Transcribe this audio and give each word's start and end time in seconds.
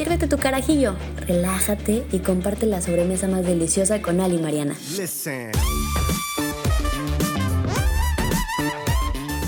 Sírvete 0.00 0.28
tu 0.28 0.38
carajillo, 0.38 0.94
relájate 1.26 2.06
y 2.10 2.20
comparte 2.20 2.64
la 2.64 2.80
sobremesa 2.80 3.28
más 3.28 3.44
deliciosa 3.44 4.00
con 4.00 4.22
Ali 4.22 4.36
y 4.36 4.38
Mariana. 4.38 4.74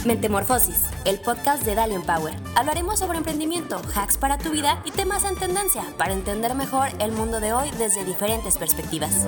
Mentemorfosis, 0.04 0.76
el 1.06 1.20
podcast 1.20 1.64
de 1.64 1.74
Dalian 1.74 2.02
Power. 2.02 2.34
Hablaremos 2.54 2.98
sobre 2.98 3.16
emprendimiento, 3.16 3.80
hacks 3.94 4.18
para 4.18 4.36
tu 4.36 4.50
vida 4.50 4.82
y 4.84 4.90
temas 4.90 5.24
en 5.24 5.36
tendencia 5.36 5.84
para 5.96 6.12
entender 6.12 6.54
mejor 6.54 6.88
el 6.98 7.12
mundo 7.12 7.40
de 7.40 7.54
hoy 7.54 7.70
desde 7.78 8.04
diferentes 8.04 8.58
perspectivas. 8.58 9.26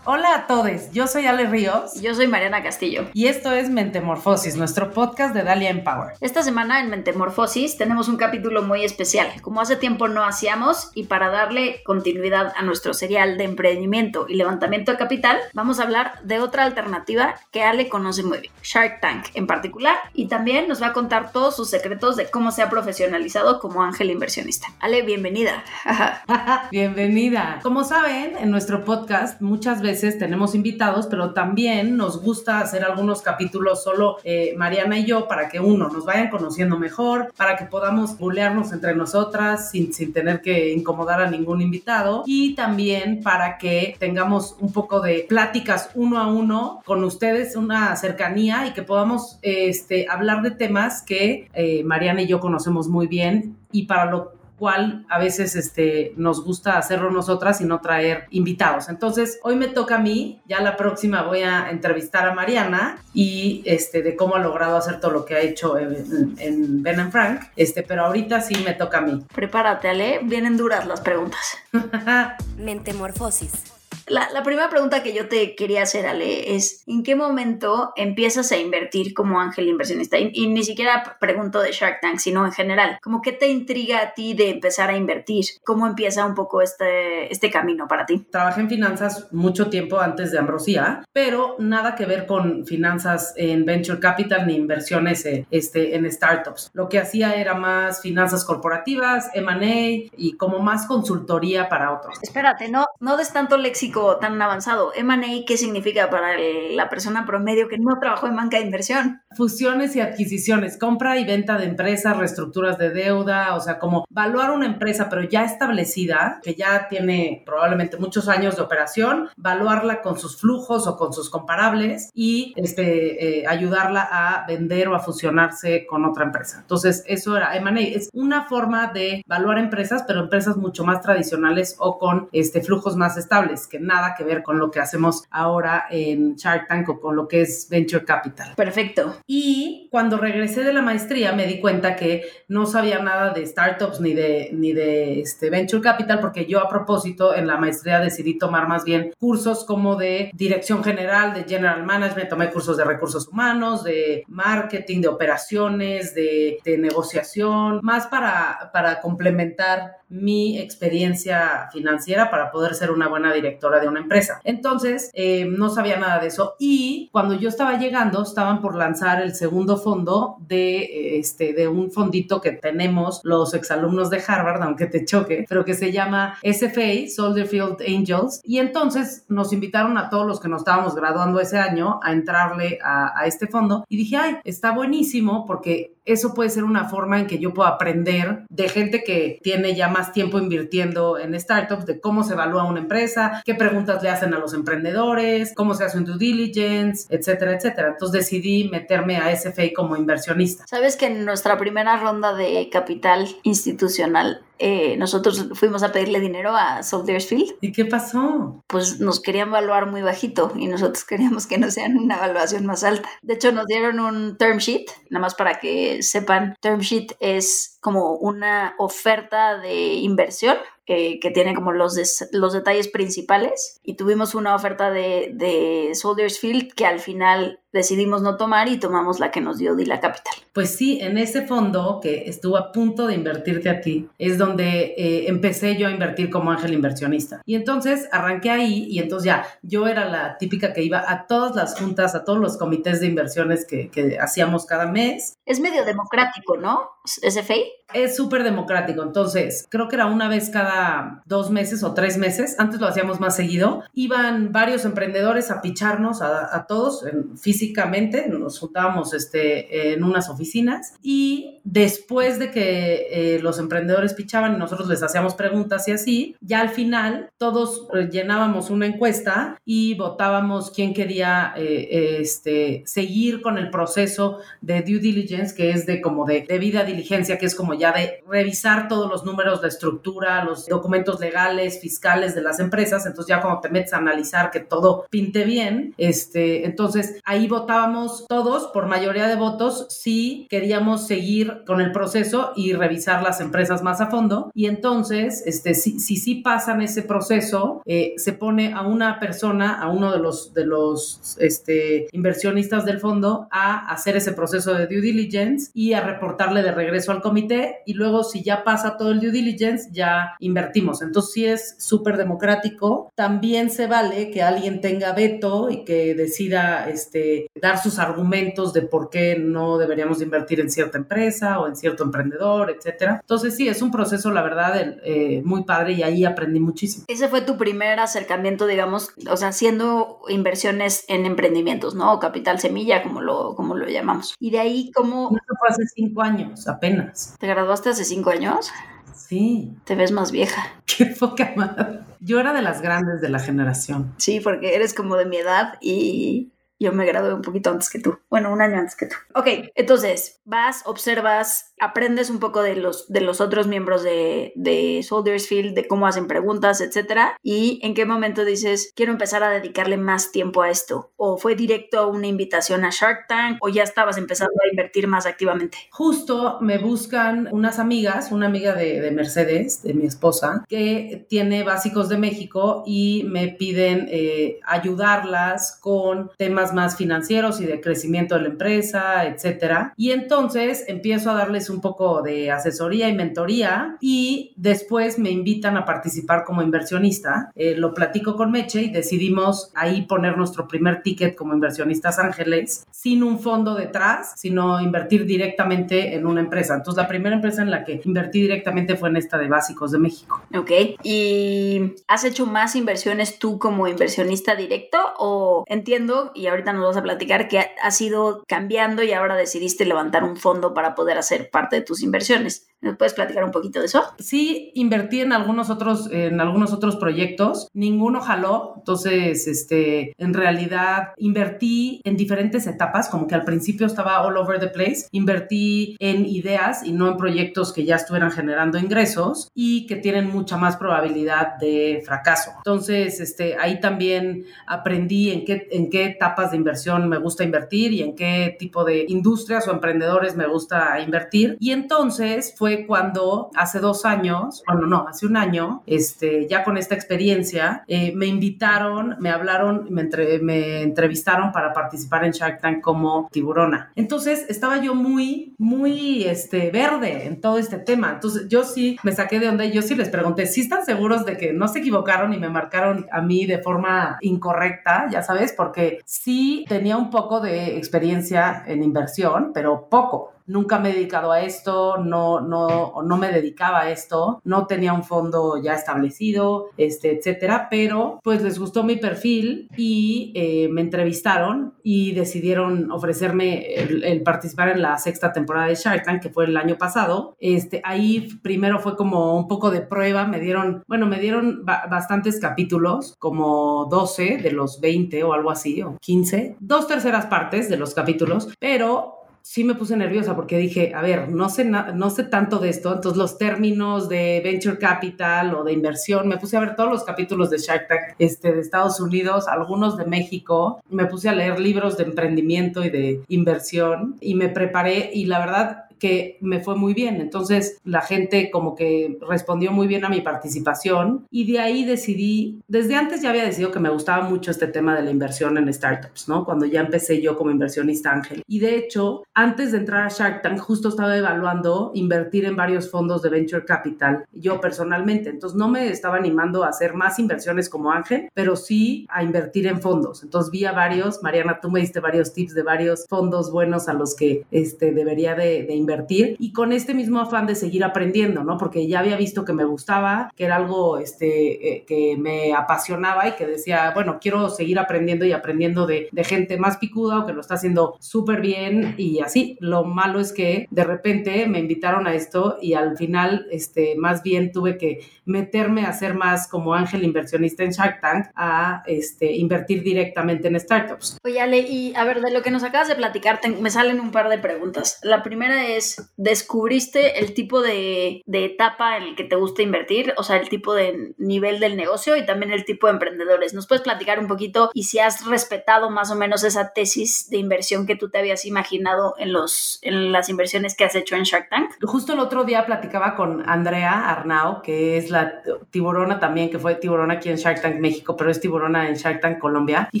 Hola 0.06 0.34
a 0.34 0.46
todos, 0.46 0.90
yo 0.92 1.06
soy 1.06 1.26
Ale 1.26 1.44
Ríos. 1.44 2.00
Yo 2.00 2.14
soy 2.14 2.26
Mariana 2.26 2.62
Castillo. 2.62 3.10
Y 3.12 3.26
esto 3.26 3.52
es 3.52 3.68
Mentemorfosis, 3.68 4.56
nuestro 4.56 4.92
podcast 4.92 5.34
de 5.34 5.42
Dalia 5.42 5.68
Empower. 5.68 6.14
Esta 6.22 6.42
semana 6.42 6.80
en 6.80 6.88
Mentemorfosis 6.88 7.76
tenemos 7.76 8.08
un 8.08 8.16
capítulo 8.16 8.62
muy 8.62 8.82
especial, 8.82 9.28
como 9.42 9.60
hace 9.60 9.76
tiempo 9.76 10.08
no 10.08 10.24
hacíamos, 10.24 10.90
y 10.94 11.04
para 11.04 11.28
darle 11.28 11.82
continuidad 11.84 12.54
a 12.56 12.62
nuestro 12.62 12.94
serial 12.94 13.36
de 13.36 13.44
emprendimiento 13.44 14.24
y 14.26 14.36
levantamiento 14.36 14.90
de 14.90 14.96
capital, 14.96 15.38
vamos 15.52 15.80
a 15.80 15.82
hablar 15.82 16.14
de 16.22 16.40
otra 16.40 16.64
alternativa 16.64 17.34
que 17.50 17.62
Ale 17.62 17.90
conoce 17.90 18.22
muy 18.22 18.38
bien, 18.38 18.54
Shark 18.62 19.02
Tank 19.02 19.26
en 19.34 19.46
particular, 19.46 19.96
y 20.14 20.28
también 20.28 20.66
nos 20.66 20.80
va 20.80 20.88
a 20.88 20.92
contar 20.94 21.30
todos 21.30 21.56
sus 21.56 21.68
secretos 21.68 22.16
de 22.16 22.30
cómo 22.30 22.52
se 22.52 22.62
ha 22.62 22.70
profesionalizado 22.70 23.60
como 23.60 23.82
ángel 23.82 24.10
inversionista. 24.10 24.68
Ale, 24.80 25.02
bienvenida. 25.02 25.62
bienvenida. 26.70 27.60
Como 27.62 27.84
saben, 27.84 28.38
en 28.38 28.50
nuestro 28.50 28.82
podcast 28.82 29.42
muchas 29.42 29.82
veces 29.82 29.89
tenemos 30.18 30.54
invitados, 30.54 31.06
pero 31.08 31.32
también 31.32 31.96
nos 31.96 32.22
gusta 32.22 32.60
hacer 32.60 32.84
algunos 32.84 33.22
capítulos 33.22 33.82
solo 33.82 34.18
eh, 34.24 34.54
Mariana 34.56 34.98
y 34.98 35.04
yo 35.04 35.26
para 35.26 35.48
que 35.48 35.60
uno 35.60 35.88
nos 35.88 36.04
vayan 36.04 36.30
conociendo 36.30 36.78
mejor, 36.78 37.32
para 37.36 37.56
que 37.56 37.64
podamos 37.64 38.16
bulearnos 38.18 38.72
entre 38.72 38.94
nosotras 38.94 39.70
sin, 39.70 39.92
sin 39.92 40.12
tener 40.12 40.40
que 40.40 40.72
incomodar 40.72 41.20
a 41.20 41.30
ningún 41.30 41.60
invitado. 41.60 42.22
Y 42.26 42.54
también 42.54 43.22
para 43.22 43.58
que 43.58 43.96
tengamos 43.98 44.56
un 44.60 44.72
poco 44.72 45.00
de 45.00 45.26
pláticas 45.28 45.90
uno 45.94 46.18
a 46.18 46.28
uno 46.28 46.82
con 46.84 47.02
ustedes, 47.04 47.56
una 47.56 47.96
cercanía 47.96 48.66
y 48.66 48.72
que 48.72 48.82
podamos 48.82 49.38
este, 49.42 50.06
hablar 50.08 50.42
de 50.42 50.52
temas 50.52 51.02
que 51.02 51.48
eh, 51.54 51.82
Mariana 51.84 52.22
y 52.22 52.26
yo 52.26 52.40
conocemos 52.40 52.88
muy 52.88 53.06
bien. 53.06 53.56
Y 53.72 53.86
para 53.86 54.10
lo 54.10 54.39
cual 54.60 55.06
a 55.08 55.18
veces 55.18 55.56
este, 55.56 56.12
nos 56.16 56.44
gusta 56.44 56.76
hacerlo 56.76 57.10
nosotras 57.10 57.62
y 57.62 57.64
no 57.64 57.80
traer 57.80 58.26
invitados. 58.30 58.90
Entonces, 58.90 59.40
hoy 59.42 59.56
me 59.56 59.68
toca 59.68 59.96
a 59.96 59.98
mí, 59.98 60.42
ya 60.46 60.60
la 60.60 60.76
próxima 60.76 61.22
voy 61.22 61.40
a 61.40 61.70
entrevistar 61.70 62.28
a 62.28 62.34
Mariana 62.34 62.98
y 63.14 63.62
este, 63.64 64.02
de 64.02 64.14
cómo 64.14 64.36
ha 64.36 64.38
logrado 64.38 64.76
hacer 64.76 65.00
todo 65.00 65.12
lo 65.12 65.24
que 65.24 65.34
ha 65.34 65.40
hecho 65.40 65.78
en, 65.78 66.36
en 66.38 66.82
Ben 66.82 67.00
and 67.00 67.10
Frank, 67.10 67.40
este, 67.56 67.82
pero 67.82 68.04
ahorita 68.04 68.42
sí 68.42 68.62
me 68.62 68.74
toca 68.74 68.98
a 68.98 69.00
mí. 69.00 69.24
Prepárate, 69.34 69.88
Ale, 69.88 70.20
vienen 70.22 70.58
duras 70.58 70.86
las 70.86 71.00
preguntas. 71.00 71.56
Mentemorfosis. 72.58 73.79
La, 74.06 74.42
primera 74.42 74.68
pregunta 74.68 75.02
que 75.02 75.12
yo 75.12 75.28
te 75.28 75.54
quería 75.54 75.82
hacer, 75.82 76.06
Ale, 76.06 76.54
es 76.56 76.82
¿en 76.86 77.02
qué 77.02 77.14
momento 77.14 77.92
empiezas 77.96 78.50
a 78.52 78.56
invertir 78.56 79.14
como 79.14 79.40
ángel 79.40 79.68
inversionista? 79.68 80.18
Y, 80.18 80.48
ni 80.48 80.64
siquiera 80.64 81.16
pregunto 81.20 81.60
de 81.60 81.72
Shark 81.72 82.00
Tank, 82.00 82.18
sino 82.18 82.44
en 82.44 82.52
general. 82.52 82.98
¿Cómo 83.02 83.22
qué 83.22 83.32
te 83.32 83.48
intriga 83.48 84.00
a 84.00 84.14
ti 84.14 84.34
de 84.34 84.50
empezar 84.50 84.90
a 84.90 84.96
invertir? 84.96 85.44
¿Cómo 85.64 85.86
empieza 85.86 86.24
un 86.24 86.34
poco 86.34 86.62
este, 86.62 87.32
este 87.32 87.50
camino 87.50 87.86
para 87.86 88.06
ti? 88.06 88.26
Trabajé 88.30 88.62
en 88.62 88.68
finanzas 88.68 89.28
mucho 89.32 89.70
tiempo 89.70 90.00
antes 90.00 90.32
de 90.32 90.38
Ambrosía, 90.38 91.04
pero 91.12 91.56
nada 91.58 91.94
que 91.94 92.06
ver 92.06 92.26
con 92.26 92.66
finanzas 92.66 93.34
en 93.36 93.64
venture 93.64 94.00
capital 94.00 94.46
ni 94.46 94.54
inversiones 94.54 95.24
en, 95.26 95.46
este, 95.50 95.96
en 95.96 96.10
startups. 96.10 96.70
Lo 96.72 96.88
que 96.88 96.98
hacía 96.98 97.34
era 97.34 97.54
más 97.54 98.00
finanzas 98.00 98.44
corporativas, 98.44 99.30
M&A 99.34 100.10
y 100.16 100.36
como 100.36 100.58
más 100.58 100.86
consultoría 100.86 101.68
para 101.68 101.92
otros. 101.92 102.18
Espérate, 102.22 102.68
no, 102.68 102.86
no 102.98 103.16
des 103.16 103.32
tanto 103.32 103.56
léxico 103.56 103.99
tan 104.20 104.40
avanzado. 104.40 104.92
M&A, 104.94 105.44
¿qué 105.46 105.56
significa 105.56 106.10
para 106.10 106.36
la 106.38 106.88
persona 106.88 107.26
promedio 107.26 107.68
que 107.68 107.78
no 107.78 107.98
trabajó 108.00 108.26
en 108.26 108.36
banca 108.36 108.58
de 108.58 108.64
inversión? 108.64 109.22
Fusiones 109.36 109.96
y 109.96 110.00
adquisiciones, 110.00 110.76
compra 110.78 111.18
y 111.18 111.24
venta 111.24 111.58
de 111.58 111.66
empresas, 111.66 112.16
reestructuras 112.16 112.78
de 112.78 112.90
deuda, 112.90 113.54
o 113.54 113.60
sea, 113.60 113.78
como 113.78 114.04
evaluar 114.10 114.50
una 114.50 114.66
empresa 114.66 115.08
pero 115.08 115.22
ya 115.22 115.44
establecida, 115.44 116.40
que 116.42 116.54
ya 116.54 116.88
tiene 116.88 117.42
probablemente 117.44 117.96
muchos 117.96 118.28
años 118.28 118.56
de 118.56 118.62
operación, 118.62 119.28
evaluarla 119.38 120.02
con 120.02 120.18
sus 120.18 120.38
flujos 120.38 120.86
o 120.86 120.96
con 120.96 121.12
sus 121.12 121.30
comparables 121.30 122.10
y 122.14 122.52
este, 122.56 123.40
eh, 123.40 123.46
ayudarla 123.46 124.08
a 124.10 124.46
vender 124.46 124.88
o 124.88 124.94
a 124.94 125.00
fusionarse 125.00 125.86
con 125.86 126.04
otra 126.04 126.24
empresa. 126.24 126.58
Entonces, 126.60 127.04
eso 127.06 127.36
era 127.36 127.56
M&A. 127.56 127.80
Es 127.80 128.10
una 128.12 128.44
forma 128.44 128.88
de 128.88 129.22
evaluar 129.26 129.58
empresas, 129.58 130.04
pero 130.06 130.20
empresas 130.20 130.56
mucho 130.56 130.84
más 130.84 131.00
tradicionales 131.00 131.76
o 131.78 131.98
con 131.98 132.28
este, 132.32 132.62
flujos 132.62 132.96
más 132.96 133.16
estables, 133.16 133.66
que 133.66 133.79
nada 133.80 134.14
que 134.16 134.24
ver 134.24 134.42
con 134.42 134.58
lo 134.58 134.70
que 134.70 134.80
hacemos 134.80 135.24
ahora 135.30 135.86
en 135.90 136.36
Shark 136.36 136.68
Tank 136.68 136.88
o 136.88 137.00
con 137.00 137.16
lo 137.16 137.26
que 137.28 137.42
es 137.42 137.68
Venture 137.70 138.04
Capital. 138.04 138.54
Perfecto. 138.56 139.16
Y 139.26 139.88
cuando 139.90 140.18
regresé 140.18 140.62
de 140.62 140.72
la 140.72 140.82
maestría 140.82 141.32
me 141.32 141.46
di 141.46 141.60
cuenta 141.60 141.96
que 141.96 142.22
no 142.48 142.66
sabía 142.66 143.00
nada 143.00 143.30
de 143.32 143.46
startups 143.46 144.00
ni 144.00 144.14
de, 144.14 144.50
ni 144.52 144.72
de 144.72 145.20
este 145.20 145.50
Venture 145.50 145.82
Capital 145.82 146.20
porque 146.20 146.46
yo 146.46 146.60
a 146.60 146.68
propósito 146.68 147.34
en 147.34 147.46
la 147.46 147.56
maestría 147.56 148.00
decidí 148.00 148.38
tomar 148.38 148.68
más 148.68 148.84
bien 148.84 149.12
cursos 149.18 149.64
como 149.64 149.96
de 149.96 150.30
dirección 150.34 150.82
general, 150.84 151.34
de 151.34 151.44
general 151.44 151.84
management, 151.84 152.28
tomé 152.28 152.50
cursos 152.50 152.76
de 152.76 152.84
recursos 152.84 153.28
humanos, 153.28 153.84
de 153.84 154.24
marketing, 154.28 155.00
de 155.00 155.08
operaciones, 155.08 156.14
de, 156.14 156.58
de 156.64 156.78
negociación, 156.78 157.80
más 157.82 158.06
para, 158.06 158.70
para 158.72 159.00
complementar 159.00 159.99
mi 160.10 160.58
experiencia 160.58 161.68
financiera 161.72 162.30
para 162.30 162.50
poder 162.50 162.74
ser 162.74 162.90
una 162.90 163.08
buena 163.08 163.32
directora 163.32 163.80
de 163.80 163.88
una 163.88 164.00
empresa. 164.00 164.40
Entonces, 164.44 165.10
eh, 165.14 165.46
no 165.46 165.70
sabía 165.70 165.98
nada 165.98 166.20
de 166.20 166.26
eso. 166.26 166.56
Y 166.58 167.08
cuando 167.12 167.34
yo 167.34 167.48
estaba 167.48 167.78
llegando, 167.78 168.22
estaban 168.22 168.60
por 168.60 168.76
lanzar 168.76 169.22
el 169.22 169.34
segundo 169.34 169.78
fondo 169.78 170.36
de, 170.40 171.18
este, 171.18 171.52
de 171.54 171.68
un 171.68 171.90
fondito 171.90 172.40
que 172.40 172.52
tenemos 172.52 173.20
los 173.24 173.54
exalumnos 173.54 174.10
de 174.10 174.22
Harvard, 174.26 174.62
aunque 174.62 174.86
te 174.86 175.04
choque, 175.04 175.44
pero 175.48 175.64
que 175.64 175.74
se 175.74 175.92
llama 175.92 176.36
SFA, 176.42 177.08
Soldier 177.08 177.48
Angels. 177.86 178.40
Y 178.42 178.58
entonces 178.58 179.24
nos 179.28 179.52
invitaron 179.52 179.96
a 179.96 180.10
todos 180.10 180.26
los 180.26 180.40
que 180.40 180.48
nos 180.48 180.62
estábamos 180.62 180.94
graduando 180.94 181.40
ese 181.40 181.58
año 181.58 182.00
a 182.02 182.12
entrarle 182.12 182.78
a, 182.82 183.18
a 183.18 183.26
este 183.26 183.46
fondo. 183.46 183.84
Y 183.88 183.96
dije, 183.96 184.16
ay, 184.16 184.36
está 184.44 184.72
buenísimo 184.72 185.46
porque 185.46 185.94
eso 186.12 186.34
puede 186.34 186.50
ser 186.50 186.64
una 186.64 186.88
forma 186.88 187.18
en 187.20 187.26
que 187.26 187.38
yo 187.38 187.52
pueda 187.54 187.70
aprender 187.70 188.44
de 188.48 188.68
gente 188.68 189.02
que 189.04 189.38
tiene 189.42 189.74
ya 189.74 189.88
más 189.88 190.12
tiempo 190.12 190.38
invirtiendo 190.38 191.18
en 191.18 191.38
startups, 191.38 191.86
de 191.86 192.00
cómo 192.00 192.24
se 192.24 192.34
evalúa 192.34 192.64
una 192.64 192.80
empresa, 192.80 193.42
qué 193.44 193.54
preguntas 193.54 194.02
le 194.02 194.10
hacen 194.10 194.34
a 194.34 194.38
los 194.38 194.54
emprendedores, 194.54 195.52
cómo 195.54 195.74
se 195.74 195.84
hace 195.84 195.98
un 195.98 196.04
due 196.04 196.18
diligence, 196.18 197.06
etcétera, 197.10 197.54
etcétera. 197.54 197.88
Entonces 197.88 198.24
decidí 198.24 198.68
meterme 198.68 199.16
a 199.16 199.34
SFA 199.34 199.70
como 199.74 199.96
inversionista. 199.96 200.64
Sabes 200.66 200.96
que 200.96 201.06
en 201.06 201.24
nuestra 201.24 201.58
primera 201.58 201.96
ronda 201.96 202.34
de 202.34 202.68
capital 202.70 203.28
institucional 203.42 204.42
eh, 204.62 204.96
nosotros 204.98 205.48
fuimos 205.54 205.82
a 205.82 205.90
pedirle 205.90 206.20
dinero 206.20 206.54
a 206.54 206.82
Field. 206.82 207.56
¿Y 207.62 207.72
qué 207.72 207.86
pasó? 207.86 208.62
Pues 208.66 209.00
nos 209.00 209.20
querían 209.20 209.48
evaluar 209.48 209.90
muy 209.90 210.02
bajito 210.02 210.52
y 210.54 210.66
nosotros 210.66 211.04
queríamos 211.08 211.46
que 211.46 211.58
nos 211.58 211.74
sean 211.74 211.96
una 211.96 212.16
evaluación 212.16 212.66
más 212.66 212.84
alta. 212.84 213.08
De 213.22 213.34
hecho, 213.34 213.52
nos 213.52 213.66
dieron 213.66 213.98
un 214.00 214.36
term 214.36 214.58
sheet, 214.58 214.90
nada 215.08 215.22
más 215.22 215.34
para 215.34 215.60
que 215.60 216.02
sepan, 216.02 216.56
term 216.60 216.80
sheet 216.80 217.16
es 217.20 217.78
como 217.80 218.16
una 218.16 218.74
oferta 218.78 219.56
de 219.58 219.94
inversión 219.94 220.58
que 220.84 221.30
tiene 221.32 221.54
como 221.54 221.70
los, 221.70 221.96
los 222.32 222.52
detalles 222.52 222.88
principales 222.88 223.80
y 223.84 223.94
tuvimos 223.94 224.34
una 224.34 224.56
oferta 224.56 224.90
de, 224.90 225.30
de 225.34 225.92
Soldiers 225.94 226.40
Field 226.40 226.74
que 226.74 226.84
al 226.84 226.98
final 226.98 227.59
decidimos 227.72 228.22
no 228.22 228.36
tomar 228.36 228.68
y 228.68 228.78
tomamos 228.78 229.20
la 229.20 229.30
que 229.30 229.40
nos 229.40 229.58
dio 229.58 229.74
Dila 229.74 230.00
Capital. 230.00 230.34
Pues 230.52 230.74
sí, 230.74 230.98
en 231.00 231.18
ese 231.18 231.46
fondo 231.46 232.00
que 232.02 232.24
estuvo 232.26 232.56
a 232.56 232.72
punto 232.72 233.06
de 233.06 233.14
invertirte 233.14 233.70
a 233.70 233.80
ti, 233.80 234.08
es 234.18 234.38
donde 234.38 234.94
eh, 234.96 235.28
empecé 235.28 235.76
yo 235.76 235.86
a 235.86 235.90
invertir 235.90 236.30
como 236.30 236.50
ángel 236.50 236.74
inversionista. 236.74 237.40
Y 237.46 237.54
entonces 237.54 238.08
arranqué 238.10 238.50
ahí 238.50 238.86
y 238.88 238.98
entonces 238.98 239.26
ya 239.26 239.46
yo 239.62 239.86
era 239.86 240.08
la 240.08 240.36
típica 240.38 240.72
que 240.72 240.82
iba 240.82 241.04
a 241.06 241.26
todas 241.26 241.54
las 241.54 241.78
juntas, 241.78 242.14
a 242.14 242.24
todos 242.24 242.40
los 242.40 242.56
comités 242.56 243.00
de 243.00 243.06
inversiones 243.06 243.64
que, 243.64 243.88
que 243.90 244.18
hacíamos 244.18 244.66
cada 244.66 244.86
mes. 244.86 245.34
Es 245.46 245.60
medio 245.60 245.84
democrático, 245.84 246.56
¿no? 246.56 246.90
SFA. 247.04 247.54
Es 247.92 248.14
súper 248.14 248.44
democrático, 248.44 249.02
entonces 249.02 249.66
creo 249.68 249.88
que 249.88 249.96
era 249.96 250.06
una 250.06 250.28
vez 250.28 250.50
cada 250.50 251.22
dos 251.26 251.50
meses 251.50 251.82
o 251.82 251.92
tres 251.92 252.18
meses, 252.18 252.54
antes 252.58 252.80
lo 252.80 252.86
hacíamos 252.86 253.18
más 253.18 253.34
seguido, 253.34 253.82
iban 253.94 254.52
varios 254.52 254.84
emprendedores 254.84 255.50
a 255.50 255.60
picharnos 255.60 256.22
a, 256.22 256.54
a 256.54 256.66
todos 256.66 257.04
en 257.04 257.36
físico 257.36 257.59
físicamente, 257.60 258.26
nos 258.26 258.58
juntábamos 258.58 259.12
este, 259.12 259.92
en 259.92 260.02
unas 260.02 260.30
oficinas 260.30 260.94
y 261.02 261.60
después 261.64 262.38
de 262.38 262.50
que 262.50 263.08
eh, 263.10 263.38
los 263.42 263.58
emprendedores 263.58 264.14
pichaban 264.14 264.54
y 264.54 264.58
nosotros 264.58 264.88
les 264.88 265.02
hacíamos 265.02 265.34
preguntas 265.34 265.86
y 265.88 265.92
así, 265.92 266.36
ya 266.40 266.62
al 266.62 266.70
final 266.70 267.28
todos 267.36 267.86
eh, 267.94 268.08
llenábamos 268.10 268.70
una 268.70 268.86
encuesta 268.86 269.58
y 269.66 269.94
votábamos 269.94 270.70
quién 270.70 270.94
quería 270.94 271.52
eh, 271.54 272.18
este, 272.20 272.82
seguir 272.86 273.42
con 273.42 273.58
el 273.58 273.70
proceso 273.70 274.38
de 274.62 274.80
due 274.80 274.98
diligence, 274.98 275.54
que 275.54 275.70
es 275.70 275.84
de 275.84 276.00
como 276.00 276.24
de 276.24 276.46
debida 276.48 276.84
diligencia, 276.84 277.36
que 277.36 277.44
es 277.44 277.54
como 277.54 277.74
ya 277.74 277.92
de 277.92 278.22
revisar 278.26 278.88
todos 278.88 279.10
los 279.10 279.24
números, 279.24 279.60
la 279.60 279.68
estructura, 279.68 280.44
los 280.44 280.66
documentos 280.66 281.20
legales, 281.20 281.78
fiscales 281.78 282.34
de 282.34 282.40
las 282.40 282.58
empresas. 282.58 283.04
Entonces 283.04 283.28
ya 283.28 283.42
cuando 283.42 283.60
te 283.60 283.68
metes 283.68 283.92
a 283.92 283.98
analizar 283.98 284.50
que 284.50 284.60
todo 284.60 285.06
pinte 285.10 285.44
bien, 285.44 285.94
este, 285.98 286.64
entonces 286.64 287.20
ahí 287.24 287.49
votábamos 287.50 288.24
todos 288.26 288.68
por 288.68 288.86
mayoría 288.86 289.28
de 289.28 289.36
votos 289.36 289.86
si 289.90 290.46
queríamos 290.48 291.06
seguir 291.06 291.62
con 291.66 291.80
el 291.80 291.92
proceso 291.92 292.52
y 292.56 292.72
revisar 292.72 293.22
las 293.22 293.40
empresas 293.40 293.82
más 293.82 294.00
a 294.00 294.06
fondo. 294.06 294.50
Y 294.54 294.66
entonces, 294.66 295.42
este, 295.46 295.74
si 295.74 295.98
sí 295.98 296.16
si, 296.16 296.36
pasan 296.36 296.80
ese 296.80 297.02
proceso, 297.02 297.82
eh, 297.84 298.14
se 298.16 298.32
pone 298.32 298.72
a 298.72 298.82
una 298.82 299.20
persona, 299.20 299.80
a 299.80 299.90
uno 299.90 300.12
de 300.12 300.18
los, 300.18 300.54
de 300.54 300.64
los 300.64 301.36
este, 301.38 302.06
inversionistas 302.12 302.84
del 302.84 302.98
fondo, 302.98 303.48
a 303.50 303.90
hacer 303.92 304.16
ese 304.16 304.32
proceso 304.32 304.74
de 304.74 304.86
due 304.86 305.00
diligence 305.00 305.70
y 305.74 305.92
a 305.92 306.00
reportarle 306.00 306.62
de 306.62 306.72
regreso 306.72 307.12
al 307.12 307.20
comité. 307.20 307.80
Y 307.84 307.94
luego, 307.94 308.24
si 308.24 308.42
ya 308.42 308.64
pasa 308.64 308.96
todo 308.96 309.10
el 309.10 309.20
due 309.20 309.32
diligence, 309.32 309.90
ya 309.92 310.36
invertimos. 310.38 311.02
Entonces, 311.02 311.32
sí 311.32 311.44
es 311.44 311.74
súper 311.78 312.16
democrático. 312.16 313.12
También 313.14 313.70
se 313.70 313.86
vale 313.86 314.30
que 314.30 314.42
alguien 314.42 314.80
tenga 314.80 315.12
veto 315.12 315.68
y 315.70 315.84
que 315.84 316.14
decida 316.14 316.88
este, 316.88 317.39
dar 317.54 317.78
sus 317.78 317.98
argumentos 317.98 318.72
de 318.72 318.82
por 318.82 319.10
qué 319.10 319.36
no 319.38 319.78
deberíamos 319.78 320.20
invertir 320.22 320.60
en 320.60 320.70
cierta 320.70 320.98
empresa 320.98 321.60
o 321.60 321.66
en 321.66 321.76
cierto 321.76 322.04
emprendedor, 322.04 322.70
etcétera. 322.70 323.18
Entonces, 323.20 323.56
sí, 323.56 323.68
es 323.68 323.82
un 323.82 323.90
proceso, 323.90 324.30
la 324.30 324.42
verdad, 324.42 324.98
eh, 325.04 325.42
muy 325.44 325.64
padre 325.64 325.92
y 325.92 326.02
ahí 326.02 326.24
aprendí 326.24 326.60
muchísimo. 326.60 327.04
Ese 327.08 327.28
fue 327.28 327.42
tu 327.42 327.56
primer 327.56 328.00
acercamiento, 328.00 328.66
digamos, 328.66 329.10
o 329.28 329.36
sea, 329.36 329.48
haciendo 329.48 330.20
inversiones 330.28 331.04
en 331.08 331.26
emprendimientos, 331.26 331.94
¿no? 331.94 332.12
O 332.12 332.18
capital 332.18 332.60
semilla, 332.60 333.02
como 333.02 333.20
lo, 333.20 333.54
como 333.54 333.76
lo 333.76 333.86
llamamos. 333.88 334.34
Y 334.38 334.50
de 334.50 334.60
ahí, 334.60 334.90
¿cómo...? 334.94 335.30
Eso 335.30 335.54
fue 335.58 335.68
hace 335.68 335.84
cinco 335.94 336.22
años, 336.22 336.68
apenas. 336.68 337.36
¿Te 337.38 337.46
graduaste 337.46 337.90
hace 337.90 338.04
cinco 338.04 338.30
años? 338.30 338.70
Sí. 339.14 339.70
Te 339.84 339.94
ves 339.94 340.12
más 340.12 340.32
vieja. 340.32 340.62
Qué 340.86 341.06
poca 341.06 341.52
madre. 341.56 342.00
Yo 342.20 342.40
era 342.40 342.52
de 342.52 342.62
las 342.62 342.82
grandes 342.82 343.20
de 343.20 343.28
la 343.28 343.38
generación. 343.38 344.12
Sí, 344.18 344.40
porque 344.40 344.74
eres 344.74 344.92
como 344.92 345.16
de 345.16 345.24
mi 345.24 345.36
edad 345.36 345.74
y 345.80 346.50
yo 346.80 346.92
me 346.92 347.04
gradué 347.04 347.34
un 347.34 347.42
poquito 347.42 347.70
antes 347.70 347.90
que 347.90 348.00
tú. 348.00 348.18
Bueno, 348.30 348.50
un 348.52 348.62
año 348.62 348.78
antes 348.78 348.96
que 348.96 349.06
tú. 349.06 349.16
Ok, 349.34 349.46
entonces 349.74 350.40
vas, 350.44 350.82
observas, 350.86 351.74
aprendes 351.78 352.30
un 352.30 352.40
poco 352.40 352.62
de 352.62 352.74
los, 352.74 353.06
de 353.12 353.20
los 353.20 353.40
otros 353.42 353.66
miembros 353.66 354.02
de, 354.02 354.52
de 354.56 355.02
Soldiers 355.02 355.46
Field, 355.46 355.74
de 355.74 355.86
cómo 355.86 356.06
hacen 356.06 356.26
preguntas, 356.26 356.80
etcétera. 356.80 357.36
Y 357.42 357.80
en 357.82 357.94
qué 357.94 358.06
momento 358.06 358.44
dices, 358.46 358.92
quiero 358.96 359.12
empezar 359.12 359.42
a 359.44 359.50
dedicarle 359.50 359.98
más 359.98 360.32
tiempo 360.32 360.62
a 360.62 360.70
esto. 360.70 361.12
O 361.16 361.36
fue 361.36 361.54
directo 361.54 362.08
una 362.08 362.26
invitación 362.26 362.84
a 362.84 362.90
Shark 362.90 363.26
Tank, 363.28 363.58
o 363.60 363.68
ya 363.68 363.82
estabas 363.82 364.16
empezando 364.16 364.54
a 364.64 364.68
invertir 364.70 365.06
más 365.06 365.26
activamente. 365.26 365.76
Justo 365.90 366.58
me 366.62 366.78
buscan 366.78 367.48
unas 367.52 367.78
amigas, 367.78 368.32
una 368.32 368.46
amiga 368.46 368.74
de, 368.74 369.02
de 369.02 369.10
Mercedes, 369.10 369.82
de 369.82 369.92
mi 369.92 370.06
esposa, 370.06 370.64
que 370.66 371.26
tiene 371.28 371.62
básicos 371.62 372.08
de 372.08 372.16
México 372.16 372.84
y 372.86 373.24
me 373.28 373.48
piden 373.48 374.08
eh, 374.10 374.60
ayudarlas 374.64 375.78
con 375.80 376.30
temas 376.38 376.69
más 376.72 376.96
financieros 376.96 377.60
y 377.60 377.66
de 377.66 377.80
crecimiento 377.80 378.34
de 378.34 378.42
la 378.42 378.48
empresa, 378.48 379.26
etcétera. 379.26 379.92
Y 379.96 380.12
entonces 380.12 380.84
empiezo 380.88 381.30
a 381.30 381.34
darles 381.34 381.70
un 381.70 381.80
poco 381.80 382.22
de 382.22 382.50
asesoría 382.50 383.08
y 383.08 383.14
mentoría 383.14 383.96
y 384.00 384.52
después 384.56 385.18
me 385.18 385.30
invitan 385.30 385.76
a 385.76 385.84
participar 385.84 386.44
como 386.44 386.62
inversionista. 386.62 387.50
Eh, 387.54 387.74
lo 387.76 387.94
platico 387.94 388.36
con 388.36 388.50
Meche 388.50 388.82
y 388.82 388.90
decidimos 388.90 389.70
ahí 389.74 390.02
poner 390.02 390.36
nuestro 390.36 390.68
primer 390.68 391.02
ticket 391.02 391.34
como 391.34 391.54
inversionistas 391.54 392.18
ángeles 392.18 392.86
sin 392.90 393.22
un 393.22 393.38
fondo 393.38 393.74
detrás, 393.74 394.34
sino 394.36 394.80
invertir 394.80 395.24
directamente 395.24 396.14
en 396.14 396.26
una 396.26 396.40
empresa. 396.40 396.74
Entonces 396.74 397.02
la 397.02 397.08
primera 397.08 397.34
empresa 397.34 397.62
en 397.62 397.70
la 397.70 397.84
que 397.84 398.00
invertí 398.04 398.42
directamente 398.42 398.96
fue 398.96 399.08
en 399.08 399.16
esta 399.16 399.38
de 399.38 399.48
Básicos 399.48 399.92
de 399.92 399.98
México. 399.98 400.40
Ok. 400.56 400.70
¿Y 401.02 401.94
has 402.08 402.24
hecho 402.24 402.46
más 402.46 402.76
inversiones 402.76 403.38
tú 403.38 403.58
como 403.58 403.88
inversionista 403.88 404.54
directo 404.54 404.98
o 405.18 405.64
entiendo 405.66 406.32
y 406.34 406.46
ahorita 406.46 406.59
ahorita 406.60 406.72
nos 406.72 406.86
vas 406.86 406.96
a 406.96 407.02
platicar 407.02 407.48
que 407.48 407.70
has 407.82 408.00
ido 408.00 408.44
cambiando 408.46 409.02
y 409.02 409.12
ahora 409.12 409.36
decidiste 409.36 409.84
levantar 409.84 410.24
un 410.24 410.36
fondo 410.36 410.74
para 410.74 410.94
poder 410.94 411.18
hacer 411.18 411.50
parte 411.50 411.76
de 411.76 411.82
tus 411.82 412.02
inversiones. 412.02 412.69
¿Me 412.82 412.94
puedes 412.94 413.12
platicar 413.14 413.44
un 413.44 413.50
poquito 413.50 413.80
de 413.80 413.86
eso? 413.86 414.02
Sí, 414.18 414.72
invertí 414.74 415.20
en 415.20 415.32
algunos 415.32 415.68
otros, 415.68 416.10
en 416.10 416.40
algunos 416.40 416.72
otros 416.72 416.96
proyectos. 416.96 417.68
Ninguno 417.74 418.20
jaló. 418.20 418.74
Entonces, 418.78 419.46
este, 419.46 420.14
en 420.16 420.32
realidad 420.32 421.08
invertí 421.18 422.00
en 422.04 422.16
diferentes 422.16 422.66
etapas, 422.66 423.08
como 423.08 423.26
que 423.26 423.34
al 423.34 423.44
principio 423.44 423.86
estaba 423.86 424.22
all 424.22 424.36
over 424.36 424.58
the 424.58 424.68
place. 424.68 425.06
Invertí 425.12 425.96
en 425.98 426.24
ideas 426.24 426.82
y 426.84 426.92
no 426.92 427.08
en 427.08 427.16
proyectos 427.16 427.72
que 427.72 427.84
ya 427.84 427.96
estuvieran 427.96 428.30
generando 428.30 428.78
ingresos 428.78 429.50
y 429.54 429.86
que 429.86 429.96
tienen 429.96 430.30
mucha 430.30 430.56
más 430.56 430.76
probabilidad 430.76 431.58
de 431.60 432.02
fracaso. 432.06 432.52
Entonces, 432.56 433.20
este, 433.20 433.56
ahí 433.58 433.80
también 433.80 434.46
aprendí 434.66 435.30
en 435.30 435.44
qué, 435.44 435.68
en 435.70 435.90
qué 435.90 436.04
etapas 436.06 436.52
de 436.52 436.56
inversión 436.56 437.08
me 437.08 437.18
gusta 437.18 437.44
invertir 437.44 437.92
y 437.92 438.02
en 438.02 438.14
qué 438.16 438.56
tipo 438.58 438.84
de 438.84 439.04
industrias 439.08 439.68
o 439.68 439.72
emprendedores 439.72 440.34
me 440.34 440.46
gusta 440.46 441.00
invertir. 441.00 441.56
Y 441.60 441.72
entonces 441.72 442.54
fue 442.56 442.69
cuando 442.86 443.50
hace 443.54 443.80
dos 443.80 444.04
años, 444.04 444.62
bueno, 444.66 444.86
no, 444.86 445.06
hace 445.08 445.26
un 445.26 445.36
año, 445.36 445.82
este, 445.86 446.46
ya 446.48 446.64
con 446.64 446.76
esta 446.76 446.94
experiencia, 446.94 447.84
eh, 447.86 448.12
me 448.14 448.26
invitaron, 448.26 449.16
me 449.20 449.30
hablaron, 449.30 449.88
me, 449.90 450.82
entrevistaron 450.82 451.52
para 451.52 451.72
participar 451.72 452.24
en 452.24 452.32
Shark 452.32 452.60
Tank 452.60 452.80
como 452.80 453.28
tiburona. 453.32 453.92
Entonces 453.96 454.46
estaba 454.48 454.78
yo 454.78 454.94
muy, 454.94 455.54
muy 455.58 456.24
este, 456.24 456.70
verde 456.70 457.26
en 457.26 457.40
todo 457.40 457.58
este 457.58 457.78
tema. 457.78 458.12
Entonces 458.14 458.48
yo 458.48 458.64
sí 458.64 458.98
me 459.02 459.12
saqué 459.12 459.40
de 459.40 459.48
onda 459.48 459.64
y 459.64 459.72
yo 459.72 459.82
sí 459.82 459.94
les 459.94 460.08
pregunté, 460.08 460.46
¿sí 460.46 460.62
están 460.62 460.84
seguros 460.84 461.24
de 461.24 461.36
que 461.36 461.52
no 461.52 461.68
se 461.68 461.80
equivocaron 461.80 462.32
y 462.32 462.38
me 462.38 462.48
marcaron 462.48 463.06
a 463.12 463.20
mí 463.20 463.46
de 463.46 463.58
forma 463.58 464.18
incorrecta? 464.20 465.06
Ya 465.10 465.22
sabes, 465.22 465.52
porque 465.52 466.00
sí 466.04 466.64
tenía 466.68 466.96
un 466.96 467.10
poco 467.10 467.40
de 467.40 467.76
experiencia 467.76 468.62
en 468.66 468.82
inversión, 468.82 469.50
pero 469.52 469.88
poco 469.88 470.32
nunca 470.50 470.78
me 470.78 470.90
he 470.90 470.94
dedicado 470.94 471.32
a 471.32 471.42
esto, 471.42 471.98
no, 471.98 472.40
no, 472.40 473.02
no 473.02 473.16
me 473.16 473.32
dedicaba 473.32 473.82
a 473.82 473.90
esto, 473.90 474.40
no 474.44 474.66
tenía 474.66 474.92
un 474.92 475.04
fondo 475.04 475.62
ya 475.62 475.74
establecido, 475.74 476.70
este, 476.76 477.16
etcétera, 477.16 477.68
pero 477.70 478.20
pues 478.22 478.42
les 478.42 478.58
gustó 478.58 478.82
mi 478.82 478.96
perfil 478.96 479.68
y 479.76 480.32
eh, 480.34 480.68
me 480.70 480.80
entrevistaron 480.80 481.74
y 481.82 482.12
decidieron 482.12 482.90
ofrecerme 482.90 483.74
el, 483.74 484.22
participar 484.22 484.70
en 484.70 484.82
la 484.82 484.98
sexta 484.98 485.32
temporada 485.32 485.68
de 485.68 485.76
Shark 485.76 486.04
Tank, 486.04 486.22
que 486.22 486.30
fue 486.30 486.44
el 486.44 486.56
año 486.56 486.76
pasado. 486.76 487.36
Este, 487.40 487.80
ahí 487.84 488.28
primero 488.42 488.80
fue 488.80 488.96
como 488.96 489.36
un 489.36 489.48
poco 489.48 489.70
de 489.70 489.80
prueba, 489.80 490.26
me 490.26 490.40
dieron, 490.40 490.82
bueno, 490.86 491.06
me 491.06 491.20
dieron 491.20 491.64
bastantes 491.64 492.40
capítulos, 492.40 493.14
como 493.18 493.86
12 493.86 494.38
de 494.38 494.50
los 494.50 494.80
20 494.80 495.22
o 495.24 495.32
algo 495.32 495.50
así, 495.50 495.82
o 495.82 495.96
15, 496.00 496.56
dos 496.60 496.86
terceras 496.86 497.26
partes 497.26 497.68
de 497.68 497.76
los 497.76 497.94
capítulos, 497.94 498.48
pero 498.58 499.19
sí 499.42 499.64
me 499.64 499.74
puse 499.74 499.96
nerviosa 499.96 500.36
porque 500.36 500.58
dije, 500.58 500.92
a 500.94 501.02
ver, 501.02 501.28
no 501.28 501.48
sé, 501.48 501.64
no 501.64 502.10
sé 502.10 502.24
tanto 502.24 502.58
de 502.58 502.68
esto, 502.68 502.94
entonces 502.94 503.18
los 503.18 503.38
términos 503.38 504.08
de 504.08 504.40
venture 504.44 504.78
capital 504.78 505.54
o 505.54 505.64
de 505.64 505.72
inversión, 505.72 506.28
me 506.28 506.36
puse 506.36 506.56
a 506.56 506.60
ver 506.60 506.76
todos 506.76 506.90
los 506.90 507.04
capítulos 507.04 507.50
de 507.50 507.58
Shark 507.58 507.88
Tank 507.88 508.00
este, 508.18 508.52
de 508.52 508.60
Estados 508.60 509.00
Unidos, 509.00 509.48
algunos 509.48 509.96
de 509.96 510.04
México, 510.04 510.82
me 510.90 511.06
puse 511.06 511.28
a 511.28 511.32
leer 511.32 511.58
libros 511.58 511.96
de 511.96 512.04
emprendimiento 512.04 512.84
y 512.84 512.90
de 512.90 513.22
inversión 513.28 514.16
y 514.20 514.34
me 514.34 514.48
preparé 514.48 515.10
y 515.12 515.26
la 515.26 515.38
verdad 515.40 515.89
que 516.00 516.38
me 516.40 516.60
fue 516.60 516.74
muy 516.74 516.94
bien. 516.94 517.20
Entonces 517.20 517.78
la 517.84 518.00
gente 518.00 518.50
como 518.50 518.74
que 518.74 519.18
respondió 519.28 519.70
muy 519.70 519.86
bien 519.86 520.04
a 520.04 520.08
mi 520.08 520.20
participación 520.20 521.26
y 521.30 521.50
de 521.52 521.60
ahí 521.60 521.84
decidí, 521.84 522.60
desde 522.66 522.96
antes 522.96 523.22
ya 523.22 523.30
había 523.30 523.44
decidido 523.44 523.70
que 523.70 523.78
me 523.78 523.90
gustaba 523.90 524.28
mucho 524.28 524.50
este 524.50 524.66
tema 524.66 524.96
de 524.96 525.02
la 525.02 525.10
inversión 525.10 525.56
en 525.58 525.72
startups, 525.72 526.28
¿no? 526.28 526.44
Cuando 526.44 526.66
ya 526.66 526.80
empecé 526.80 527.20
yo 527.20 527.36
como 527.36 527.50
inversionista 527.50 528.12
ángel. 528.12 528.42
Y 528.46 528.58
de 528.58 528.76
hecho, 528.76 529.22
antes 529.34 529.72
de 529.72 529.78
entrar 529.78 530.06
a 530.06 530.08
Shark 530.08 530.42
Tank, 530.42 530.58
justo 530.58 530.88
estaba 530.88 531.16
evaluando 531.16 531.92
invertir 531.94 532.46
en 532.46 532.56
varios 532.56 532.90
fondos 532.90 533.22
de 533.22 533.28
venture 533.28 533.64
capital, 533.64 534.24
yo 534.32 534.60
personalmente. 534.60 535.30
Entonces 535.30 535.56
no 535.56 535.68
me 535.68 535.88
estaba 535.88 536.16
animando 536.16 536.64
a 536.64 536.68
hacer 536.68 536.94
más 536.94 537.18
inversiones 537.18 537.68
como 537.68 537.92
ángel, 537.92 538.28
pero 538.34 538.56
sí 538.56 539.06
a 539.10 539.22
invertir 539.22 539.66
en 539.66 539.80
fondos. 539.80 540.22
Entonces 540.22 540.50
vi 540.50 540.64
a 540.64 540.72
varios, 540.72 541.22
Mariana, 541.22 541.60
tú 541.60 541.70
me 541.70 541.80
diste 541.80 542.00
varios 542.00 542.32
tips 542.32 542.54
de 542.54 542.62
varios 542.62 543.06
fondos 543.08 543.50
buenos 543.52 543.88
a 543.88 543.92
los 543.92 544.14
que 544.14 544.44
este, 544.50 544.92
debería 544.92 545.34
de, 545.34 545.64
de 545.64 545.74
invertir 545.74 545.89
y 546.38 546.52
con 546.52 546.72
este 546.72 546.94
mismo 546.94 547.20
afán 547.20 547.46
de 547.46 547.54
seguir 547.54 547.84
aprendiendo, 547.84 548.44
¿no? 548.44 548.58
Porque 548.58 548.86
ya 548.86 549.00
había 549.00 549.16
visto 549.16 549.44
que 549.44 549.52
me 549.52 549.64
gustaba, 549.64 550.30
que 550.36 550.44
era 550.44 550.56
algo 550.56 550.98
este, 550.98 551.76
eh, 551.76 551.84
que 551.86 552.16
me 552.18 552.54
apasionaba 552.54 553.28
y 553.28 553.32
que 553.32 553.46
decía, 553.46 553.92
bueno, 553.94 554.18
quiero 554.20 554.50
seguir 554.50 554.78
aprendiendo 554.78 555.24
y 555.24 555.32
aprendiendo 555.32 555.86
de, 555.86 556.08
de 556.10 556.24
gente 556.24 556.58
más 556.58 556.78
picuda 556.78 557.20
o 557.20 557.26
que 557.26 557.32
lo 557.32 557.40
está 557.40 557.54
haciendo 557.54 557.96
súper 558.00 558.40
bien 558.40 558.94
y 558.96 559.20
así. 559.20 559.56
Lo 559.60 559.84
malo 559.84 560.20
es 560.20 560.32
que 560.32 560.66
de 560.70 560.84
repente 560.84 561.46
me 561.46 561.58
invitaron 561.58 562.06
a 562.06 562.14
esto 562.14 562.58
y 562.60 562.74
al 562.74 562.96
final, 562.96 563.46
este, 563.50 563.94
más 563.96 564.22
bien 564.22 564.52
tuve 564.52 564.78
que 564.78 565.00
meterme 565.24 565.86
a 565.86 565.92
ser 565.92 566.14
más 566.14 566.48
como 566.48 566.74
ángel 566.74 567.04
inversionista 567.04 567.62
en 567.62 567.70
Shark 567.70 568.00
Tank 568.00 568.26
a 568.34 568.82
este, 568.86 569.32
invertir 569.32 569.82
directamente 569.82 570.48
en 570.48 570.58
startups. 570.58 571.18
Oye, 571.24 571.40
Ale, 571.40 571.58
y 571.60 571.94
a 571.94 572.04
ver, 572.04 572.20
de 572.20 572.30
lo 572.30 572.42
que 572.42 572.50
nos 572.50 572.64
acabas 572.64 572.88
de 572.88 572.96
platicar, 572.96 573.40
me 573.60 573.70
salen 573.70 574.00
un 574.00 574.10
par 574.10 574.28
de 574.28 574.38
preguntas. 574.38 574.98
La 575.02 575.22
primera 575.22 575.66
es, 575.68 575.79
¿descubriste 576.16 577.20
el 577.20 577.34
tipo 577.34 577.60
de, 577.60 578.22
de 578.26 578.44
etapa 578.44 578.96
en 578.96 579.04
el 579.04 579.16
que 579.16 579.24
te 579.24 579.36
gusta 579.36 579.62
invertir? 579.62 580.14
O 580.16 580.22
sea, 580.22 580.36
el 580.36 580.48
tipo 580.48 580.74
de 580.74 581.14
nivel 581.18 581.60
del 581.60 581.76
negocio 581.76 582.16
y 582.16 582.26
también 582.26 582.52
el 582.52 582.64
tipo 582.64 582.86
de 582.86 582.94
emprendedores. 582.94 583.54
¿Nos 583.54 583.66
puedes 583.66 583.82
platicar 583.82 584.18
un 584.18 584.28
poquito 584.28 584.70
y 584.74 584.84
si 584.84 584.98
has 584.98 585.26
respetado 585.26 585.90
más 585.90 586.10
o 586.10 586.14
menos 586.14 586.44
esa 586.44 586.72
tesis 586.72 587.28
de 587.30 587.38
inversión 587.38 587.86
que 587.86 587.96
tú 587.96 588.10
te 588.10 588.18
habías 588.18 588.44
imaginado 588.44 589.14
en, 589.18 589.32
los, 589.32 589.78
en 589.82 590.12
las 590.12 590.28
inversiones 590.28 590.74
que 590.74 590.84
has 590.84 590.94
hecho 590.94 591.16
en 591.16 591.24
Shark 591.24 591.48
Tank? 591.48 591.70
Justo 591.82 592.12
el 592.12 592.20
otro 592.20 592.44
día 592.44 592.66
platicaba 592.66 593.14
con 593.14 593.48
Andrea 593.48 594.10
Arnao, 594.10 594.62
que 594.62 594.96
es 594.96 595.10
la 595.10 595.42
tiburona 595.70 596.20
también, 596.20 596.50
que 596.50 596.58
fue 596.58 596.74
tiburona 596.74 597.14
aquí 597.14 597.28
en 597.28 597.36
Shark 597.36 597.62
Tank 597.62 597.76
México, 597.76 598.16
pero 598.16 598.30
es 598.30 598.40
tiburona 598.40 598.88
en 598.88 598.94
Shark 598.94 599.20
Tank 599.20 599.38
Colombia. 599.38 599.88
Y 599.92 600.00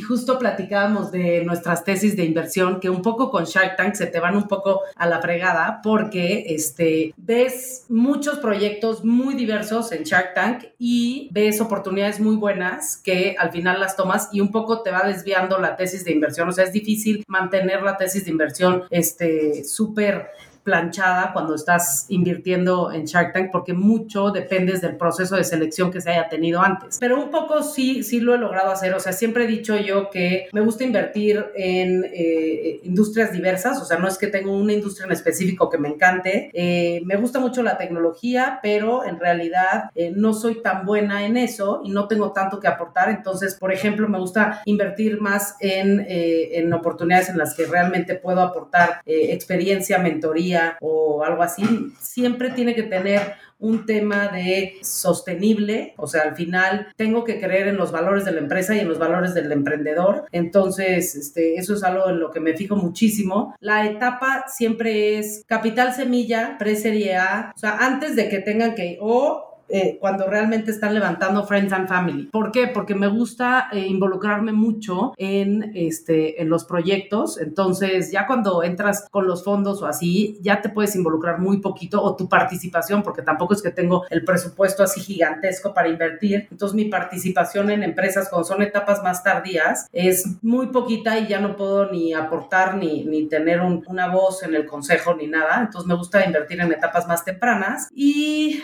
justo 0.00 0.38
platicábamos 0.38 1.10
de 1.10 1.44
nuestras 1.44 1.84
tesis 1.84 2.16
de 2.16 2.24
inversión, 2.24 2.80
que 2.80 2.90
un 2.90 3.02
poco 3.02 3.30
con 3.30 3.44
Shark 3.44 3.76
Tank 3.76 3.94
se 3.94 4.06
te 4.06 4.20
van 4.20 4.36
un 4.36 4.48
poco 4.48 4.82
a 4.96 5.06
la 5.06 5.20
fregada 5.20 5.69
porque 5.82 6.46
este, 6.48 7.14
ves 7.16 7.86
muchos 7.88 8.38
proyectos 8.38 9.04
muy 9.04 9.34
diversos 9.34 9.92
en 9.92 10.04
Shark 10.04 10.34
Tank 10.34 10.64
y 10.78 11.28
ves 11.32 11.60
oportunidades 11.60 12.20
muy 12.20 12.36
buenas 12.36 12.96
que 12.96 13.36
al 13.38 13.50
final 13.50 13.80
las 13.80 13.96
tomas 13.96 14.28
y 14.32 14.40
un 14.40 14.50
poco 14.50 14.82
te 14.82 14.90
va 14.90 15.06
desviando 15.06 15.58
la 15.58 15.76
tesis 15.76 16.04
de 16.04 16.12
inversión. 16.12 16.48
O 16.48 16.52
sea, 16.52 16.64
es 16.64 16.72
difícil 16.72 17.24
mantener 17.26 17.82
la 17.82 17.96
tesis 17.96 18.24
de 18.24 18.30
inversión 18.30 18.84
este, 18.90 19.64
súper 19.64 20.28
planchada 20.62 21.32
cuando 21.32 21.54
estás 21.54 22.06
invirtiendo 22.08 22.92
en 22.92 23.04
Shark 23.04 23.32
Tank 23.32 23.50
porque 23.50 23.72
mucho 23.72 24.30
dependes 24.30 24.80
del 24.80 24.96
proceso 24.96 25.36
de 25.36 25.44
selección 25.44 25.90
que 25.90 26.00
se 26.00 26.10
haya 26.10 26.28
tenido 26.28 26.60
antes. 26.60 26.98
Pero 26.98 27.22
un 27.22 27.30
poco 27.30 27.62
sí, 27.62 28.02
sí 28.02 28.20
lo 28.20 28.34
he 28.34 28.38
logrado 28.38 28.70
hacer. 28.70 28.94
O 28.94 29.00
sea, 29.00 29.12
siempre 29.12 29.44
he 29.44 29.46
dicho 29.46 29.76
yo 29.76 30.10
que 30.10 30.48
me 30.52 30.60
gusta 30.60 30.84
invertir 30.84 31.46
en 31.54 32.04
eh, 32.12 32.80
industrias 32.82 33.32
diversas. 33.32 33.80
O 33.80 33.84
sea, 33.84 33.98
no 33.98 34.08
es 34.08 34.18
que 34.18 34.26
tengo 34.26 34.56
una 34.56 34.72
industria 34.72 35.06
en 35.06 35.12
específico 35.12 35.70
que 35.70 35.78
me 35.78 35.88
encante. 35.88 36.50
Eh, 36.52 37.00
me 37.04 37.16
gusta 37.16 37.38
mucho 37.40 37.62
la 37.62 37.78
tecnología, 37.78 38.60
pero 38.62 39.04
en 39.04 39.18
realidad 39.18 39.90
eh, 39.94 40.12
no 40.14 40.34
soy 40.34 40.62
tan 40.62 40.84
buena 40.84 41.24
en 41.24 41.36
eso 41.36 41.80
y 41.84 41.90
no 41.90 42.06
tengo 42.08 42.32
tanto 42.32 42.60
que 42.60 42.68
aportar. 42.68 43.08
Entonces, 43.08 43.54
por 43.54 43.72
ejemplo, 43.72 44.08
me 44.08 44.18
gusta 44.18 44.62
invertir 44.64 45.20
más 45.20 45.56
en, 45.60 46.04
en 46.08 46.72
oportunidades 46.72 47.30
en 47.30 47.38
las 47.38 47.54
que 47.54 47.66
realmente 47.66 48.14
puedo 48.14 48.40
aportar 48.40 49.00
experiencia, 49.06 49.98
mentoría 49.98 50.49
o 50.80 51.24
algo 51.24 51.42
así, 51.42 51.62
siempre 51.98 52.50
tiene 52.50 52.74
que 52.74 52.84
tener 52.84 53.20
un 53.60 53.84
tema 53.84 54.28
de 54.28 54.78
sostenible, 54.82 55.94
o 55.98 56.06
sea, 56.06 56.22
al 56.22 56.34
final 56.34 56.88
tengo 56.96 57.24
que 57.24 57.38
creer 57.40 57.68
en 57.68 57.76
los 57.76 57.92
valores 57.92 58.24
de 58.24 58.32
la 58.32 58.40
empresa 58.40 58.74
y 58.74 58.80
en 58.80 58.88
los 58.88 58.98
valores 58.98 59.34
del 59.34 59.52
emprendedor, 59.52 60.24
entonces 60.32 61.14
este, 61.14 61.56
eso 61.56 61.74
es 61.74 61.84
algo 61.84 62.08
en 62.08 62.20
lo 62.20 62.30
que 62.30 62.40
me 62.40 62.56
fijo 62.56 62.74
muchísimo. 62.76 63.54
La 63.60 63.86
etapa 63.86 64.46
siempre 64.48 65.18
es 65.18 65.44
capital 65.46 65.92
semilla, 65.92 66.56
pre-serie 66.58 67.16
A, 67.16 67.52
o 67.54 67.58
sea, 67.58 67.76
antes 67.78 68.16
de 68.16 68.28
que 68.28 68.38
tengan 68.38 68.74
que, 68.74 68.98
o 69.00 69.49
eh, 69.70 69.98
cuando 70.00 70.26
realmente 70.26 70.70
están 70.70 70.94
levantando 70.94 71.46
Friends 71.46 71.72
and 71.72 71.88
Family. 71.88 72.26
¿Por 72.26 72.50
qué? 72.50 72.66
Porque 72.66 72.94
me 72.94 73.06
gusta 73.06 73.68
eh, 73.72 73.86
involucrarme 73.86 74.52
mucho 74.52 75.12
en, 75.16 75.72
este, 75.74 76.42
en 76.42 76.48
los 76.48 76.64
proyectos. 76.64 77.40
Entonces, 77.40 78.10
ya 78.10 78.26
cuando 78.26 78.62
entras 78.62 79.06
con 79.10 79.26
los 79.26 79.44
fondos 79.44 79.82
o 79.82 79.86
así, 79.86 80.38
ya 80.42 80.60
te 80.60 80.68
puedes 80.68 80.96
involucrar 80.96 81.38
muy 81.38 81.58
poquito 81.58 82.02
o 82.02 82.16
tu 82.16 82.28
participación, 82.28 83.02
porque 83.02 83.22
tampoco 83.22 83.54
es 83.54 83.62
que 83.62 83.70
tengo 83.70 84.04
el 84.10 84.24
presupuesto 84.24 84.82
así 84.82 85.00
gigantesco 85.00 85.72
para 85.72 85.88
invertir. 85.88 86.48
Entonces, 86.50 86.74
mi 86.74 86.86
participación 86.86 87.70
en 87.70 87.82
empresas 87.82 88.28
cuando 88.28 88.46
son 88.48 88.62
etapas 88.62 89.02
más 89.02 89.22
tardías 89.22 89.86
es 89.92 90.26
muy 90.42 90.68
poquita 90.68 91.18
y 91.18 91.28
ya 91.28 91.40
no 91.40 91.56
puedo 91.56 91.90
ni 91.90 92.12
aportar 92.12 92.76
ni, 92.76 93.04
ni 93.04 93.28
tener 93.28 93.60
una 93.60 94.08
voz 94.08 94.42
en 94.42 94.54
el 94.54 94.66
consejo 94.66 95.14
ni 95.14 95.26
nada. 95.26 95.60
Entonces, 95.60 95.86
me 95.86 95.94
gusta 95.94 96.24
invertir 96.24 96.60
en 96.60 96.72
etapas 96.72 97.06
más 97.06 97.24
tempranas. 97.24 97.88
¿Y 97.94 98.62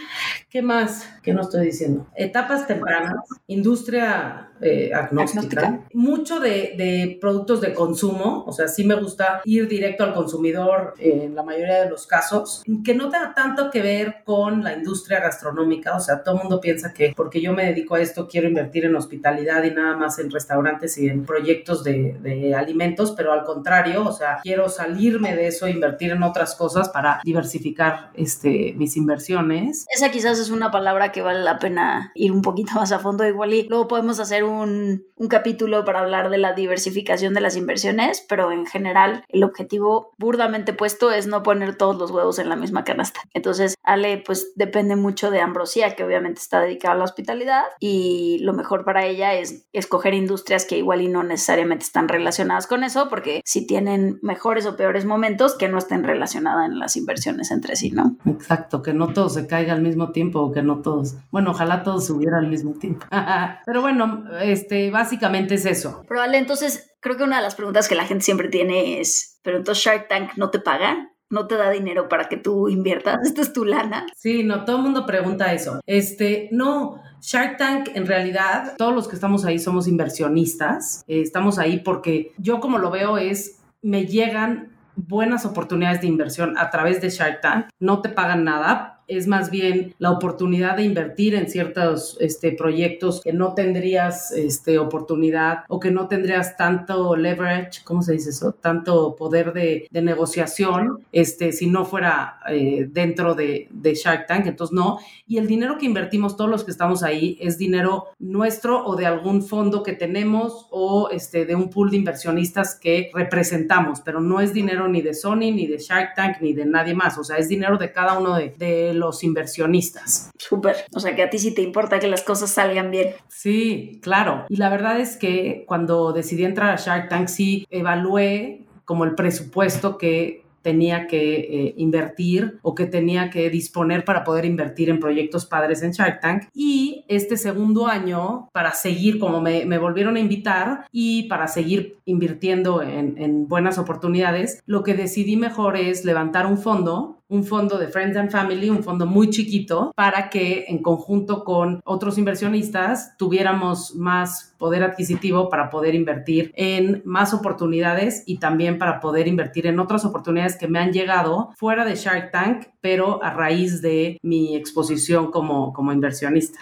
qué 0.50 0.62
más? 0.62 0.95
Que 1.22 1.32
no 1.32 1.42
estoy 1.42 1.66
diciendo? 1.66 2.06
Etapas 2.14 2.66
tempranas, 2.66 3.16
industria 3.46 4.50
eh, 4.60 4.92
agnóstica, 4.94 5.80
mucho 5.92 6.40
de, 6.40 7.18
productos 7.20 7.60
de 7.60 7.74
consumo, 7.74 8.44
o 8.46 8.52
sea, 8.52 8.68
sí 8.68 8.84
me 8.84 8.94
gusta 8.94 9.40
ir 9.44 9.68
directo 9.68 10.04
al 10.04 10.14
consumidor 10.14 10.94
en 10.98 11.34
la 11.34 11.42
mayoría 11.42 11.82
de 11.82 11.90
los 11.90 12.06
casos, 12.06 12.62
que 12.84 12.94
no 12.94 13.08
tenga 13.08 13.34
tanto 13.34 13.70
que 13.70 13.82
ver 13.82 14.16
con 14.24 14.62
la 14.62 14.74
industria 14.74 15.20
gastronómica, 15.20 15.96
o 15.96 16.00
sea, 16.00 16.22
todo 16.22 16.36
el 16.36 16.42
mundo 16.42 16.60
piensa 16.60 16.92
que 16.92 17.12
porque 17.16 17.40
yo 17.40 17.52
me 17.52 17.66
dedico 17.66 17.94
a 17.94 18.00
esto 18.00 18.28
quiero 18.28 18.48
invertir 18.48 18.84
en 18.84 18.96
hospitalidad 18.96 19.62
y 19.64 19.70
nada 19.70 19.96
más 19.96 20.18
en 20.18 20.30
restaurantes 20.30 20.98
y 20.98 21.08
en 21.08 21.24
proyectos 21.24 21.84
de, 21.84 22.16
de 22.20 22.54
alimentos, 22.54 23.12
pero 23.16 23.32
al 23.32 23.44
contrario, 23.44 24.04
o 24.06 24.12
sea, 24.12 24.40
quiero 24.42 24.68
salirme 24.68 25.34
de 25.34 25.48
eso, 25.48 25.66
e 25.66 25.70
invertir 25.70 26.12
en 26.12 26.22
otras 26.22 26.54
cosas 26.54 26.88
para 26.88 27.20
diversificar 27.24 28.10
este, 28.14 28.74
mis 28.76 28.96
inversiones. 28.96 29.86
Esa 29.94 30.10
quizás 30.10 30.38
es 30.38 30.50
una 30.50 30.70
palabra 30.70 31.12
que 31.12 31.22
vale 31.22 31.42
la 31.42 31.58
pena 31.58 32.12
ir 32.14 32.32
un 32.32 32.42
poquito 32.42 32.72
más 32.74 32.92
a 32.92 32.98
fondo. 32.98 33.26
Igual 33.26 33.54
y 33.54 33.68
luego 33.68 33.88
podemos 33.88 34.20
hacer 34.20 34.44
un, 34.46 35.04
un 35.16 35.28
capítulo 35.28 35.84
para 35.84 36.00
hablar 36.00 36.30
de 36.30 36.38
la 36.38 36.52
diversificación 36.52 37.34
de 37.34 37.40
las 37.40 37.56
inversiones, 37.56 38.24
pero 38.28 38.52
en 38.52 38.66
general 38.66 39.24
el 39.28 39.44
objetivo 39.44 40.14
burdamente 40.18 40.72
puesto 40.72 41.10
es 41.10 41.26
no 41.26 41.42
poner 41.42 41.76
todos 41.76 41.96
los 41.96 42.10
huevos 42.10 42.38
en 42.38 42.48
la 42.48 42.56
misma 42.56 42.84
canasta. 42.84 43.20
Entonces, 43.34 43.74
Ale, 43.82 44.22
pues 44.24 44.52
depende 44.56 44.96
mucho 44.96 45.30
de 45.30 45.40
Ambrosía, 45.40 45.94
que 45.94 46.04
obviamente 46.04 46.40
está 46.40 46.60
dedicada 46.60 46.94
a 46.94 46.98
la 46.98 47.04
hospitalidad 47.04 47.62
y 47.80 48.38
lo 48.42 48.52
mejor 48.52 48.84
para 48.84 49.06
ella 49.06 49.34
es 49.34 49.66
escoger 49.72 50.14
industrias 50.14 50.64
que 50.64 50.78
igual 50.78 51.02
y 51.02 51.08
no 51.08 51.22
necesariamente 51.22 51.84
están 51.84 52.08
relacionadas 52.08 52.66
con 52.66 52.84
eso, 52.84 53.08
porque 53.08 53.40
si 53.44 53.66
tienen 53.66 54.18
mejores 54.22 54.66
o 54.66 54.76
peores 54.76 55.04
momentos 55.04 55.56
que 55.56 55.68
no 55.68 55.78
estén 55.78 56.04
relacionadas 56.04 56.68
en 56.68 56.78
las 56.78 56.96
inversiones 56.96 57.50
entre 57.50 57.76
sí, 57.76 57.90
¿no? 57.90 58.16
Exacto, 58.26 58.82
que 58.82 58.92
no 58.92 59.08
todo 59.12 59.28
se 59.28 59.46
caiga 59.46 59.72
al 59.72 59.82
mismo 59.82 60.12
tiempo 60.12 60.40
o 60.40 60.52
que 60.52 60.62
no 60.62 60.82
todos, 60.82 61.16
bueno, 61.30 61.52
ojalá 61.52 61.82
todos 61.82 62.06
subieran 62.06 62.44
al 62.44 62.50
mismo 62.50 62.72
tiempo. 62.72 63.06
Pero 63.66 63.80
bueno, 63.80 64.24
este, 64.38 64.90
básicamente 64.90 65.54
es 65.54 65.66
eso. 65.66 66.04
Pero 66.08 66.20
vale, 66.20 66.38
entonces 66.38 66.92
creo 67.00 67.16
que 67.16 67.24
una 67.24 67.36
de 67.36 67.42
las 67.42 67.54
preguntas 67.54 67.88
que 67.88 67.94
la 67.94 68.04
gente 68.04 68.24
siempre 68.24 68.48
tiene 68.48 69.00
es, 69.00 69.38
pero 69.42 69.58
entonces 69.58 69.84
Shark 69.84 70.08
Tank 70.08 70.32
no 70.36 70.50
te 70.50 70.60
paga? 70.60 71.12
no 71.28 71.46
te 71.46 71.56
da 71.56 71.70
dinero 71.70 72.08
para 72.08 72.28
que 72.28 72.36
tú 72.36 72.68
inviertas, 72.68 73.18
esta 73.24 73.42
es 73.42 73.52
tu 73.52 73.64
lana. 73.64 74.06
Sí, 74.16 74.44
no, 74.44 74.64
todo 74.64 74.76
el 74.76 74.82
mundo 74.82 75.06
pregunta 75.06 75.52
eso. 75.52 75.80
Este, 75.86 76.48
no, 76.52 77.02
Shark 77.20 77.56
Tank 77.56 77.88
en 77.94 78.06
realidad, 78.06 78.74
todos 78.76 78.94
los 78.94 79.08
que 79.08 79.16
estamos 79.16 79.44
ahí 79.44 79.58
somos 79.58 79.88
inversionistas, 79.88 81.04
eh, 81.08 81.20
estamos 81.20 81.58
ahí 81.58 81.80
porque 81.80 82.32
yo 82.38 82.60
como 82.60 82.78
lo 82.78 82.90
veo 82.90 83.18
es, 83.18 83.58
me 83.82 84.06
llegan 84.06 84.72
buenas 84.94 85.44
oportunidades 85.44 86.00
de 86.00 86.06
inversión 86.06 86.56
a 86.56 86.70
través 86.70 87.00
de 87.00 87.10
Shark 87.10 87.40
Tank, 87.40 87.66
no 87.78 88.00
te 88.00 88.08
pagan 88.08 88.44
nada, 88.44 88.95
es 89.08 89.26
más 89.26 89.50
bien 89.50 89.94
la 89.98 90.10
oportunidad 90.10 90.76
de 90.76 90.84
invertir 90.84 91.34
en 91.34 91.48
ciertos 91.48 92.16
este, 92.20 92.52
proyectos 92.52 93.20
que 93.22 93.32
no 93.32 93.54
tendrías 93.54 94.32
este, 94.32 94.78
oportunidad 94.78 95.64
o 95.68 95.80
que 95.80 95.90
no 95.90 96.08
tendrías 96.08 96.56
tanto 96.56 97.16
leverage, 97.16 97.82
¿cómo 97.84 98.02
se 98.02 98.12
dice 98.12 98.30
eso? 98.30 98.52
Tanto 98.52 99.16
poder 99.16 99.52
de, 99.52 99.88
negociación 100.06 101.04
este, 101.10 101.52
si 101.52 101.66
no 101.66 101.84
fuera 101.84 102.38
eh, 102.48 102.86
dentro 102.90 103.34
de, 103.34 103.66
de, 103.70 103.94
Shark 103.94 104.26
Tank. 104.26 104.46
Entonces, 104.46 104.74
no. 104.74 104.98
Y 105.26 105.38
el 105.38 105.46
dinero 105.46 105.78
que 105.78 105.86
invertimos, 105.86 106.36
todos 106.36 106.50
los 106.50 106.64
que 106.64 106.70
estamos 106.70 107.02
ahí, 107.02 107.36
es 107.40 107.58
dinero 107.58 108.08
nuestro 108.18 108.84
o 108.86 108.94
de 108.94 109.06
algún 109.06 109.42
fondo 109.42 109.82
que 109.82 109.94
tenemos 109.94 110.68
o 110.70 111.08
este, 111.10 111.44
de 111.44 111.54
un 111.54 111.70
pool 111.70 111.90
de 111.90 111.96
inversionistas 111.96 112.74
que 112.74 113.10
representamos, 113.14 114.00
pero 114.00 114.20
no 114.20 114.40
es 114.40 114.52
dinero 114.52 114.86
ni 114.86 115.02
de 115.02 115.14
Sony, 115.14 115.50
ni 115.52 115.66
de 115.66 115.78
Shark 115.78 116.14
Tank, 116.14 116.36
ni 116.40 116.52
de 116.52 116.66
nadie 116.66 116.94
más. 116.94 117.18
O 117.18 117.24
sea, 117.24 117.38
es 117.38 117.48
dinero 117.48 117.78
de 117.78 117.90
cada 117.90 118.18
uno 118.18 118.36
de, 118.36 118.54
de 118.58 118.94
los 118.98 119.22
inversionistas. 119.24 120.30
Súper, 120.38 120.76
o 120.94 121.00
sea 121.00 121.14
que 121.14 121.22
a 121.22 121.30
ti 121.30 121.38
sí 121.38 121.54
te 121.54 121.62
importa 121.62 121.98
que 121.98 122.08
las 122.08 122.22
cosas 122.22 122.50
salgan 122.50 122.90
bien. 122.90 123.14
Sí, 123.28 124.00
claro. 124.02 124.46
Y 124.48 124.56
la 124.56 124.68
verdad 124.68 125.00
es 125.00 125.16
que 125.16 125.64
cuando 125.66 126.12
decidí 126.12 126.44
entrar 126.44 126.70
a 126.70 126.76
Shark 126.76 127.08
Tank 127.08 127.28
sí 127.28 127.66
evalué 127.70 128.66
como 128.84 129.04
el 129.04 129.14
presupuesto 129.14 129.98
que 129.98 130.46
tenía 130.66 131.06
que 131.06 131.38
eh, 131.38 131.74
invertir 131.76 132.58
o 132.60 132.74
que 132.74 132.86
tenía 132.86 133.30
que 133.30 133.50
disponer 133.50 134.04
para 134.04 134.24
poder 134.24 134.44
invertir 134.44 134.90
en 134.90 134.98
proyectos 134.98 135.46
padres 135.46 135.80
en 135.84 135.92
Shark 135.92 136.18
Tank. 136.20 136.48
Y 136.52 137.04
este 137.06 137.36
segundo 137.36 137.86
año, 137.86 138.48
para 138.52 138.72
seguir, 138.72 139.20
como 139.20 139.40
me, 139.40 139.64
me 139.64 139.78
volvieron 139.78 140.16
a 140.16 140.18
invitar 140.18 140.86
y 140.90 141.28
para 141.28 141.46
seguir 141.46 141.98
invirtiendo 142.04 142.82
en, 142.82 143.16
en 143.16 143.46
buenas 143.46 143.78
oportunidades, 143.78 144.60
lo 144.66 144.82
que 144.82 144.94
decidí 144.94 145.36
mejor 145.36 145.76
es 145.76 146.04
levantar 146.04 146.46
un 146.46 146.58
fondo 146.58 147.22
un 147.28 147.44
fondo 147.44 147.78
de 147.78 147.88
Friends 147.88 148.16
and 148.16 148.30
Family, 148.30 148.70
un 148.70 148.82
fondo 148.82 149.06
muy 149.06 149.30
chiquito, 149.30 149.92
para 149.96 150.30
que 150.30 150.66
en 150.68 150.82
conjunto 150.82 151.44
con 151.44 151.80
otros 151.84 152.18
inversionistas 152.18 153.16
tuviéramos 153.16 153.94
más 153.94 154.54
poder 154.58 154.82
adquisitivo 154.84 155.48
para 155.48 155.70
poder 155.70 155.94
invertir 155.94 156.52
en 156.56 157.02
más 157.04 157.34
oportunidades 157.34 158.22
y 158.26 158.38
también 158.38 158.78
para 158.78 159.00
poder 159.00 159.28
invertir 159.28 159.66
en 159.66 159.80
otras 159.80 160.04
oportunidades 160.04 160.56
que 160.56 160.68
me 160.68 160.78
han 160.78 160.92
llegado 160.92 161.50
fuera 161.56 161.84
de 161.84 161.96
Shark 161.96 162.30
Tank, 162.30 162.66
pero 162.80 163.22
a 163.22 163.30
raíz 163.30 163.82
de 163.82 164.18
mi 164.22 164.56
exposición 164.56 165.30
como, 165.30 165.72
como 165.72 165.92
inversionista. 165.92 166.60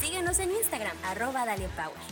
Síguenos 0.00 0.38
en 0.38 0.50
Instagram, 0.52 0.96
arroba 1.10 1.44
Power. 1.44 2.05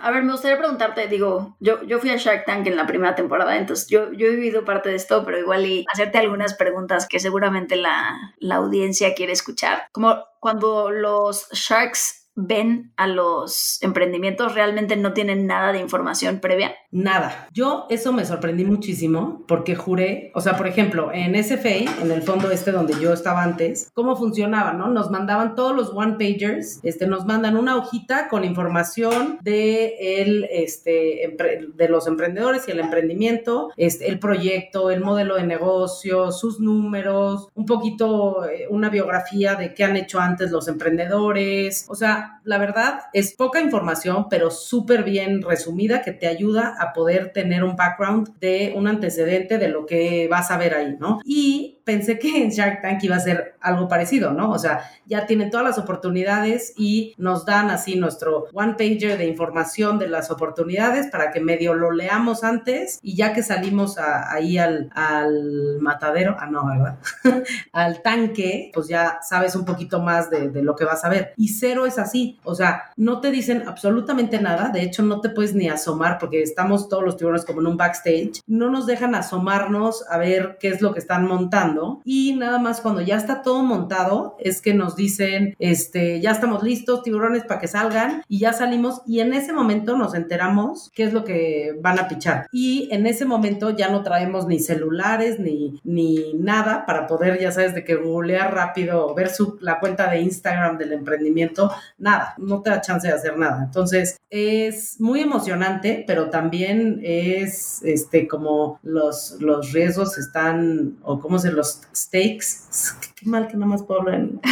A 0.00 0.12
ver, 0.12 0.22
me 0.22 0.30
gustaría 0.30 0.58
preguntarte, 0.58 1.08
digo, 1.08 1.56
yo, 1.58 1.82
yo 1.82 1.98
fui 1.98 2.10
a 2.10 2.16
Shark 2.16 2.44
Tank 2.46 2.68
en 2.68 2.76
la 2.76 2.86
primera 2.86 3.16
temporada, 3.16 3.56
entonces 3.56 3.88
yo, 3.88 4.12
yo 4.12 4.28
he 4.28 4.36
vivido 4.36 4.64
parte 4.64 4.90
de 4.90 4.94
esto, 4.94 5.24
pero 5.24 5.38
igual 5.38 5.66
y 5.66 5.84
hacerte 5.92 6.18
algunas 6.18 6.54
preguntas 6.54 7.08
que 7.08 7.18
seguramente 7.18 7.74
la, 7.74 8.34
la 8.38 8.56
audiencia 8.56 9.14
quiere 9.14 9.32
escuchar. 9.32 9.88
Como 9.90 10.24
cuando 10.38 10.90
los 10.90 11.48
Sharks 11.50 12.17
ven 12.40 12.92
a 12.96 13.08
los 13.08 13.82
emprendimientos 13.82 14.54
realmente 14.54 14.96
no 14.96 15.12
tienen 15.12 15.46
nada 15.46 15.72
de 15.72 15.80
información 15.80 16.38
previa? 16.38 16.72
Nada. 16.92 17.48
Yo 17.52 17.86
eso 17.90 18.12
me 18.12 18.24
sorprendí 18.24 18.64
muchísimo 18.64 19.44
porque 19.48 19.74
juré, 19.74 20.30
o 20.34 20.40
sea, 20.40 20.56
por 20.56 20.68
ejemplo, 20.68 21.10
en 21.12 21.34
SFA, 21.42 22.00
en 22.00 22.12
el 22.12 22.22
fondo 22.22 22.50
este 22.50 22.70
donde 22.70 22.94
yo 23.00 23.12
estaba 23.12 23.42
antes, 23.42 23.90
¿cómo 23.92 24.16
funcionaba, 24.16 24.72
no? 24.72 24.88
Nos 24.88 25.10
mandaban 25.10 25.56
todos 25.56 25.74
los 25.74 25.90
one 25.90 26.12
pagers, 26.12 26.78
este, 26.84 27.08
nos 27.08 27.26
mandan 27.26 27.56
una 27.56 27.76
hojita 27.76 28.28
con 28.28 28.44
información 28.44 29.38
de 29.42 30.22
el, 30.22 30.46
este, 30.50 31.36
de 31.74 31.88
los 31.88 32.06
emprendedores 32.06 32.68
y 32.68 32.70
el 32.70 32.78
emprendimiento, 32.78 33.72
este, 33.76 34.08
el 34.08 34.20
proyecto, 34.20 34.90
el 34.92 35.00
modelo 35.00 35.34
de 35.34 35.44
negocio, 35.44 36.30
sus 36.30 36.60
números, 36.60 37.48
un 37.54 37.66
poquito 37.66 38.48
eh, 38.48 38.66
una 38.70 38.90
biografía 38.90 39.56
de 39.56 39.74
qué 39.74 39.82
han 39.82 39.96
hecho 39.96 40.20
antes 40.20 40.52
los 40.52 40.68
emprendedores, 40.68 41.84
o 41.88 41.96
sea, 41.96 42.27
that 42.28 42.37
la 42.48 42.56
verdad 42.56 43.00
es 43.12 43.34
poca 43.34 43.60
información, 43.60 44.28
pero 44.30 44.50
súper 44.50 45.04
bien 45.04 45.42
resumida 45.42 46.00
que 46.00 46.12
te 46.12 46.26
ayuda 46.26 46.76
a 46.80 46.94
poder 46.94 47.30
tener 47.34 47.62
un 47.62 47.76
background 47.76 48.38
de 48.40 48.72
un 48.74 48.88
antecedente 48.88 49.58
de 49.58 49.68
lo 49.68 49.84
que 49.84 50.28
vas 50.30 50.50
a 50.50 50.56
ver 50.56 50.74
ahí, 50.74 50.96
¿no? 50.98 51.20
Y 51.26 51.78
pensé 51.84 52.18
que 52.18 52.42
en 52.42 52.48
Shark 52.48 52.80
Tank 52.80 53.04
iba 53.04 53.16
a 53.16 53.20
ser 53.20 53.56
algo 53.60 53.86
parecido, 53.86 54.32
¿no? 54.32 54.50
O 54.50 54.58
sea, 54.58 54.80
ya 55.04 55.26
tienen 55.26 55.50
todas 55.50 55.66
las 55.66 55.78
oportunidades 55.78 56.72
y 56.76 57.14
nos 57.18 57.44
dan 57.44 57.68
así 57.68 57.96
nuestro 57.96 58.46
one 58.54 58.74
pager 58.78 59.18
de 59.18 59.26
información 59.26 59.98
de 59.98 60.08
las 60.08 60.30
oportunidades 60.30 61.08
para 61.08 61.30
que 61.30 61.40
medio 61.40 61.74
lo 61.74 61.90
leamos 61.90 62.44
antes 62.44 62.98
y 63.02 63.14
ya 63.14 63.34
que 63.34 63.42
salimos 63.42 63.98
ahí 63.98 64.56
al, 64.56 64.90
al, 64.94 65.80
matadero, 65.80 66.34
ah, 66.38 66.46
no, 66.46 66.66
¿verdad? 66.66 66.98
al 67.72 68.00
tanque, 68.00 68.70
pues 68.72 68.88
ya 68.88 69.18
sabes 69.22 69.54
un 69.54 69.66
poquito 69.66 70.00
más 70.00 70.30
de, 70.30 70.48
de 70.48 70.62
lo 70.62 70.76
que 70.76 70.84
vas 70.84 71.04
a 71.04 71.10
ver. 71.10 71.34
Y 71.36 71.48
cero 71.48 71.84
es 71.84 71.98
así, 71.98 72.37
o 72.44 72.54
sea, 72.54 72.90
no 72.96 73.20
te 73.20 73.30
dicen 73.30 73.64
absolutamente 73.66 74.40
nada, 74.40 74.70
de 74.70 74.82
hecho 74.82 75.02
no 75.02 75.20
te 75.20 75.28
puedes 75.28 75.54
ni 75.54 75.68
asomar 75.68 76.18
porque 76.18 76.42
estamos 76.42 76.88
todos 76.88 77.04
los 77.04 77.16
tiburones 77.16 77.44
como 77.44 77.60
en 77.60 77.66
un 77.66 77.76
backstage, 77.76 78.42
no 78.46 78.70
nos 78.70 78.86
dejan 78.86 79.14
asomarnos 79.14 80.04
a 80.08 80.18
ver 80.18 80.56
qué 80.60 80.68
es 80.68 80.80
lo 80.80 80.92
que 80.92 80.98
están 80.98 81.26
montando. 81.26 82.00
Y 82.04 82.34
nada 82.34 82.58
más 82.58 82.80
cuando 82.80 83.00
ya 83.00 83.16
está 83.16 83.42
todo 83.42 83.62
montado 83.62 84.36
es 84.38 84.60
que 84.60 84.74
nos 84.74 84.96
dicen, 84.96 85.54
este, 85.58 86.20
ya 86.20 86.30
estamos 86.30 86.62
listos, 86.62 87.02
tiburones 87.02 87.44
para 87.44 87.60
que 87.60 87.68
salgan 87.68 88.22
y 88.28 88.38
ya 88.38 88.52
salimos 88.52 89.02
y 89.06 89.20
en 89.20 89.32
ese 89.34 89.52
momento 89.52 89.96
nos 89.96 90.14
enteramos 90.14 90.90
qué 90.94 91.04
es 91.04 91.12
lo 91.12 91.24
que 91.24 91.76
van 91.80 91.98
a 91.98 92.08
pichar. 92.08 92.46
Y 92.52 92.88
en 92.92 93.06
ese 93.06 93.24
momento 93.24 93.70
ya 93.70 93.88
no 93.90 94.02
traemos 94.02 94.46
ni 94.46 94.58
celulares 94.58 95.38
ni, 95.38 95.80
ni 95.84 96.34
nada 96.34 96.86
para 96.86 97.06
poder, 97.06 97.40
ya 97.40 97.52
sabes, 97.52 97.74
de 97.74 97.84
que 97.84 97.94
googlear 97.96 98.54
rápido, 98.54 99.14
ver 99.14 99.28
su, 99.30 99.58
la 99.60 99.80
cuenta 99.80 100.10
de 100.10 100.20
Instagram 100.20 100.78
del 100.78 100.92
emprendimiento, 100.92 101.70
nada, 101.98 102.27
no 102.36 102.62
te 102.62 102.70
da 102.70 102.80
chance 102.80 103.06
de 103.06 103.14
hacer 103.14 103.38
nada. 103.38 103.62
Entonces 103.64 104.16
es 104.30 105.00
muy 105.00 105.20
emocionante, 105.20 106.04
pero 106.06 106.30
también 106.30 107.00
es 107.02 107.82
este 107.82 108.28
como 108.28 108.78
los, 108.82 109.36
los 109.40 109.72
riesgos 109.72 110.18
están, 110.18 110.98
o 111.02 111.20
cómo 111.20 111.38
se 111.38 111.52
los 111.52 111.82
stakes. 111.94 112.46
Qué 113.16 113.26
mal 113.26 113.48
que 113.48 113.54
nada 113.54 113.66
más 113.66 113.82
puedo 113.82 114.00
hablar 114.00 114.16
en... 114.16 114.40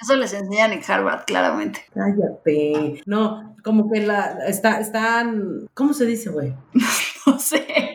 Eso 0.00 0.16
les 0.16 0.32
enseñan 0.32 0.72
en 0.72 0.80
Harvard, 0.86 1.24
claramente. 1.26 1.84
Cállate. 1.94 3.02
No, 3.06 3.54
como 3.62 3.88
que 3.90 4.00
la 4.00 4.38
está, 4.48 4.80
están, 4.80 5.68
¿cómo 5.74 5.92
se 5.92 6.06
dice, 6.06 6.30
güey? 6.30 6.54
no 7.26 7.38
sé 7.38 7.91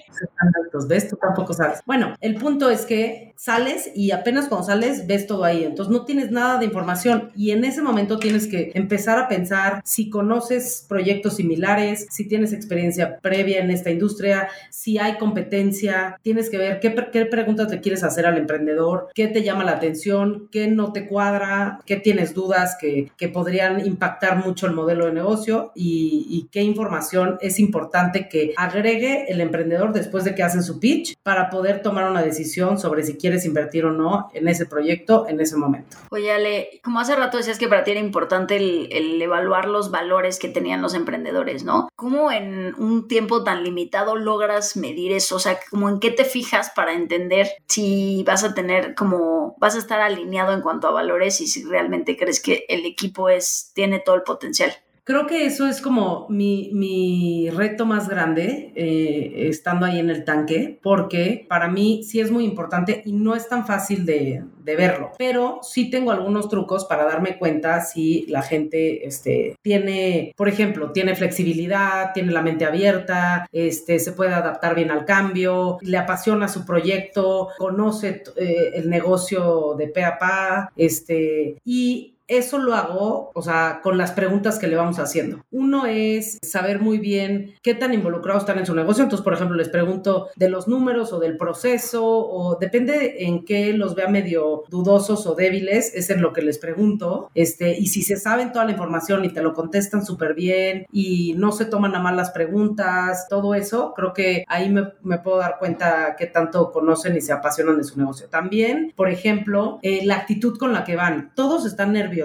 ¿ves? 0.86 1.08
Tú 1.08 1.16
tampoco 1.16 1.54
sabes. 1.54 1.80
Bueno, 1.86 2.16
el 2.20 2.36
punto 2.36 2.70
es 2.70 2.86
que 2.86 3.34
sales 3.38 3.92
y 3.96 4.12
apenas 4.12 4.48
cuando 4.48 4.66
sales 4.68 5.08
ves 5.08 5.28
todo 5.28 5.44
ahí, 5.44 5.64
entonces 5.64 5.92
no 5.92 6.06
tienes 6.06 6.32
nada 6.32 6.58
de 6.58 6.66
información 6.66 7.32
y 7.36 7.52
en 7.52 7.64
ese 7.64 7.82
momento 7.82 8.18
tienes 8.18 8.48
que 8.48 8.72
empezar 8.74 9.20
a 9.20 9.28
pensar 9.28 9.82
si 9.86 10.10
conoces 10.10 10.86
proyectos 10.90 11.36
similares, 11.36 12.08
si 12.10 12.28
tienes 12.28 12.52
experiencia 12.52 13.20
previa 13.20 13.60
en 13.60 13.70
esta 13.70 13.92
industria, 13.92 14.50
si 14.72 14.98
hay 14.98 15.18
competencia, 15.18 16.20
tienes 16.24 16.50
que 16.50 16.58
ver 16.58 16.80
qué, 16.80 16.94
qué 17.12 17.26
preguntas 17.26 17.72
le 17.72 17.80
quieres 17.80 18.04
hacer 18.04 18.26
al 18.26 18.38
emprendedor, 18.38 19.10
qué 19.14 19.28
te 19.28 19.44
llama 19.44 19.64
la 19.64 19.74
atención, 19.74 20.50
qué 20.52 20.68
no 20.68 20.92
te 20.92 21.08
cuadra, 21.08 21.80
qué 21.86 21.96
tienes 21.96 22.34
dudas 22.34 22.76
que, 22.80 23.12
que 23.18 23.30
podrían 23.30 23.86
impactar 23.86 24.44
mucho 24.44 24.66
el 24.66 24.74
modelo 24.74 25.06
de 25.06 25.14
negocio 25.14 25.72
y, 25.76 26.26
y 26.30 26.50
qué 26.52 26.64
información 26.64 27.38
es 27.42 27.60
importante 27.60 28.28
que 28.30 28.54
agregue 28.58 29.32
el 29.32 29.42
emprendedor 29.42 29.94
después 29.94 30.24
de 30.24 30.34
que 30.34 30.44
hacen 30.44 30.64
su 30.68 30.80
pitch 30.80 31.16
para 31.24 31.50
poder 31.50 31.82
tomar 31.82 32.10
una 32.10 32.22
decisión 32.22 32.78
sobre 32.78 33.04
si 33.04 33.18
quieres 33.18 33.46
invertir 33.46 33.86
o 33.86 33.92
no 33.92 34.30
en 34.34 34.48
ese 34.48 34.66
proyecto 34.66 35.26
en 35.28 35.40
ese 35.40 35.58
momento. 35.58 35.98
Oye, 36.12 36.32
Ale, 36.32 36.80
como 36.84 37.00
hace 37.00 37.16
rato 37.16 37.38
decías 37.38 37.58
que 37.58 37.68
para 37.68 37.84
ti 37.84 37.92
era 37.92 38.00
importante 38.00 38.58
el, 38.58 39.22
evaluar 39.22 39.68
los 39.68 39.92
valores 39.92 40.40
que 40.40 40.50
tenían 40.50 40.82
los 40.82 40.94
emprendedores, 40.94 41.64
¿no? 41.64 41.90
¿Cómo 41.96 42.32
en 42.32 42.76
un 42.78 43.08
tiempo 43.08 43.44
tan 43.44 43.64
limitado 43.64 44.16
logras 44.16 44.78
medir 44.78 45.12
eso? 45.12 45.38
O 45.38 45.40
sea, 45.40 45.58
¿como 45.70 45.90
en 45.90 46.00
qué 46.00 46.12
te 46.12 46.26
fijas 46.26 46.72
para 46.76 46.94
entender 46.94 47.50
si 47.68 48.24
vas 48.26 48.44
a 48.44 48.54
tener 48.54 48.96
como, 48.96 49.56
vas 49.60 49.76
a 49.76 49.80
estar 49.80 50.00
alineado 50.02 50.54
en 50.54 50.62
cuanto 50.62 50.88
a 50.88 50.92
valores 50.92 51.42
y 51.42 51.48
si 51.48 51.64
realmente 51.64 52.18
crees 52.18 52.42
que 52.42 52.66
el 52.70 52.86
equipo 52.86 53.30
es, 53.30 53.72
tiene 53.74 54.00
todo 54.00 54.16
el 54.16 54.24
potencial? 54.24 54.74
Creo 55.08 55.26
que 55.26 55.46
eso 55.46 55.68
es 55.68 55.80
como 55.80 56.28
mi, 56.28 57.50
reto 57.50 57.86
más 57.86 58.10
grande 58.10 58.74
eh, 58.76 59.48
estando 59.48 59.86
ahí 59.86 60.00
en 60.00 60.10
el 60.10 60.26
tanque, 60.26 60.80
porque 60.84 61.46
para 61.48 61.70
mí 61.70 62.04
sí 62.04 62.20
es 62.20 62.30
muy 62.30 62.44
importante 62.44 63.04
y 63.06 63.14
no 63.14 63.34
es 63.34 63.48
tan 63.48 63.66
fácil 63.66 64.06
de, 64.06 64.44
verlo, 64.66 65.14
pero 65.18 65.60
sí 65.62 65.90
tengo 65.90 66.12
algunos 66.12 66.50
trucos 66.50 66.84
para 66.84 67.06
darme 67.06 67.38
cuenta 67.38 67.80
si 67.80 68.26
la 68.28 68.42
gente 68.42 69.08
este, 69.08 69.56
tiene, 69.62 70.34
por 70.36 70.50
ejemplo, 70.50 70.92
tiene 70.92 71.16
flexibilidad, 71.16 72.12
tiene 72.14 72.34
la 72.34 72.42
mente 72.42 72.66
abierta, 72.66 73.48
este, 73.54 74.00
se 74.00 74.12
puede 74.12 74.34
adaptar 74.34 74.76
bien 74.76 74.92
al 74.92 75.06
cambio, 75.06 75.78
le 75.84 75.98
apasiona 75.98 76.50
su 76.50 76.66
proyecto, 76.66 77.48
conoce 77.58 78.24
eh, 78.36 78.72
el 78.74 78.90
negocio 78.90 79.76
de 79.78 79.88
pe 79.88 80.04
a 80.04 80.20
pa, 80.20 80.74
este, 80.76 81.56
y 81.64 82.17
eso 82.28 82.58
lo 82.58 82.76
hago, 82.76 83.32
o 83.34 83.42
sea, 83.42 83.80
con 83.82 83.98
las 83.98 84.12
preguntas 84.12 84.60
que 84.60 84.68
le 84.68 84.76
vamos 84.76 85.00
haciendo. 85.00 85.46
Uno 85.50 85.86
es 85.86 86.38
saber 86.42 86.80
muy 86.80 87.00
bien 87.00 87.56
qué 87.64 87.74
tan 87.74 87.94
involucrados 87.94 88.44
están 88.44 88.60
en 88.60 88.66
su 88.66 88.76
negocio. 88.76 89.04
Entonces, 89.04 89.24
por 89.24 89.34
ejemplo, 89.34 89.56
les 89.56 89.70
pregunto 89.70 90.30
de 90.36 90.50
los 90.50 90.68
números 90.68 91.14
o 91.14 91.20
del 91.20 91.38
proceso, 91.38 92.06
o 92.06 92.58
depende 92.60 93.26
en 93.26 93.46
qué 93.46 93.74
los 93.74 93.96
vea 93.96 94.10
medio 94.10 94.64
dudosos 94.70 95.26
o 95.26 95.36
débiles, 95.36 95.94
es 95.96 96.10
en 96.10 96.22
lo 96.22 96.34
que 96.34 96.42
les 96.42 96.58
pregunto. 96.58 97.30
Este, 97.34 97.78
y 97.78 97.88
si 97.88 98.04
se 98.04 98.18
saben 98.18 98.52
toda 98.52 98.66
la 98.66 98.72
información 98.72 99.24
y 99.24 99.30
te 99.30 99.42
lo 99.42 99.54
contestan 99.54 100.06
súper 100.06 100.34
bien 100.34 100.86
y 100.92 101.34
no 101.38 101.52
se 101.52 101.66
toman 101.66 101.96
a 101.96 102.00
mal 102.00 102.18
las 102.18 102.32
preguntas, 102.32 103.28
todo 103.30 103.56
eso, 103.56 103.94
creo 103.96 104.14
que 104.14 104.44
ahí 104.48 104.70
me, 104.70 104.84
puedo 105.20 105.38
dar 105.38 105.58
cuenta 105.60 106.16
qué 106.18 106.26
tanto 106.26 106.72
conocen 106.72 107.16
y 107.16 107.22
se 107.22 107.32
apasionan 107.32 107.78
de 107.78 107.84
su 107.86 107.98
negocio. 107.98 108.28
También, 108.28 108.94
por 108.96 109.10
ejemplo, 109.10 109.80
eh, 109.82 110.02
la 110.06 110.18
actitud 110.18 110.58
con 110.58 110.74
la 110.74 110.84
que 110.84 110.96
van. 110.96 111.32
Todos 111.34 111.66
están 111.66 111.94
nerviosos 111.94 112.17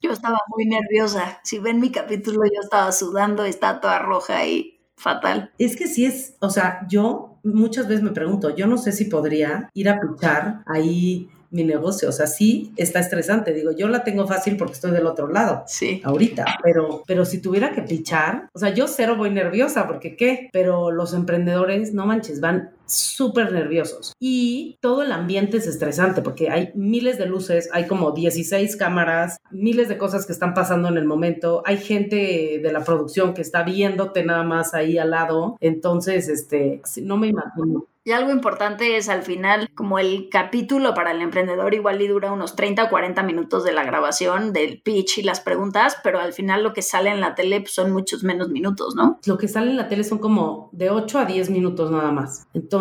yo 0.00 0.12
estaba 0.12 0.38
muy 0.48 0.66
nerviosa. 0.66 1.40
Si 1.44 1.58
ven 1.58 1.80
mi 1.80 1.90
capítulo, 1.90 2.42
yo 2.44 2.60
estaba 2.62 2.92
sudando, 2.92 3.44
está 3.44 3.80
toda 3.80 3.98
roja 3.98 4.46
y 4.46 4.80
fatal. 4.96 5.52
Es 5.58 5.76
que 5.76 5.88
sí 5.88 6.06
es, 6.06 6.36
o 6.40 6.50
sea, 6.50 6.86
yo 6.88 7.38
muchas 7.42 7.88
veces 7.88 8.02
me 8.02 8.10
pregunto, 8.10 8.54
yo 8.54 8.66
no 8.66 8.78
sé 8.78 8.92
si 8.92 9.06
podría 9.06 9.70
ir 9.74 9.88
a 9.88 10.00
puchar 10.00 10.62
ahí 10.66 11.28
mi 11.50 11.64
negocio. 11.64 12.08
O 12.08 12.12
sea, 12.12 12.26
sí 12.26 12.72
está 12.76 13.00
estresante. 13.00 13.52
Digo, 13.52 13.72
yo 13.72 13.88
la 13.88 14.04
tengo 14.04 14.26
fácil 14.26 14.56
porque 14.56 14.74
estoy 14.74 14.90
del 14.92 15.06
otro 15.06 15.28
lado. 15.28 15.64
Sí. 15.66 16.00
Ahorita. 16.04 16.44
Pero, 16.62 17.02
pero 17.06 17.24
si 17.24 17.40
tuviera 17.40 17.72
que 17.72 17.82
pichar, 17.82 18.48
o 18.52 18.58
sea, 18.58 18.70
yo 18.74 18.88
cero 18.88 19.16
voy 19.16 19.30
nerviosa 19.30 19.86
porque 19.86 20.16
qué. 20.16 20.50
Pero 20.52 20.90
los 20.90 21.14
emprendedores, 21.14 21.94
no 21.94 22.06
manches, 22.06 22.40
van 22.40 22.70
súper 22.86 23.52
nerviosos 23.52 24.12
y 24.20 24.78
todo 24.80 25.02
el 25.02 25.12
ambiente 25.12 25.56
es 25.58 25.66
estresante 25.66 26.22
porque 26.22 26.50
hay 26.50 26.70
miles 26.74 27.18
de 27.18 27.26
luces, 27.26 27.68
hay 27.72 27.86
como 27.86 28.12
16 28.12 28.76
cámaras, 28.76 29.38
miles 29.50 29.88
de 29.88 29.98
cosas 29.98 30.26
que 30.26 30.32
están 30.32 30.54
pasando 30.54 30.88
en 30.88 30.96
el 30.96 31.04
momento, 31.04 31.62
hay 31.64 31.78
gente 31.78 32.60
de 32.62 32.72
la 32.72 32.84
producción 32.84 33.34
que 33.34 33.42
está 33.42 33.62
viéndote 33.62 34.24
nada 34.24 34.42
más 34.42 34.74
ahí 34.74 34.98
al 34.98 35.10
lado, 35.10 35.56
entonces, 35.60 36.28
este, 36.28 36.82
no 37.02 37.16
me 37.16 37.28
imagino. 37.28 37.86
Y 38.06 38.12
algo 38.12 38.30
importante 38.30 38.96
es 38.96 39.08
al 39.08 39.24
final, 39.24 39.68
como 39.74 39.98
el 39.98 40.28
capítulo 40.30 40.94
para 40.94 41.10
el 41.10 41.20
emprendedor 41.20 41.74
igual 41.74 42.00
y 42.00 42.06
dura 42.06 42.30
unos 42.30 42.54
30 42.54 42.84
o 42.84 42.88
40 42.88 43.24
minutos 43.24 43.64
de 43.64 43.72
la 43.72 43.82
grabación, 43.82 44.52
del 44.52 44.80
pitch 44.80 45.18
y 45.18 45.22
las 45.24 45.40
preguntas, 45.40 45.96
pero 46.04 46.20
al 46.20 46.32
final 46.32 46.62
lo 46.62 46.72
que 46.72 46.82
sale 46.82 47.10
en 47.10 47.20
la 47.20 47.34
tele 47.34 47.62
pues, 47.62 47.74
son 47.74 47.90
muchos 47.90 48.22
menos 48.22 48.48
minutos, 48.48 48.94
¿no? 48.94 49.18
Lo 49.26 49.36
que 49.36 49.48
sale 49.48 49.72
en 49.72 49.76
la 49.76 49.88
tele 49.88 50.04
son 50.04 50.18
como 50.18 50.70
de 50.70 50.90
8 50.90 51.18
a 51.18 51.24
10 51.24 51.50
minutos 51.50 51.90
nada 51.90 52.12
más. 52.12 52.46
Entonces, 52.54 52.75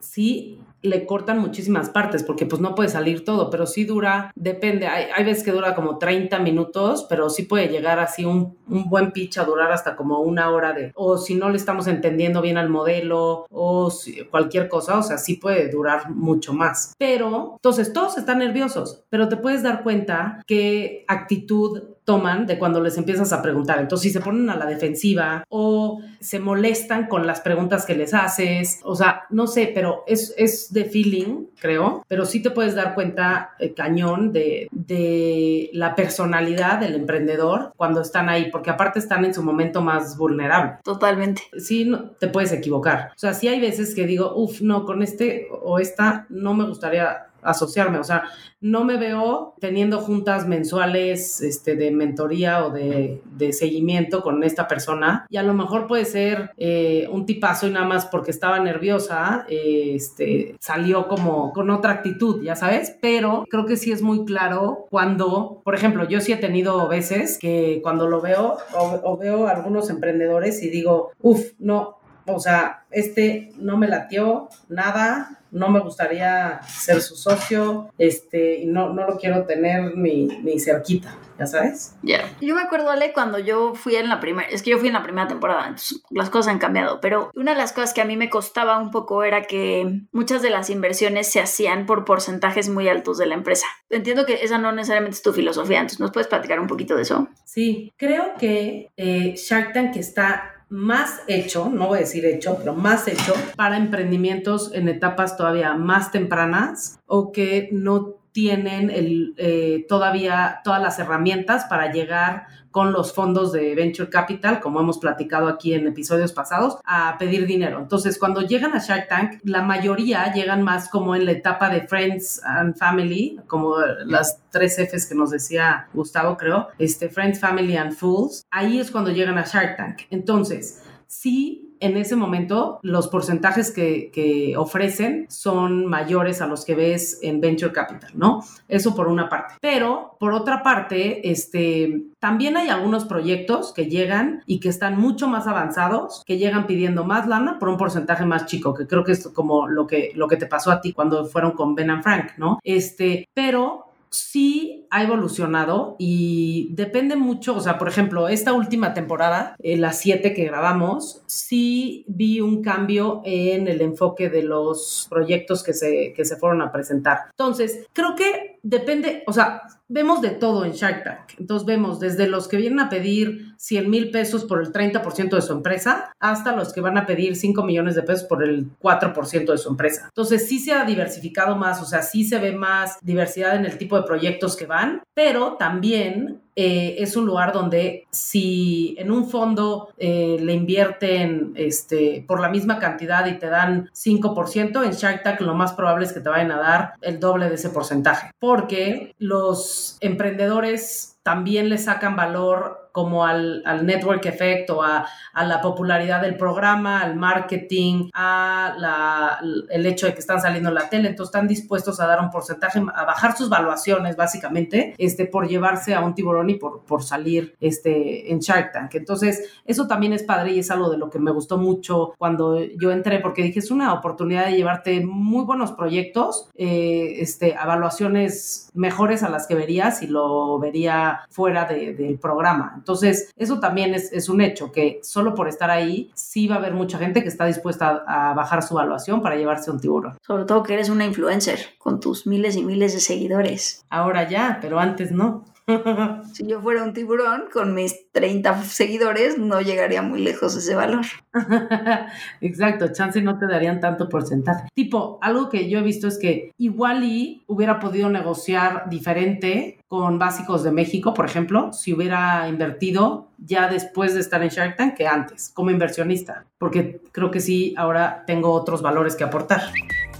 sí, 0.00 0.60
le 0.82 1.04
cortan 1.06 1.38
muchísimas 1.38 1.90
partes 1.90 2.22
porque 2.22 2.46
pues 2.46 2.60
no 2.60 2.74
puede 2.74 2.88
salir 2.88 3.24
todo, 3.24 3.50
pero 3.50 3.66
sí 3.66 3.84
dura, 3.84 4.32
depende, 4.34 4.86
hay, 4.86 5.06
hay 5.14 5.24
veces 5.24 5.44
que 5.44 5.52
dura 5.52 5.74
como 5.74 5.98
30 5.98 6.38
minutos, 6.38 7.06
pero 7.08 7.28
sí 7.28 7.42
puede 7.42 7.68
llegar 7.68 7.98
así 7.98 8.24
un, 8.24 8.56
un, 8.66 8.88
buen 8.88 9.12
pitch 9.12 9.38
a 9.38 9.44
durar 9.44 9.70
hasta 9.72 9.94
como 9.94 10.20
una 10.20 10.50
hora 10.50 10.72
de, 10.72 10.92
o 10.94 11.18
si 11.18 11.34
no 11.34 11.50
le 11.50 11.56
estamos 11.56 11.86
entendiendo 11.86 12.40
bien 12.40 12.56
al 12.56 12.70
modelo 12.70 13.46
o 13.50 13.92
cualquier 14.30 14.68
cosa, 14.68 14.98
o 14.98 15.02
sea, 15.02 15.18
sí 15.18 15.36
puede 15.36 15.68
durar 15.68 16.10
mucho 16.10 16.54
más. 16.54 16.94
Pero, 16.98 17.52
entonces, 17.56 17.92
todos 17.92 18.16
están 18.16 18.38
nerviosos, 18.38 19.04
pero 19.10 19.28
te 19.28 19.36
puedes 19.36 19.62
dar 19.62 19.82
cuenta 19.82 20.42
qué 20.46 21.04
actitud 21.08 21.82
toman 22.10 22.44
de 22.44 22.58
cuando 22.58 22.80
les 22.80 22.98
empiezas 22.98 23.32
a 23.32 23.40
preguntar. 23.40 23.78
Entonces, 23.78 24.02
si 24.02 24.10
se 24.10 24.20
ponen 24.20 24.50
a 24.50 24.56
la 24.56 24.66
defensiva 24.66 25.44
o 25.48 26.00
se 26.18 26.40
molestan 26.40 27.06
con 27.06 27.24
las 27.24 27.40
preguntas 27.40 27.86
que 27.86 27.94
les 27.94 28.14
haces, 28.14 28.80
o 28.82 28.96
sea, 28.96 29.26
no 29.30 29.46
sé, 29.46 29.70
pero 29.72 30.02
es, 30.08 30.34
es 30.36 30.72
de 30.72 30.86
feeling, 30.86 31.46
creo, 31.60 32.04
pero 32.08 32.26
sí 32.26 32.42
te 32.42 32.50
puedes 32.50 32.74
dar 32.74 32.94
cuenta, 32.96 33.50
eh, 33.60 33.74
cañón, 33.74 34.32
de, 34.32 34.66
de 34.72 35.70
la 35.72 35.94
personalidad 35.94 36.80
del 36.80 36.96
emprendedor 36.96 37.72
cuando 37.76 38.00
están 38.00 38.28
ahí, 38.28 38.50
porque 38.50 38.70
aparte 38.70 38.98
están 38.98 39.24
en 39.24 39.32
su 39.32 39.44
momento 39.44 39.80
más 39.80 40.16
vulnerable. 40.16 40.78
Totalmente. 40.82 41.42
Sí, 41.58 41.84
no, 41.84 42.10
te 42.18 42.26
puedes 42.26 42.50
equivocar. 42.50 43.12
O 43.14 43.18
sea, 43.20 43.34
sí 43.34 43.46
hay 43.46 43.60
veces 43.60 43.94
que 43.94 44.04
digo, 44.04 44.34
uff, 44.34 44.62
no, 44.62 44.84
con 44.84 45.04
este 45.04 45.46
o 45.62 45.78
esta 45.78 46.26
no 46.28 46.54
me 46.54 46.64
gustaría 46.64 47.29
asociarme, 47.42 47.98
o 47.98 48.04
sea, 48.04 48.24
no 48.60 48.84
me 48.84 48.98
veo 48.98 49.54
teniendo 49.58 50.00
juntas 50.00 50.46
mensuales 50.46 51.40
este, 51.40 51.76
de 51.76 51.90
mentoría 51.90 52.64
o 52.64 52.70
de, 52.70 53.22
de 53.24 53.52
seguimiento 53.52 54.22
con 54.22 54.44
esta 54.44 54.68
persona. 54.68 55.26
Y 55.30 55.38
a 55.38 55.42
lo 55.42 55.54
mejor 55.54 55.86
puede 55.86 56.04
ser 56.04 56.50
eh, 56.58 57.08
un 57.10 57.24
tipazo 57.24 57.66
y 57.66 57.70
nada 57.70 57.86
más 57.86 58.06
porque 58.06 58.30
estaba 58.30 58.60
nerviosa, 58.60 59.46
eh, 59.48 59.92
este, 59.94 60.56
salió 60.60 61.08
como 61.08 61.52
con 61.52 61.70
otra 61.70 61.92
actitud, 61.92 62.42
ya 62.42 62.54
sabes, 62.54 62.96
pero 63.00 63.44
creo 63.48 63.64
que 63.64 63.76
sí 63.76 63.92
es 63.92 64.02
muy 64.02 64.24
claro 64.24 64.86
cuando, 64.90 65.62
por 65.64 65.74
ejemplo, 65.74 66.06
yo 66.06 66.20
sí 66.20 66.32
he 66.32 66.36
tenido 66.36 66.86
veces 66.88 67.38
que 67.38 67.80
cuando 67.82 68.08
lo 68.08 68.20
veo 68.20 68.58
o, 68.74 69.00
o 69.04 69.16
veo 69.16 69.46
a 69.46 69.52
algunos 69.52 69.88
emprendedores 69.88 70.62
y 70.62 70.68
digo, 70.68 71.12
uff, 71.20 71.52
no, 71.58 72.00
o 72.26 72.38
sea, 72.38 72.84
este 72.90 73.52
no 73.58 73.76
me 73.76 73.88
latió 73.88 74.48
nada, 74.68 75.39
no 75.50 75.68
me 75.68 75.80
gustaría 75.80 76.60
ser 76.62 77.00
su 77.00 77.16
socio, 77.16 77.92
este, 77.98 78.58
y 78.60 78.66
no, 78.66 78.92
no 78.92 79.06
lo 79.06 79.16
quiero 79.16 79.44
tener 79.44 79.96
ni, 79.96 80.26
ni 80.26 80.60
cerquita, 80.60 81.16
¿ya 81.38 81.46
sabes? 81.46 81.96
Ya. 82.02 82.30
Yo 82.40 82.54
me 82.54 82.62
acuerdo, 82.62 82.90
Ale, 82.90 83.12
cuando 83.12 83.38
yo 83.38 83.74
fui 83.74 83.96
en 83.96 84.08
la 84.08 84.20
primera, 84.20 84.48
es 84.48 84.62
que 84.62 84.70
yo 84.70 84.78
fui 84.78 84.88
en 84.88 84.94
la 84.94 85.02
primera 85.02 85.28
temporada, 85.28 85.62
entonces 85.62 86.02
las 86.10 86.30
cosas 86.30 86.52
han 86.52 86.58
cambiado, 86.58 87.00
pero 87.00 87.30
una 87.34 87.52
de 87.52 87.58
las 87.58 87.72
cosas 87.72 87.94
que 87.94 88.00
a 88.00 88.04
mí 88.04 88.16
me 88.16 88.30
costaba 88.30 88.78
un 88.78 88.90
poco 88.90 89.24
era 89.24 89.42
que 89.42 90.00
muchas 90.12 90.42
de 90.42 90.50
las 90.50 90.70
inversiones 90.70 91.30
se 91.30 91.40
hacían 91.40 91.86
por 91.86 92.04
porcentajes 92.04 92.68
muy 92.68 92.88
altos 92.88 93.18
de 93.18 93.26
la 93.26 93.34
empresa. 93.34 93.66
Entiendo 93.88 94.26
que 94.26 94.44
esa 94.44 94.58
no 94.58 94.72
necesariamente 94.72 95.16
es 95.16 95.22
tu 95.22 95.32
filosofía, 95.32 95.78
entonces 95.78 96.00
¿nos 96.00 96.12
puedes 96.12 96.28
platicar 96.28 96.60
un 96.60 96.66
poquito 96.66 96.96
de 96.96 97.02
eso? 97.02 97.28
Sí, 97.44 97.92
creo 97.96 98.34
que 98.38 98.90
eh, 98.96 99.34
Shark 99.36 99.72
Tank 99.72 99.96
está 99.96 100.59
más 100.70 101.20
hecho, 101.26 101.68
no 101.68 101.88
voy 101.88 101.98
a 101.98 102.00
decir 102.02 102.24
hecho, 102.24 102.56
pero 102.58 102.74
más 102.74 103.08
hecho 103.08 103.34
para 103.56 103.76
emprendimientos 103.76 104.72
en 104.72 104.88
etapas 104.88 105.36
todavía 105.36 105.74
más 105.74 106.12
tempranas 106.12 107.00
o 107.06 107.32
que 107.32 107.68
no 107.72 108.14
tienen 108.32 108.88
el, 108.90 109.34
eh, 109.36 109.84
todavía 109.88 110.60
todas 110.62 110.80
las 110.80 110.98
herramientas 111.00 111.64
para 111.64 111.92
llegar 111.92 112.46
con 112.70 112.92
los 112.92 113.12
fondos 113.12 113.52
de 113.52 113.74
Venture 113.74 114.10
Capital, 114.10 114.60
como 114.60 114.80
hemos 114.80 114.98
platicado 114.98 115.48
aquí 115.48 115.74
en 115.74 115.86
episodios 115.86 116.32
pasados, 116.32 116.78
a 116.84 117.16
pedir 117.18 117.46
dinero. 117.46 117.78
Entonces, 117.78 118.18
cuando 118.18 118.42
llegan 118.42 118.74
a 118.74 118.78
Shark 118.78 119.08
Tank, 119.08 119.40
la 119.44 119.62
mayoría 119.62 120.32
llegan 120.32 120.62
más 120.62 120.88
como 120.88 121.14
en 121.14 121.24
la 121.24 121.32
etapa 121.32 121.68
de 121.68 121.86
Friends 121.86 122.42
and 122.44 122.76
Family, 122.76 123.40
como 123.46 123.76
las 124.04 124.40
tres 124.50 124.78
Fs 124.78 125.06
que 125.06 125.14
nos 125.14 125.30
decía 125.30 125.88
Gustavo, 125.92 126.36
creo, 126.36 126.68
este, 126.78 127.08
Friends, 127.08 127.40
Family 127.40 127.76
and 127.76 127.92
Fools. 127.92 128.44
Ahí 128.50 128.78
es 128.78 128.90
cuando 128.90 129.10
llegan 129.10 129.38
a 129.38 129.44
Shark 129.44 129.76
Tank. 129.76 130.02
Entonces, 130.10 130.82
sí 131.06 131.69
en 131.80 131.96
ese 131.96 132.16
momento 132.16 132.78
los 132.82 133.08
porcentajes 133.08 133.70
que, 133.72 134.10
ofrecen 134.56 135.26
son 135.28 135.86
mayores 135.86 136.40
a 136.42 136.46
los 136.46 136.64
que 136.64 136.74
ves 136.74 137.18
en 137.22 137.40
Venture 137.40 137.72
Capital, 137.72 138.10
¿no? 138.14 138.44
Eso 138.68 138.94
por 138.94 139.08
una 139.08 139.28
parte. 139.28 139.54
Pero 139.60 140.16
por 140.18 140.32
otra 140.32 140.62
parte, 140.62 141.30
este, 141.30 142.04
también 142.18 142.56
hay 142.56 142.68
algunos 142.68 143.04
proyectos 143.04 143.72
que 143.72 143.86
llegan 143.86 144.42
y 144.46 144.60
que 144.60 144.68
están 144.68 144.98
mucho 144.98 145.28
más 145.28 145.46
avanzados, 145.46 146.22
que 146.26 146.38
llegan 146.38 146.66
pidiendo 146.66 147.04
más 147.04 147.26
lana 147.26 147.58
por 147.58 147.68
un 147.68 147.76
porcentaje 147.76 148.26
más 148.26 148.46
chico, 148.46 148.74
que 148.74 148.86
creo 148.86 149.04
que 149.04 149.12
es 149.12 149.28
como 149.28 149.68
lo 149.68 149.86
que, 149.86 150.12
lo 150.14 150.28
que 150.28 150.36
te 150.36 150.46
pasó 150.46 150.70
a 150.70 150.80
ti 150.80 150.92
cuando 150.92 151.24
fueron 151.24 151.52
con 151.52 151.74
Ben 151.74 151.90
and 151.90 152.02
Frank, 152.02 152.32
¿no? 152.36 152.58
Este, 152.62 153.26
pero 153.34 153.86
sí 154.10 154.79
ha 154.90 155.02
evolucionado 155.02 155.96
y 155.98 156.68
depende 156.72 157.16
mucho, 157.16 157.56
o 157.56 157.60
sea, 157.60 157.78
por 157.78 157.88
ejemplo, 157.88 158.28
esta 158.28 158.52
última 158.52 158.92
temporada, 158.92 159.54
eh, 159.62 159.76
las 159.76 159.98
siete 159.98 160.34
que 160.34 160.44
grabamos, 160.44 161.22
sí 161.26 162.04
vi 162.08 162.40
un 162.40 162.62
cambio 162.62 163.22
en 163.24 163.68
el 163.68 163.80
enfoque 163.80 164.28
de 164.28 164.42
los 164.42 165.06
proyectos 165.08 165.62
que 165.62 165.72
se, 165.72 166.12
que 166.14 166.24
se 166.24 166.36
fueron 166.36 166.62
a 166.62 166.72
presentar. 166.72 167.18
Entonces, 167.30 167.86
creo 167.92 168.14
que 168.16 168.58
depende, 168.62 169.22
o 169.26 169.32
sea, 169.32 169.62
vemos 169.90 170.20
de 170.20 170.30
todo 170.30 170.64
en 170.64 170.72
Shark 170.72 171.02
Tank. 171.02 171.38
Entonces 171.38 171.66
vemos 171.66 171.98
desde 171.98 172.28
los 172.28 172.46
que 172.46 172.56
vienen 172.56 172.78
a 172.78 172.88
pedir 172.88 173.54
100 173.56 173.90
mil 173.90 174.10
pesos 174.12 174.44
por 174.44 174.62
el 174.62 174.72
30% 174.72 175.30
de 175.30 175.42
su 175.42 175.52
empresa 175.52 176.12
hasta 176.20 176.54
los 176.54 176.72
que 176.72 176.80
van 176.80 176.96
a 176.96 177.06
pedir 177.06 177.34
5 177.34 177.64
millones 177.64 177.96
de 177.96 178.02
pesos 178.02 178.24
por 178.24 178.44
el 178.44 178.70
4% 178.78 179.50
de 179.50 179.58
su 179.58 179.68
empresa. 179.68 180.04
Entonces 180.06 180.46
sí 180.46 180.60
se 180.60 180.72
ha 180.72 180.84
diversificado 180.84 181.56
más, 181.56 181.82
o 181.82 181.84
sea, 181.84 182.02
sí 182.02 182.24
se 182.24 182.38
ve 182.38 182.52
más 182.52 182.98
diversidad 183.02 183.56
en 183.56 183.66
el 183.66 183.78
tipo 183.78 183.96
de 183.96 184.04
proyectos 184.04 184.56
que 184.56 184.66
van, 184.66 184.79
pero 185.14 185.54
también 185.54 186.40
eh, 186.56 186.96
es 186.98 187.16
un 187.16 187.26
lugar 187.26 187.52
donde 187.52 188.06
si 188.10 188.94
en 188.98 189.10
un 189.10 189.28
fondo 189.28 189.88
eh, 189.96 190.36
le 190.40 190.52
invierten 190.52 191.52
este, 191.54 192.24
por 192.26 192.40
la 192.40 192.48
misma 192.48 192.78
cantidad 192.78 193.26
y 193.26 193.38
te 193.38 193.48
dan 193.48 193.88
5%, 193.94 194.84
en 194.84 194.92
Shark 194.92 195.22
Tank 195.22 195.40
lo 195.40 195.54
más 195.54 195.72
probable 195.72 196.04
es 196.04 196.12
que 196.12 196.20
te 196.20 196.28
vayan 196.28 196.52
a 196.52 196.58
dar 196.58 196.92
el 197.00 197.20
doble 197.20 197.48
de 197.48 197.54
ese 197.54 197.70
porcentaje, 197.70 198.30
porque 198.38 199.14
los 199.18 199.96
emprendedores 200.00 201.18
también 201.22 201.68
le 201.68 201.78
sacan 201.78 202.16
valor 202.16 202.79
como 202.92 203.24
al, 203.24 203.62
al 203.64 203.86
network 203.86 204.24
effect 204.26 204.70
o 204.70 204.82
a, 204.82 205.06
a, 205.32 205.44
la 205.44 205.60
popularidad 205.60 206.22
del 206.22 206.36
programa, 206.36 207.00
al 207.00 207.16
marketing, 207.16 208.10
a 208.14 208.74
la, 208.78 209.40
el 209.70 209.86
hecho 209.86 210.06
de 210.06 210.14
que 210.14 210.20
están 210.20 210.40
saliendo 210.40 210.68
en 210.68 210.74
la 210.74 210.88
tele, 210.88 211.08
entonces 211.08 211.34
están 211.34 211.48
dispuestos 211.48 212.00
a 212.00 212.06
dar 212.06 212.20
un 212.20 212.30
porcentaje, 212.30 212.80
a 212.94 213.04
bajar 213.04 213.36
sus 213.36 213.48
valuaciones 213.48 214.16
básicamente, 214.16 214.94
este, 214.98 215.26
por 215.26 215.48
llevarse 215.48 215.94
a 215.94 216.00
un 216.00 216.14
tiburón 216.14 216.50
y 216.50 216.56
por, 216.56 216.84
por 216.84 217.02
salir 217.02 217.54
este, 217.60 218.32
en 218.32 218.40
Shark 218.40 218.72
Tank. 218.72 218.94
Entonces, 218.94 219.50
eso 219.64 219.86
también 219.86 220.12
es 220.12 220.22
padre 220.22 220.52
y 220.52 220.58
es 220.58 220.70
algo 220.70 220.90
de 220.90 220.98
lo 220.98 221.10
que 221.10 221.18
me 221.18 221.30
gustó 221.30 221.58
mucho 221.58 222.14
cuando 222.18 222.58
yo 222.60 222.90
entré, 222.90 223.20
porque 223.20 223.42
dije, 223.42 223.58
es 223.58 223.70
una 223.70 223.92
oportunidad 223.92 224.46
de 224.46 224.56
llevarte 224.56 225.04
muy 225.04 225.44
buenos 225.44 225.72
proyectos, 225.72 226.48
eh, 226.56 227.16
este, 227.18 227.54
evaluaciones 227.54 228.70
mejores 228.74 229.22
a 229.22 229.28
las 229.28 229.46
que 229.46 229.54
verías 229.54 229.98
si 229.98 230.06
lo 230.06 230.58
vería 230.58 231.20
fuera 231.30 231.64
de, 231.64 231.94
del 231.94 232.18
programa. 232.18 232.79
Entonces, 232.80 233.30
eso 233.36 233.60
también 233.60 233.94
es, 233.94 234.12
es, 234.12 234.28
un 234.28 234.40
hecho, 234.40 234.72
que 234.72 235.00
solo 235.02 235.34
por 235.34 235.48
estar 235.48 235.70
ahí, 235.70 236.10
sí 236.14 236.48
va 236.48 236.56
a 236.56 236.58
haber 236.58 236.72
mucha 236.72 236.98
gente 236.98 237.22
que 237.22 237.28
está 237.28 237.44
dispuesta 237.44 238.02
a, 238.06 238.30
a 238.30 238.34
bajar 238.34 238.62
su 238.62 238.74
evaluación 238.74 239.22
para 239.22 239.36
llevarse 239.36 239.70
un 239.70 239.80
tiburón. 239.80 240.18
Sobre 240.26 240.44
todo 240.44 240.62
que 240.62 240.74
eres 240.74 240.88
una 240.88 241.04
influencer 241.04 241.60
con 241.78 242.00
tus 242.00 242.26
miles 242.26 242.56
y 242.56 242.64
miles 242.64 242.94
de 242.94 243.00
seguidores. 243.00 243.84
Ahora 243.90 244.28
ya, 244.28 244.58
pero 244.60 244.80
antes 244.80 245.12
no. 245.12 245.44
si 246.32 246.46
yo 246.46 246.60
fuera 246.60 246.82
un 246.82 246.92
tiburón 246.92 247.44
con 247.52 247.74
mis 247.74 248.10
30 248.12 248.62
seguidores, 248.64 249.38
no 249.38 249.60
llegaría 249.60 250.02
muy 250.02 250.20
lejos 250.20 250.56
ese 250.56 250.74
valor. 250.74 251.04
Exacto, 252.40 252.92
chance 252.92 253.20
no 253.22 253.38
te 253.38 253.46
darían 253.46 253.80
tanto 253.80 254.08
porcentaje. 254.08 254.68
Tipo, 254.74 255.18
algo 255.22 255.48
que 255.48 255.68
yo 255.68 255.78
he 255.78 255.82
visto 255.82 256.08
es 256.08 256.18
que 256.18 256.52
igual 256.58 257.04
y 257.04 257.42
hubiera 257.46 257.78
podido 257.78 258.08
negociar 258.08 258.88
diferente 258.88 259.78
con 259.88 260.18
básicos 260.18 260.62
de 260.62 260.70
México, 260.70 261.14
por 261.14 261.26
ejemplo, 261.26 261.72
si 261.72 261.92
hubiera 261.92 262.48
invertido 262.48 263.28
ya 263.38 263.68
después 263.68 264.14
de 264.14 264.20
estar 264.20 264.42
en 264.42 264.50
Shark 264.50 264.76
Tank 264.76 264.94
que 264.94 265.06
antes, 265.06 265.50
como 265.52 265.70
inversionista, 265.70 266.44
porque 266.58 267.00
creo 267.12 267.30
que 267.30 267.40
sí, 267.40 267.74
ahora 267.76 268.22
tengo 268.26 268.52
otros 268.52 268.82
valores 268.82 269.16
que 269.16 269.24
aportar. 269.24 269.62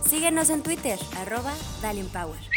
Síguenos 0.04 0.50
en 0.50 0.62
Twitter, 0.62 0.98
arroba 1.20 1.52
Power. 2.12 2.49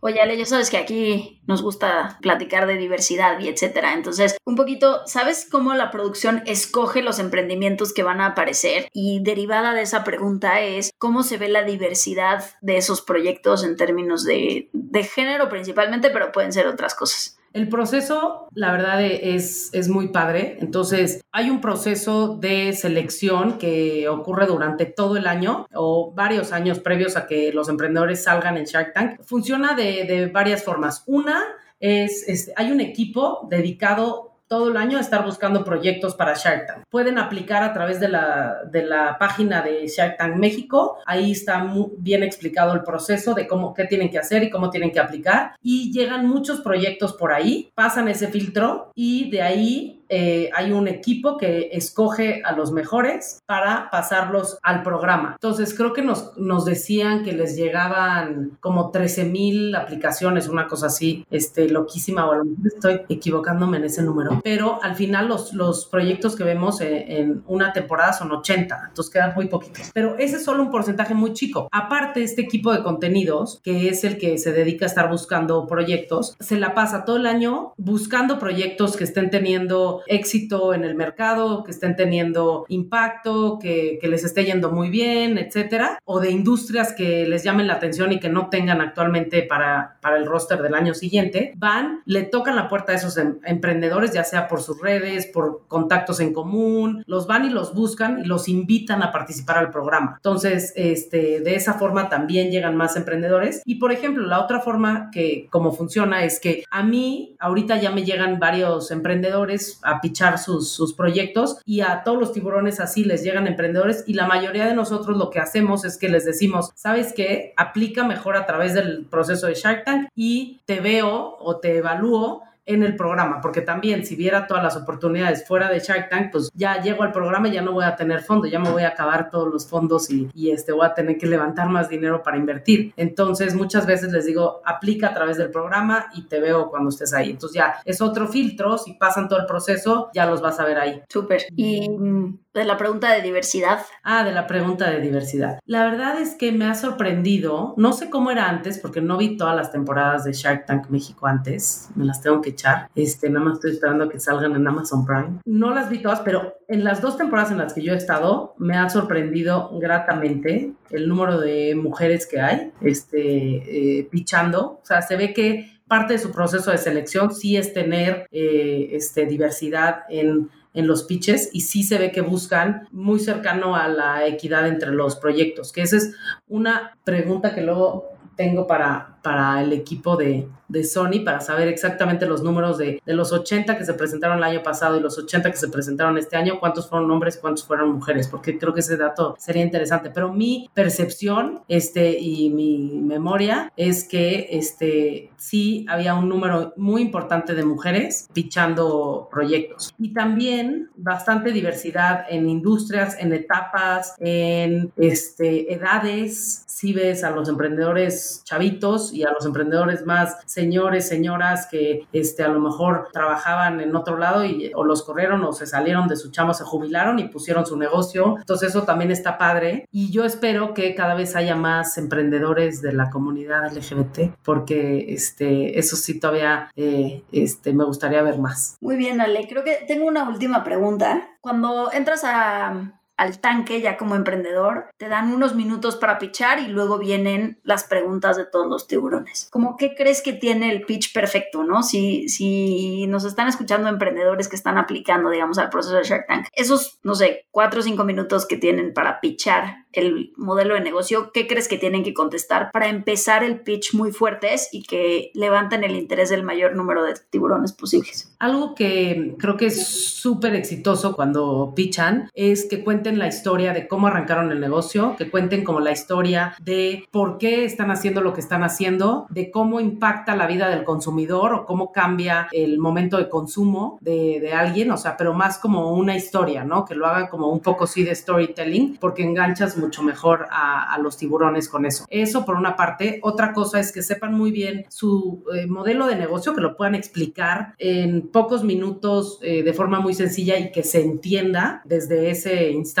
Oye, 0.00 0.20
Ale, 0.20 0.36
ya 0.36 0.46
sabes 0.46 0.70
que 0.70 0.76
aquí 0.76 1.42
nos 1.46 1.62
gusta 1.62 2.18
platicar 2.22 2.66
de 2.68 2.76
diversidad 2.76 3.40
y 3.40 3.48
etcétera. 3.48 3.94
Entonces, 3.94 4.36
un 4.44 4.54
poquito, 4.54 5.02
¿sabes 5.06 5.48
cómo 5.50 5.74
la 5.74 5.90
producción 5.90 6.42
escoge 6.46 7.02
los 7.02 7.18
emprendimientos 7.18 7.92
que 7.92 8.04
van 8.04 8.20
a 8.20 8.26
aparecer? 8.26 8.88
Y 8.92 9.20
derivada 9.22 9.74
de 9.74 9.82
esa 9.82 10.04
pregunta 10.04 10.60
es, 10.60 10.92
¿cómo 10.98 11.24
se 11.24 11.36
ve 11.36 11.48
la 11.48 11.64
diversidad 11.64 12.44
de 12.60 12.76
esos 12.76 13.02
proyectos 13.02 13.64
en 13.64 13.76
términos 13.76 14.24
de, 14.24 14.70
de 14.72 15.02
género 15.02 15.48
principalmente, 15.48 16.10
pero 16.10 16.30
pueden 16.30 16.52
ser 16.52 16.68
otras 16.68 16.94
cosas? 16.94 17.37
El 17.52 17.68
proceso, 17.68 18.48
la 18.52 18.72
verdad, 18.72 19.02
es, 19.02 19.70
es 19.72 19.88
muy 19.88 20.08
padre. 20.08 20.58
Entonces, 20.60 21.22
hay 21.32 21.50
un 21.50 21.60
proceso 21.60 22.36
de 22.36 22.72
selección 22.72 23.58
que 23.58 24.08
ocurre 24.08 24.46
durante 24.46 24.86
todo 24.86 25.16
el 25.16 25.26
año 25.26 25.66
o 25.74 26.12
varios 26.14 26.52
años 26.52 26.78
previos 26.78 27.16
a 27.16 27.26
que 27.26 27.52
los 27.52 27.68
emprendedores 27.68 28.22
salgan 28.22 28.56
en 28.58 28.64
Shark 28.64 28.92
Tank. 28.92 29.22
Funciona 29.24 29.74
de, 29.74 30.04
de 30.04 30.26
varias 30.26 30.62
formas. 30.62 31.04
Una 31.06 31.42
es, 31.80 32.28
es, 32.28 32.52
hay 32.56 32.70
un 32.72 32.80
equipo 32.80 33.46
dedicado 33.50 34.27
todo 34.48 34.70
el 34.70 34.76
año 34.76 34.98
estar 34.98 35.24
buscando 35.24 35.62
proyectos 35.62 36.14
para 36.14 36.34
Shark 36.34 36.66
Tank. 36.66 36.84
Pueden 36.90 37.18
aplicar 37.18 37.62
a 37.62 37.72
través 37.72 38.00
de 38.00 38.08
la, 38.08 38.62
de 38.70 38.82
la 38.82 39.18
página 39.18 39.62
de 39.62 39.86
Shark 39.86 40.16
Tank 40.16 40.36
México. 40.36 40.98
Ahí 41.06 41.32
está 41.32 41.70
bien 41.98 42.22
explicado 42.22 42.72
el 42.72 42.82
proceso 42.82 43.34
de 43.34 43.46
cómo, 43.46 43.74
qué 43.74 43.84
tienen 43.84 44.10
que 44.10 44.18
hacer 44.18 44.42
y 44.42 44.50
cómo 44.50 44.70
tienen 44.70 44.90
que 44.90 45.00
aplicar. 45.00 45.54
Y 45.62 45.92
llegan 45.92 46.26
muchos 46.26 46.60
proyectos 46.60 47.12
por 47.12 47.32
ahí, 47.32 47.70
pasan 47.74 48.08
ese 48.08 48.28
filtro 48.28 48.90
y 48.94 49.30
de 49.30 49.42
ahí 49.42 49.97
eh, 50.08 50.50
hay 50.54 50.72
un 50.72 50.88
equipo 50.88 51.36
que 51.36 51.70
escoge 51.72 52.42
a 52.44 52.52
los 52.52 52.72
mejores 52.72 53.40
para 53.46 53.90
pasarlos 53.90 54.58
al 54.62 54.82
programa. 54.82 55.32
Entonces, 55.34 55.74
creo 55.74 55.92
que 55.92 56.02
nos, 56.02 56.34
decían 56.64 57.22
que 57.22 57.32
les 57.32 57.56
llegaban 57.56 58.58
como 58.60 58.90
13 58.90 59.24
mil 59.24 59.74
aplicaciones, 59.74 60.48
una 60.48 60.66
cosa 60.66 60.86
así, 60.86 61.24
este, 61.30 61.68
loquísima, 61.68 62.26
o 62.28 62.32
a 62.32 62.42
estoy 62.64 63.00
equivocándome 63.08 63.78
en 63.78 63.84
ese 63.84 64.02
número, 64.02 64.40
pero 64.42 64.82
al 64.82 64.96
final 64.96 65.28
los, 65.28 65.86
proyectos 65.90 66.36
que 66.36 66.44
vemos 66.44 66.80
en, 66.80 67.10
en 67.10 67.42
una 67.46 67.72
temporada 67.72 68.12
son 68.12 68.30
80, 68.32 68.86
entonces 68.88 69.12
quedan 69.12 69.32
muy 69.34 69.46
poquitos. 69.46 69.90
Pero 69.94 70.16
ese 70.18 70.36
es 70.36 70.44
solo 70.44 70.62
un 70.62 70.70
porcentaje 70.70 71.14
muy 71.14 71.32
chico. 71.32 71.68
Aparte, 71.70 72.22
este 72.22 72.42
equipo 72.42 72.72
de 72.72 72.82
contenidos, 72.82 73.60
que 73.62 73.88
es 73.88 74.04
el 74.04 74.18
que 74.18 74.38
se 74.38 74.52
dedica 74.52 74.86
a 74.86 74.88
estar 74.88 75.08
buscando 75.08 75.66
proyectos, 75.66 76.36
se 76.40 76.58
la 76.58 76.74
pasa 76.74 77.04
todo 77.04 77.16
el 77.16 77.26
año 77.26 77.72
buscando 77.76 78.38
proyectos 78.38 78.96
que 78.96 79.04
estén 79.04 79.30
teniendo 79.30 79.97
éxito 80.06 80.74
en 80.74 80.84
el 80.84 80.94
mercado, 80.94 81.64
que 81.64 81.70
estén 81.70 81.96
teniendo 81.96 82.64
impacto, 82.68 83.58
que, 83.58 83.98
les 84.08 84.24
esté 84.24 84.46
yendo 84.46 84.70
muy 84.72 84.88
bien, 84.88 85.36
etcétera, 85.36 85.98
o 86.04 86.18
de 86.18 86.30
industrias 86.30 86.94
que 86.94 87.26
les 87.26 87.44
llamen 87.44 87.66
la 87.66 87.74
atención 87.74 88.10
y 88.10 88.20
que 88.20 88.30
no 88.30 88.48
tengan 88.48 88.80
actualmente 88.80 89.42
para, 89.42 89.98
para 90.00 90.16
el 90.16 90.24
roster 90.24 90.62
del 90.62 90.74
año 90.74 90.94
siguiente, 90.94 91.52
van, 91.56 92.00
le 92.06 92.22
tocan 92.22 92.56
la 92.56 92.68
puerta 92.68 92.92
a 92.92 92.94
esos 92.94 93.18
em, 93.18 93.38
emprendedores, 93.44 94.12
ya 94.12 94.24
sea 94.24 94.48
por 94.48 94.62
sus 94.62 94.80
redes, 94.80 95.26
por 95.26 95.66
contactos 95.68 96.20
en 96.20 96.32
común, 96.32 97.04
los 97.06 97.26
van 97.26 97.44
y 97.44 97.50
los 97.50 97.74
buscan 97.74 98.20
y 98.20 98.24
los 98.24 98.48
invitan 98.48 99.02
a 99.02 99.12
participar 99.12 99.58
al 99.58 99.70
programa. 99.70 100.14
Entonces, 100.16 100.72
este, 100.74 101.40
de 101.40 101.54
esa 101.54 101.74
forma 101.74 102.08
también 102.08 102.50
llegan 102.50 102.76
más 102.76 102.96
emprendedores. 102.96 103.62
Y 103.64 103.76
por 103.76 103.92
ejemplo, 103.92 104.26
la 104.26 104.40
otra 104.40 104.60
forma 104.60 105.10
que 105.12 105.48
como 105.50 105.72
funciona 105.72 106.24
es 106.24 106.40
que 106.40 106.64
a 106.70 106.82
mí 106.82 107.36
ahorita 107.38 107.76
ya 107.76 107.90
me 107.90 108.04
llegan 108.04 108.38
varios 108.38 108.90
emprendedores 108.90 109.80
a 109.88 110.00
pichar 110.00 110.38
sus, 110.38 110.70
sus 110.70 110.94
proyectos 110.94 111.58
y 111.64 111.80
a 111.80 112.02
todos 112.04 112.18
los 112.18 112.32
tiburones 112.32 112.80
así 112.80 113.04
les 113.04 113.22
llegan 113.22 113.46
emprendedores 113.46 114.04
y 114.06 114.14
la 114.14 114.26
mayoría 114.26 114.66
de 114.66 114.74
nosotros 114.74 115.16
lo 115.16 115.30
que 115.30 115.40
hacemos 115.40 115.84
es 115.84 115.96
que 115.96 116.08
les 116.08 116.24
decimos, 116.24 116.70
¿sabes 116.74 117.12
qué? 117.14 117.52
Aplica 117.56 118.04
mejor 118.04 118.36
a 118.36 118.46
través 118.46 118.74
del 118.74 119.06
proceso 119.06 119.46
de 119.46 119.54
Shark 119.54 119.84
Tank 119.84 120.08
y 120.14 120.60
te 120.66 120.80
veo 120.80 121.36
o 121.40 121.56
te 121.56 121.78
evalúo 121.78 122.42
en 122.68 122.82
el 122.82 122.96
programa, 122.96 123.40
porque 123.40 123.62
también 123.62 124.04
si 124.04 124.14
viera 124.14 124.46
todas 124.46 124.62
las 124.62 124.76
oportunidades 124.76 125.46
fuera 125.46 125.70
de 125.70 125.80
Shark 125.80 126.10
Tank, 126.10 126.30
pues 126.30 126.50
ya 126.54 126.80
llego 126.82 127.02
al 127.02 127.12
programa 127.12 127.48
y 127.48 127.52
ya 127.52 127.62
no 127.62 127.72
voy 127.72 127.84
a 127.84 127.96
tener 127.96 128.20
fondo, 128.20 128.46
ya 128.46 128.58
me 128.58 128.70
voy 128.70 128.82
a 128.82 128.88
acabar 128.88 129.30
todos 129.30 129.50
los 129.50 129.66
fondos 129.66 130.10
y, 130.10 130.28
y, 130.34 130.50
este, 130.50 130.72
voy 130.72 130.86
a 130.86 130.92
tener 130.92 131.16
que 131.16 131.26
levantar 131.26 131.70
más 131.70 131.88
dinero 131.88 132.22
para 132.22 132.36
invertir. 132.36 132.92
Entonces, 132.96 133.54
muchas 133.54 133.86
veces 133.86 134.12
les 134.12 134.26
digo, 134.26 134.60
aplica 134.64 135.08
a 135.08 135.14
través 135.14 135.38
del 135.38 135.50
programa 135.50 136.10
y 136.14 136.28
te 136.28 136.40
veo 136.40 136.68
cuando 136.68 136.90
estés 136.90 137.14
ahí. 137.14 137.30
Entonces 137.30 137.56
ya 137.56 137.76
es 137.84 138.02
otro 138.02 138.28
filtro, 138.28 138.76
si 138.76 138.92
pasan 138.92 139.28
todo 139.28 139.40
el 139.40 139.46
proceso, 139.46 140.10
ya 140.12 140.26
los 140.26 140.42
vas 140.42 140.60
a 140.60 140.64
ver 140.64 140.78
ahí. 140.78 141.02
Súper. 141.08 141.44
Y 141.56 141.88
mm, 141.88 142.38
de 142.54 142.64
la 142.64 142.76
pregunta 142.76 143.12
de 143.12 143.22
diversidad. 143.22 143.80
Ah, 144.02 144.24
de 144.24 144.32
la 144.32 144.46
pregunta 144.46 144.90
de 144.90 145.00
diversidad. 145.00 145.60
La 145.64 145.84
verdad 145.84 146.20
es 146.20 146.34
que 146.34 146.52
me 146.52 146.66
ha 146.66 146.74
sorprendido, 146.74 147.74
no 147.76 147.92
sé 147.92 148.10
cómo 148.10 148.30
era 148.30 148.48
antes, 148.48 148.78
porque 148.78 149.00
no 149.00 149.16
vi 149.16 149.36
todas 149.36 149.56
las 149.56 149.70
temporadas 149.70 150.24
de 150.24 150.32
Shark 150.32 150.66
Tank 150.66 150.88
México 150.88 151.26
antes, 151.26 151.88
me 151.94 152.04
las 152.04 152.20
tengo 152.20 152.40
que 152.40 152.54
este, 152.94 153.30
nada 153.30 153.44
más 153.46 153.54
estoy 153.54 153.72
esperando 153.72 154.08
que 154.08 154.20
salgan 154.20 154.54
en 154.54 154.66
Amazon 154.66 155.04
Prime. 155.04 155.40
No 155.44 155.74
las 155.74 155.88
vi 155.88 155.98
todas, 155.98 156.20
pero 156.20 156.54
en 156.68 156.84
las 156.84 157.00
dos 157.00 157.16
temporadas 157.16 157.50
en 157.50 157.58
las 157.58 157.72
que 157.72 157.82
yo 157.82 157.92
he 157.92 157.96
estado, 157.96 158.54
me 158.58 158.76
ha 158.76 158.88
sorprendido 158.88 159.70
gratamente 159.78 160.72
el 160.90 161.08
número 161.08 161.40
de 161.40 161.74
mujeres 161.74 162.26
que 162.26 162.40
hay, 162.40 162.72
este, 162.80 163.98
eh, 163.98 164.08
pichando, 164.10 164.80
o 164.82 164.84
sea, 164.84 165.02
se 165.02 165.16
ve 165.16 165.32
que 165.32 165.78
parte 165.86 166.14
de 166.14 166.18
su 166.18 166.32
proceso 166.32 166.70
de 166.70 166.78
selección 166.78 167.34
sí 167.34 167.56
es 167.56 167.72
tener 167.72 168.26
eh, 168.30 168.90
este, 168.92 169.26
diversidad 169.26 170.02
en 170.10 170.50
en 170.74 170.86
los 170.86 171.02
pitches 171.02 171.50
y 171.52 171.62
sí 171.62 171.82
se 171.82 171.98
ve 171.98 172.12
que 172.12 172.20
buscan 172.20 172.86
muy 172.92 173.18
cercano 173.18 173.74
a 173.74 173.88
la 173.88 174.26
equidad 174.26 174.68
entre 174.68 174.92
los 174.92 175.16
proyectos, 175.16 175.72
que 175.72 175.82
esa 175.82 175.96
es 175.96 176.14
una 176.46 176.96
pregunta 177.04 177.52
que 177.52 177.62
luego 177.62 178.10
tengo 178.36 178.68
para, 178.68 179.17
para 179.22 179.62
el 179.62 179.72
equipo 179.72 180.16
de, 180.16 180.48
de 180.68 180.84
Sony 180.84 181.24
para 181.24 181.40
saber 181.40 181.68
exactamente 181.68 182.26
los 182.26 182.42
números 182.42 182.78
de, 182.78 183.02
de, 183.04 183.14
los 183.14 183.32
80 183.32 183.76
que 183.78 183.84
se 183.84 183.94
presentaron 183.94 184.38
el 184.38 184.44
año 184.44 184.62
pasado 184.62 184.96
y 184.96 185.00
los 185.00 185.18
80 185.18 185.50
que 185.50 185.56
se 185.56 185.68
presentaron 185.68 186.18
este 186.18 186.36
año, 186.36 186.60
cuántos 186.60 186.88
fueron 186.88 187.10
hombres 187.10 187.38
cuántos 187.38 187.64
fueron 187.64 187.92
mujeres, 187.92 188.28
porque 188.28 188.58
creo 188.58 188.74
que 188.74 188.80
ese 188.80 188.96
dato 188.96 189.34
sería 189.38 189.62
interesante. 189.62 190.10
Pero 190.10 190.32
mi 190.32 190.70
percepción 190.74 191.60
este, 191.68 192.18
y 192.18 192.50
mi 192.50 193.00
memoria 193.00 193.72
es 193.76 194.04
que 194.04 194.48
este, 194.50 195.30
sí 195.36 195.86
había 195.88 196.14
un 196.14 196.28
número 196.28 196.74
muy 196.76 197.02
importante 197.02 197.54
de 197.54 197.64
mujeres 197.64 198.28
pichando 198.32 199.28
proyectos 199.30 199.94
y 199.98 200.12
también 200.12 200.90
bastante 200.96 201.52
diversidad 201.52 202.26
en 202.28 202.48
industrias, 202.48 203.16
en 203.18 203.32
etapas, 203.32 204.14
en 204.18 204.92
este, 204.96 205.72
edades. 205.72 206.64
Si 206.66 206.92
ves 206.92 207.24
a 207.24 207.30
los 207.30 207.48
emprendedores 207.48 208.42
chavitos 208.44 209.07
y 209.12 209.24
a 209.24 209.32
los 209.32 209.44
emprendedores 209.46 210.04
más 210.06 210.36
señores, 210.46 211.08
señoras 211.08 211.66
que 211.70 212.06
este, 212.12 212.42
a 212.42 212.48
lo 212.48 212.60
mejor 212.60 213.08
trabajaban 213.12 213.80
en 213.80 213.94
otro 213.94 214.18
lado 214.18 214.44
y 214.44 214.72
o 214.74 214.84
los 214.84 215.02
corrieron 215.02 215.44
o 215.44 215.52
se 215.52 215.66
salieron 215.66 216.08
de 216.08 216.16
su 216.16 216.30
chamo, 216.30 216.54
se 216.54 216.64
jubilaron 216.64 217.18
y 217.18 217.28
pusieron 217.28 217.66
su 217.66 217.76
negocio. 217.76 218.36
Entonces 218.38 218.70
eso 218.70 218.82
también 218.82 219.10
está 219.10 219.38
padre 219.38 219.86
y 219.90 220.10
yo 220.10 220.24
espero 220.24 220.74
que 220.74 220.94
cada 220.94 221.14
vez 221.14 221.36
haya 221.36 221.56
más 221.56 221.98
emprendedores 221.98 222.82
de 222.82 222.92
la 222.92 223.10
comunidad 223.10 223.72
LGBT 223.72 224.36
porque 224.42 225.12
este, 225.12 225.78
eso 225.78 225.96
sí 225.96 226.18
todavía 226.18 226.70
eh, 226.76 227.22
este, 227.32 227.72
me 227.72 227.84
gustaría 227.84 228.22
ver 228.22 228.38
más. 228.38 228.76
Muy 228.80 228.96
bien, 228.96 229.20
Ale. 229.20 229.46
Creo 229.48 229.64
que 229.64 229.84
tengo 229.86 230.06
una 230.06 230.28
última 230.28 230.64
pregunta. 230.64 231.28
Cuando 231.40 231.92
entras 231.92 232.22
a 232.24 232.97
al 233.18 233.40
tanque 233.40 233.80
ya 233.82 233.96
como 233.96 234.14
emprendedor, 234.14 234.86
te 234.96 235.08
dan 235.08 235.32
unos 235.32 235.54
minutos 235.54 235.96
para 235.96 236.18
pichar 236.18 236.60
y 236.60 236.68
luego 236.68 236.98
vienen 236.98 237.60
las 237.64 237.84
preguntas 237.84 238.36
de 238.36 238.46
todos 238.46 238.68
los 238.68 238.86
tiburones. 238.86 239.48
¿Cómo 239.50 239.76
qué 239.76 239.94
crees 239.94 240.22
que 240.22 240.32
tiene 240.32 240.70
el 240.70 240.82
pitch 240.82 241.12
perfecto, 241.12 241.64
no? 241.64 241.82
Si, 241.82 242.28
si 242.28 243.06
nos 243.08 243.24
están 243.24 243.48
escuchando 243.48 243.88
emprendedores 243.88 244.48
que 244.48 244.56
están 244.56 244.78
aplicando, 244.78 245.30
digamos, 245.30 245.58
al 245.58 245.68
proceso 245.68 245.96
de 245.96 246.04
Shark 246.04 246.26
Tank, 246.28 246.46
esos, 246.52 247.00
no 247.02 247.14
sé, 247.14 247.46
cuatro 247.50 247.80
o 247.80 247.82
cinco 247.82 248.04
minutos 248.04 248.46
que 248.46 248.56
tienen 248.56 248.94
para 248.94 249.20
pichar 249.20 249.88
el 249.92 250.32
modelo 250.36 250.74
de 250.74 250.80
negocio, 250.80 251.32
¿qué 251.32 251.46
crees 251.46 251.66
que 251.66 251.78
tienen 251.78 252.04
que 252.04 252.14
contestar 252.14 252.70
para 252.72 252.88
empezar 252.88 253.42
el 253.42 253.60
pitch 253.60 253.94
muy 253.94 254.12
fuertes 254.12 254.68
y 254.70 254.82
que 254.82 255.30
levanten 255.34 255.82
el 255.82 255.96
interés 255.96 256.30
del 256.30 256.42
mayor 256.42 256.76
número 256.76 257.02
de 257.04 257.14
tiburones 257.30 257.72
posibles? 257.72 258.34
Algo 258.38 258.74
que 258.74 259.34
creo 259.38 259.56
que 259.56 259.66
es 259.66 259.86
súper 259.88 260.54
exitoso 260.54 261.16
cuando 261.16 261.72
pichan 261.74 262.30
es 262.34 262.68
que 262.68 262.84
cuenten 262.84 263.07
cuenten 263.08 263.18
la 263.20 263.28
historia 263.28 263.72
de 263.72 263.88
cómo 263.88 264.08
arrancaron 264.08 264.52
el 264.52 264.60
negocio, 264.60 265.16
que 265.16 265.30
cuenten 265.30 265.64
como 265.64 265.80
la 265.80 265.92
historia 265.92 266.54
de 266.60 267.08
por 267.10 267.38
qué 267.38 267.64
están 267.64 267.90
haciendo 267.90 268.20
lo 268.20 268.34
que 268.34 268.40
están 268.40 268.62
haciendo, 268.62 269.26
de 269.30 269.50
cómo 269.50 269.80
impacta 269.80 270.36
la 270.36 270.46
vida 270.46 270.68
del 270.68 270.84
consumidor 270.84 271.54
o 271.54 271.64
cómo 271.64 271.90
cambia 271.90 272.48
el 272.52 272.78
momento 272.78 273.16
de 273.16 273.30
consumo 273.30 273.98
de, 274.02 274.40
de 274.40 274.52
alguien, 274.52 274.90
o 274.90 274.98
sea, 274.98 275.16
pero 275.16 275.32
más 275.32 275.56
como 275.56 275.94
una 275.94 276.16
historia, 276.16 276.64
¿no? 276.64 276.84
Que 276.84 276.94
lo 276.94 277.06
hagan 277.06 277.28
como 277.28 277.48
un 277.48 277.60
poco 277.60 277.86
sí 277.86 278.04
de 278.04 278.14
storytelling, 278.14 278.98
porque 279.00 279.22
enganchas 279.22 279.78
mucho 279.78 280.02
mejor 280.02 280.46
a, 280.50 280.92
a 280.92 280.98
los 280.98 281.16
tiburones 281.16 281.70
con 281.70 281.86
eso. 281.86 282.04
Eso 282.10 282.44
por 282.44 282.56
una 282.56 282.76
parte. 282.76 283.20
Otra 283.22 283.54
cosa 283.54 283.80
es 283.80 283.90
que 283.90 284.02
sepan 284.02 284.34
muy 284.34 284.50
bien 284.50 284.84
su 284.90 285.44
eh, 285.54 285.66
modelo 285.66 286.06
de 286.06 286.16
negocio, 286.16 286.54
que 286.54 286.60
lo 286.60 286.76
puedan 286.76 286.94
explicar 286.94 287.74
en 287.78 288.28
pocos 288.28 288.64
minutos 288.64 289.38
eh, 289.42 289.62
de 289.62 289.72
forma 289.72 290.00
muy 290.00 290.12
sencilla 290.12 290.58
y 290.58 290.72
que 290.72 290.82
se 290.82 291.00
entienda 291.00 291.80
desde 291.86 292.30
ese 292.30 292.70
instante, 292.70 292.97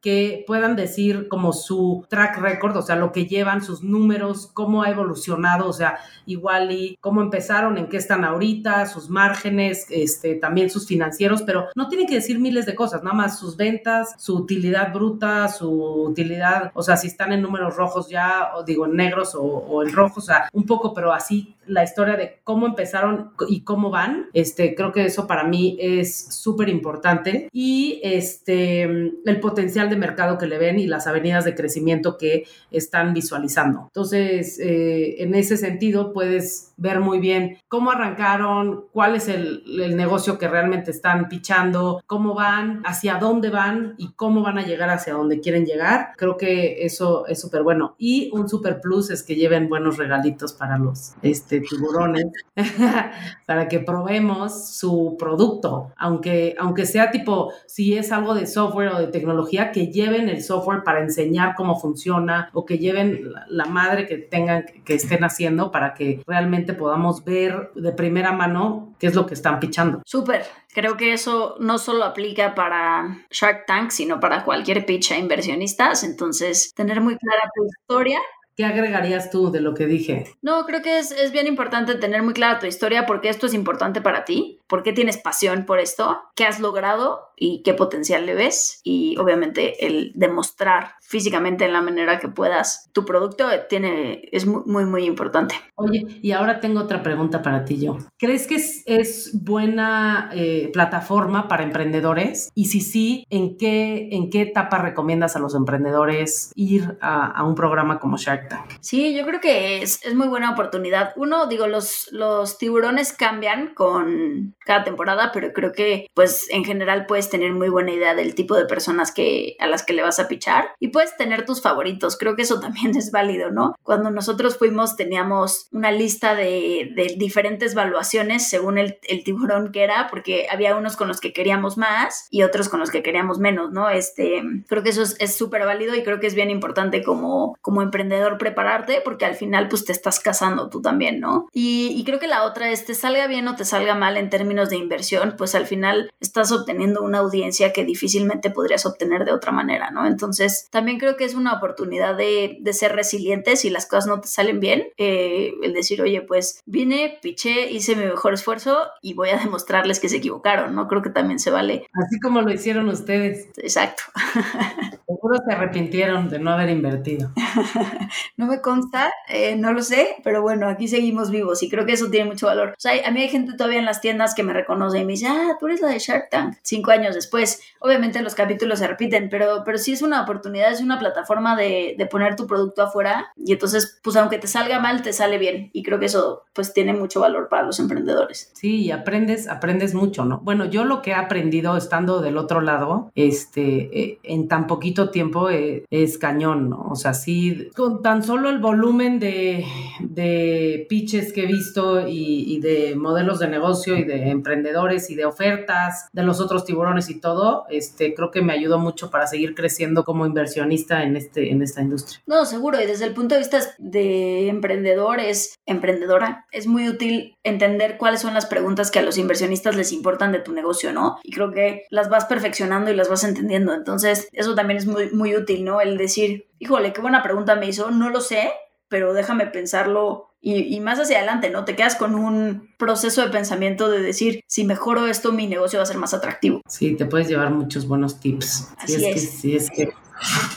que 0.00 0.44
puedan 0.46 0.76
decir 0.76 1.28
como 1.28 1.52
su 1.52 2.06
track 2.08 2.38
record, 2.38 2.76
o 2.76 2.82
sea, 2.82 2.96
lo 2.96 3.12
que 3.12 3.26
llevan, 3.26 3.62
sus 3.62 3.82
números, 3.82 4.50
cómo 4.52 4.82
ha 4.82 4.90
evolucionado, 4.90 5.68
o 5.68 5.72
sea, 5.72 5.98
igual 6.26 6.72
y 6.72 6.96
cómo 7.00 7.22
empezaron, 7.22 7.78
en 7.78 7.88
qué 7.88 7.96
están 7.96 8.24
ahorita, 8.24 8.86
sus 8.86 9.08
márgenes, 9.08 9.86
este, 9.90 10.34
también 10.34 10.70
sus 10.70 10.86
financieros, 10.86 11.42
pero 11.42 11.66
no 11.74 11.88
tienen 11.88 12.06
que 12.06 12.16
decir 12.16 12.38
miles 12.38 12.66
de 12.66 12.74
cosas, 12.74 13.02
nada 13.02 13.16
más 13.16 13.38
sus 13.38 13.56
ventas, 13.56 14.14
su 14.18 14.36
utilidad 14.36 14.92
bruta, 14.92 15.48
su 15.48 15.70
utilidad, 15.70 16.70
o 16.74 16.82
sea, 16.82 16.96
si 16.96 17.08
están 17.08 17.32
en 17.32 17.42
números 17.42 17.76
rojos 17.76 18.08
ya, 18.08 18.50
o 18.54 18.62
digo 18.62 18.86
en 18.86 18.96
negros 18.96 19.34
o, 19.34 19.42
o 19.42 19.82
en 19.82 19.92
rojos, 19.92 20.24
o 20.24 20.26
sea, 20.26 20.48
un 20.52 20.66
poco, 20.66 20.92
pero 20.94 21.12
así 21.12 21.54
la 21.68 21.84
historia 21.84 22.16
de 22.16 22.40
cómo 22.44 22.66
empezaron 22.66 23.30
y 23.48 23.60
cómo 23.62 23.90
van, 23.90 24.26
este, 24.32 24.74
creo 24.74 24.92
que 24.92 25.04
eso 25.04 25.26
para 25.26 25.44
mí 25.44 25.76
es 25.80 26.34
súper 26.34 26.68
importante 26.68 27.48
y 27.52 28.00
este, 28.02 28.82
el 28.82 29.40
potencial 29.40 29.90
de 29.90 29.96
mercado 29.96 30.38
que 30.38 30.46
le 30.46 30.58
ven 30.58 30.78
y 30.78 30.86
las 30.86 31.06
avenidas 31.06 31.44
de 31.44 31.54
crecimiento 31.54 32.18
que 32.18 32.44
están 32.70 33.14
visualizando. 33.14 33.84
Entonces, 33.86 34.58
eh, 34.60 35.22
en 35.22 35.34
ese 35.34 35.56
sentido, 35.56 36.12
puedes 36.12 36.72
ver 36.76 37.00
muy 37.00 37.18
bien 37.18 37.58
cómo 37.68 37.90
arrancaron, 37.90 38.86
cuál 38.92 39.16
es 39.16 39.28
el, 39.28 39.62
el 39.80 39.96
negocio 39.96 40.38
que 40.38 40.48
realmente 40.48 40.90
están 40.90 41.28
pichando, 41.28 42.02
cómo 42.06 42.34
van, 42.34 42.82
hacia 42.84 43.16
dónde 43.16 43.50
van 43.50 43.94
y 43.98 44.12
cómo 44.12 44.42
van 44.42 44.58
a 44.58 44.66
llegar 44.66 44.90
hacia 44.90 45.14
donde 45.14 45.40
quieren 45.40 45.66
llegar. 45.66 46.12
Creo 46.16 46.36
que 46.36 46.84
eso 46.84 47.26
es 47.26 47.40
súper 47.40 47.62
bueno. 47.62 47.94
Y 47.98 48.30
un 48.32 48.48
super 48.48 48.80
plus 48.80 49.10
es 49.10 49.22
que 49.22 49.36
lleven 49.36 49.68
buenos 49.68 49.96
regalitos 49.96 50.52
para 50.52 50.78
los 50.78 51.14
este, 51.22 51.57
tiburones, 51.60 52.26
para 53.46 53.68
que 53.68 53.80
probemos 53.80 54.76
su 54.76 55.16
producto, 55.18 55.92
aunque, 55.96 56.54
aunque 56.58 56.86
sea 56.86 57.10
tipo, 57.10 57.52
si 57.66 57.96
es 57.96 58.12
algo 58.12 58.34
de 58.34 58.46
software 58.46 58.88
o 58.88 58.98
de 58.98 59.08
tecnología, 59.08 59.72
que 59.72 59.88
lleven 59.88 60.28
el 60.28 60.42
software 60.42 60.82
para 60.84 61.00
enseñar 61.00 61.54
cómo 61.56 61.78
funciona 61.78 62.50
o 62.52 62.64
que 62.64 62.78
lleven 62.78 63.32
la, 63.32 63.46
la 63.48 63.64
madre 63.66 64.06
que 64.06 64.18
tengan, 64.18 64.64
que 64.84 64.94
estén 64.94 65.24
haciendo 65.24 65.70
para 65.70 65.94
que 65.94 66.22
realmente 66.26 66.74
podamos 66.74 67.24
ver 67.24 67.70
de 67.74 67.92
primera 67.92 68.32
mano 68.32 68.94
qué 68.98 69.06
es 69.06 69.14
lo 69.14 69.26
que 69.26 69.34
están 69.34 69.60
pichando. 69.60 70.02
Súper. 70.04 70.44
Creo 70.72 70.96
que 70.96 71.12
eso 71.12 71.56
no 71.60 71.78
solo 71.78 72.04
aplica 72.04 72.54
para 72.54 73.24
Shark 73.30 73.66
Tank, 73.66 73.90
sino 73.90 74.20
para 74.20 74.44
cualquier 74.44 74.86
pitch 74.86 75.12
a 75.12 75.18
inversionistas. 75.18 76.04
Entonces, 76.04 76.72
tener 76.74 77.00
muy 77.00 77.16
clara 77.16 77.50
tu 77.54 77.64
historia 77.66 78.20
¿Qué 78.58 78.64
agregarías 78.64 79.30
tú 79.30 79.52
de 79.52 79.60
lo 79.60 79.72
que 79.72 79.86
dije? 79.86 80.34
No, 80.42 80.66
creo 80.66 80.82
que 80.82 80.98
es, 80.98 81.12
es, 81.12 81.30
bien 81.30 81.46
importante 81.46 81.94
tener 81.94 82.24
muy 82.24 82.34
clara 82.34 82.58
tu 82.58 82.66
historia 82.66 83.06
porque 83.06 83.28
esto 83.28 83.46
es 83.46 83.54
importante 83.54 84.00
para 84.00 84.24
ti, 84.24 84.58
por 84.66 84.82
qué 84.82 84.92
tienes 84.92 85.16
pasión 85.16 85.64
por 85.64 85.78
esto, 85.78 86.24
qué 86.34 86.44
has 86.44 86.58
logrado 86.58 87.28
y 87.36 87.62
qué 87.62 87.72
potencial 87.72 88.26
le 88.26 88.34
ves 88.34 88.80
y 88.82 89.16
obviamente 89.16 89.86
el 89.86 90.10
demostrar 90.16 90.94
físicamente 91.08 91.64
en 91.64 91.72
la 91.72 91.80
manera 91.80 92.18
que 92.18 92.28
puedas 92.28 92.90
tu 92.92 93.06
producto 93.06 93.46
tiene, 93.70 94.28
es 94.30 94.46
muy, 94.46 94.62
muy, 94.66 94.84
muy 94.84 95.04
importante. 95.06 95.54
Oye, 95.74 96.06
y 96.20 96.32
ahora 96.32 96.60
tengo 96.60 96.80
otra 96.80 97.02
pregunta 97.02 97.40
para 97.40 97.64
ti 97.64 97.80
yo. 97.80 97.96
¿Crees 98.18 98.46
que 98.46 98.56
es, 98.56 98.82
es 98.84 99.30
buena 99.42 100.28
eh, 100.34 100.68
plataforma 100.70 101.48
para 101.48 101.62
emprendedores? 101.62 102.50
Y 102.54 102.66
si 102.66 102.82
sí, 102.82 103.24
¿en 103.30 103.56
qué, 103.56 104.10
¿en 104.12 104.28
qué 104.28 104.42
etapa 104.42 104.78
recomiendas 104.78 105.34
a 105.34 105.38
los 105.38 105.54
emprendedores 105.54 106.52
ir 106.54 106.98
a, 107.00 107.26
a 107.26 107.44
un 107.44 107.54
programa 107.54 108.00
como 108.00 108.18
Shark 108.18 108.50
Tank? 108.50 108.72
Sí, 108.80 109.16
yo 109.16 109.24
creo 109.24 109.40
que 109.40 109.80
es, 109.80 110.04
es, 110.04 110.14
muy 110.14 110.28
buena 110.28 110.50
oportunidad. 110.50 111.14
Uno, 111.16 111.46
digo, 111.46 111.68
los, 111.68 112.08
los 112.12 112.58
tiburones 112.58 113.14
cambian 113.14 113.72
con 113.72 114.56
cada 114.66 114.84
temporada, 114.84 115.30
pero 115.32 115.54
creo 115.54 115.72
que 115.72 116.06
pues 116.12 116.48
en 116.50 116.64
general 116.64 117.06
puedes 117.06 117.30
tener 117.30 117.54
muy 117.54 117.70
buena 117.70 117.92
idea 117.92 118.14
del 118.14 118.34
tipo 118.34 118.56
de 118.56 118.66
personas 118.66 119.10
que, 119.10 119.56
a 119.58 119.66
las 119.66 119.84
que 119.84 119.94
le 119.94 120.02
vas 120.02 120.18
a 120.18 120.28
pichar 120.28 120.72
y 120.78 120.88
puedes 120.98 121.16
tener 121.16 121.46
tus 121.46 121.62
favoritos. 121.62 122.16
Creo 122.16 122.34
que 122.34 122.42
eso 122.42 122.58
también 122.60 122.96
es 122.96 123.12
válido, 123.12 123.52
¿no? 123.52 123.76
Cuando 123.84 124.10
nosotros 124.10 124.58
fuimos 124.58 124.96
teníamos 124.96 125.68
una 125.70 125.92
lista 125.92 126.34
de, 126.34 126.90
de 126.96 127.14
diferentes 127.16 127.76
valuaciones 127.76 128.48
según 128.48 128.78
el, 128.78 128.98
el, 129.04 129.22
tiburón 129.22 129.70
que 129.70 129.84
era, 129.84 130.08
porque 130.10 130.48
había 130.50 130.74
unos 130.74 130.96
con 130.96 131.06
los 131.06 131.20
que 131.20 131.32
queríamos 131.32 131.78
más 131.78 132.26
y 132.32 132.42
otros 132.42 132.68
con 132.68 132.80
los 132.80 132.90
que 132.90 133.04
queríamos 133.04 133.38
menos, 133.38 133.70
¿no? 133.70 133.90
Este, 133.90 134.42
creo 134.66 134.82
que 134.82 134.88
eso 134.88 135.04
es 135.04 135.36
súper 135.36 135.64
válido 135.66 135.94
y 135.94 136.02
creo 136.02 136.18
que 136.18 136.26
es 136.26 136.34
bien 136.34 136.50
importante 136.50 137.04
como, 137.04 137.56
como 137.60 137.80
emprendedor 137.80 138.36
prepararte 138.36 139.00
porque 139.04 139.24
al 139.24 139.36
final 139.36 139.68
pues 139.68 139.84
te 139.84 139.92
estás 139.92 140.18
casando 140.18 140.68
tú 140.68 140.82
también, 140.82 141.20
¿no? 141.20 141.46
Y, 141.52 141.92
y 141.96 142.02
creo 142.02 142.18
que 142.18 142.26
la 142.26 142.42
otra 142.42 142.70
es 142.70 142.84
te 142.86 142.94
salga 142.94 143.28
bien 143.28 143.46
o 143.46 143.54
te 143.54 143.64
salga 143.64 143.94
mal 143.94 144.16
en 144.16 144.30
términos 144.30 144.68
de 144.68 144.76
inversión, 144.78 145.36
pues 145.38 145.54
al 145.54 145.66
final 145.66 146.10
estás 146.18 146.50
obteniendo 146.50 147.02
una 147.02 147.18
audiencia 147.18 147.72
que 147.72 147.84
difícilmente 147.84 148.50
podrías 148.50 148.84
obtener 148.84 149.24
de 149.24 149.32
otra 149.32 149.52
manera, 149.52 149.92
¿no? 149.92 150.04
Entonces, 150.04 150.66
también 150.70 150.87
creo 150.96 151.18
que 151.18 151.24
es 151.24 151.34
una 151.34 151.52
oportunidad 151.52 152.16
de, 152.16 152.56
de 152.60 152.72
ser 152.72 152.94
resilientes 152.94 153.60
si 153.60 153.68
las 153.68 153.84
cosas 153.84 154.06
no 154.06 154.20
te 154.20 154.28
salen 154.28 154.60
bien, 154.60 154.88
eh, 154.96 155.52
el 155.62 155.74
decir, 155.74 156.00
oye, 156.00 156.22
pues 156.22 156.62
vine, 156.64 157.18
piché, 157.20 157.70
hice 157.70 157.96
mi 157.96 158.04
mejor 158.04 158.32
esfuerzo 158.32 158.78
y 159.02 159.14
voy 159.14 159.30
a 159.30 159.38
demostrarles 159.38 160.00
que 160.00 160.08
se 160.08 160.16
equivocaron, 160.16 160.74
¿no? 160.74 160.88
Creo 160.88 161.02
que 161.02 161.10
también 161.10 161.38
se 161.38 161.50
vale. 161.50 161.86
Así 161.92 162.20
como 162.20 162.40
lo 162.40 162.52
hicieron 162.52 162.88
ustedes. 162.88 163.48
Exacto. 163.56 164.04
Seguro 165.06 165.38
se 165.44 165.52
arrepintieron 165.52 166.28
de 166.28 166.38
no 166.38 166.52
haber 166.52 166.70
invertido. 166.70 167.32
no 168.36 168.46
me 168.46 168.60
consta, 168.60 169.12
eh, 169.28 169.56
no 169.56 169.72
lo 169.72 169.82
sé, 169.82 170.16
pero 170.22 170.42
bueno, 170.42 170.68
aquí 170.68 170.86
seguimos 170.88 171.30
vivos 171.30 171.62
y 171.62 171.68
creo 171.68 171.86
que 171.86 171.92
eso 171.92 172.10
tiene 172.10 172.30
mucho 172.30 172.46
valor. 172.46 172.70
O 172.70 172.80
sea, 172.80 172.92
a 173.06 173.10
mí 173.10 173.20
hay 173.20 173.28
gente 173.28 173.54
todavía 173.54 173.78
en 173.78 173.84
las 173.84 174.00
tiendas 174.00 174.34
que 174.34 174.42
me 174.42 174.52
reconoce 174.52 174.98
y 174.98 175.04
me 175.04 175.12
dice, 175.12 175.26
ah, 175.26 175.56
tú 175.58 175.66
eres 175.66 175.80
la 175.80 175.88
de 175.88 175.98
Shark 175.98 176.30
Tank. 176.30 176.56
Cinco 176.62 176.90
años 176.90 177.14
después, 177.14 177.60
obviamente 177.80 178.22
los 178.22 178.34
capítulos 178.34 178.78
se 178.78 178.86
repiten, 178.86 179.28
pero, 179.28 179.62
pero 179.64 179.78
sí 179.78 179.92
es 179.92 180.02
una 180.02 180.22
oportunidad, 180.22 180.77
es 180.78 180.84
una 180.84 180.98
plataforma 180.98 181.56
de, 181.56 181.94
de 181.98 182.06
poner 182.06 182.36
tu 182.36 182.46
producto 182.46 182.82
afuera 182.82 183.32
y 183.36 183.52
entonces, 183.52 184.00
pues 184.02 184.16
aunque 184.16 184.38
te 184.38 184.46
salga 184.46 184.80
mal, 184.80 185.02
te 185.02 185.12
sale 185.12 185.38
bien 185.38 185.70
y 185.72 185.82
creo 185.82 185.98
que 185.98 186.06
eso 186.06 186.44
pues 186.52 186.72
tiene 186.72 186.92
mucho 186.92 187.20
valor 187.20 187.48
para 187.48 187.62
los 187.62 187.78
emprendedores. 187.78 188.50
Sí, 188.54 188.84
y 188.84 188.90
aprendes, 188.90 189.48
aprendes 189.48 189.94
mucho, 189.94 190.24
¿no? 190.24 190.40
Bueno, 190.40 190.64
yo 190.64 190.84
lo 190.84 191.02
que 191.02 191.10
he 191.10 191.14
aprendido 191.14 191.76
estando 191.76 192.20
del 192.20 192.36
otro 192.36 192.60
lado, 192.60 193.10
este, 193.14 193.90
eh, 193.92 194.18
en 194.22 194.48
tan 194.48 194.66
poquito 194.66 195.10
tiempo 195.10 195.50
eh, 195.50 195.84
es 195.90 196.18
cañón, 196.18 196.70
¿no? 196.70 196.88
O 196.90 196.96
sea, 196.96 197.14
sí, 197.14 197.68
con 197.76 198.02
tan 198.02 198.22
solo 198.22 198.50
el 198.50 198.58
volumen 198.58 199.18
de, 199.18 199.64
de 200.00 200.86
pitches 200.88 201.32
que 201.32 201.44
he 201.44 201.46
visto 201.46 202.06
y, 202.08 202.44
y 202.54 202.60
de 202.60 202.96
modelos 202.96 203.38
de 203.38 203.48
negocio 203.48 203.96
y 203.96 204.04
de 204.04 204.30
emprendedores 204.30 205.10
y 205.10 205.14
de 205.14 205.24
ofertas 205.24 206.08
de 206.12 206.22
los 206.22 206.40
otros 206.40 206.64
tiburones 206.64 207.08
y 207.10 207.20
todo, 207.20 207.66
este, 207.70 208.14
creo 208.14 208.30
que 208.30 208.42
me 208.42 208.52
ayudó 208.52 208.78
mucho 208.78 209.10
para 209.10 209.26
seguir 209.26 209.54
creciendo 209.54 210.04
como 210.04 210.26
inversionista 210.72 211.02
en, 211.02 211.16
este, 211.16 211.50
en 211.50 211.62
esta 211.62 211.82
industria. 211.82 212.20
No, 212.26 212.44
seguro, 212.44 212.80
y 212.80 212.86
desde 212.86 213.04
el 213.06 213.14
punto 213.14 213.34
de 213.34 213.40
vista 213.40 213.60
de 213.78 214.48
emprendedor, 214.48 215.20
es 215.20 215.54
emprendedora, 215.66 216.46
es 216.52 216.66
muy 216.66 216.88
útil 216.88 217.36
entender 217.42 217.96
cuáles 217.98 218.20
son 218.20 218.34
las 218.34 218.46
preguntas 218.46 218.90
que 218.90 218.98
a 218.98 219.02
los 219.02 219.18
inversionistas 219.18 219.76
les 219.76 219.92
importan 219.92 220.32
de 220.32 220.40
tu 220.40 220.52
negocio, 220.52 220.92
¿no? 220.92 221.18
Y 221.22 221.32
creo 221.32 221.52
que 221.52 221.84
las 221.90 222.08
vas 222.08 222.26
perfeccionando 222.26 222.90
y 222.90 222.96
las 222.96 223.08
vas 223.08 223.24
entendiendo. 223.24 223.74
Entonces, 223.74 224.28
eso 224.32 224.54
también 224.54 224.78
es 224.78 224.86
muy, 224.86 225.10
muy 225.10 225.36
útil, 225.36 225.64
¿no? 225.64 225.80
El 225.80 225.96
decir, 225.96 226.48
híjole, 226.58 226.92
qué 226.92 227.00
buena 227.00 227.22
pregunta 227.22 227.56
me 227.56 227.66
hizo, 227.66 227.90
no 227.90 228.10
lo 228.10 228.20
sé, 228.20 228.50
pero 228.88 229.12
déjame 229.12 229.46
pensarlo 229.46 230.28
y, 230.40 230.74
y, 230.74 230.80
más 230.80 231.00
hacia 231.00 231.18
adelante, 231.18 231.50
¿no? 231.50 231.64
Te 231.64 231.74
quedas 231.74 231.96
con 231.96 232.14
un 232.14 232.68
proceso 232.78 233.22
de 233.22 233.30
pensamiento 233.30 233.90
de 233.90 234.00
decir, 234.00 234.40
si 234.46 234.64
mejoro 234.64 235.06
esto, 235.08 235.32
mi 235.32 235.48
negocio 235.48 235.80
va 235.80 235.82
a 235.82 235.86
ser 235.86 235.96
más 235.96 236.14
atractivo. 236.14 236.60
Sí, 236.68 236.94
te 236.94 237.06
puedes 237.06 237.28
llevar 237.28 237.50
muchos 237.50 237.88
buenos 237.88 238.20
tips. 238.20 238.68
Así 238.78 238.94
si 238.94 239.04
es, 239.04 239.04
es. 239.04 239.14
Que, 239.14 239.20
si 239.20 239.56
es 239.56 239.70
que 239.70 239.92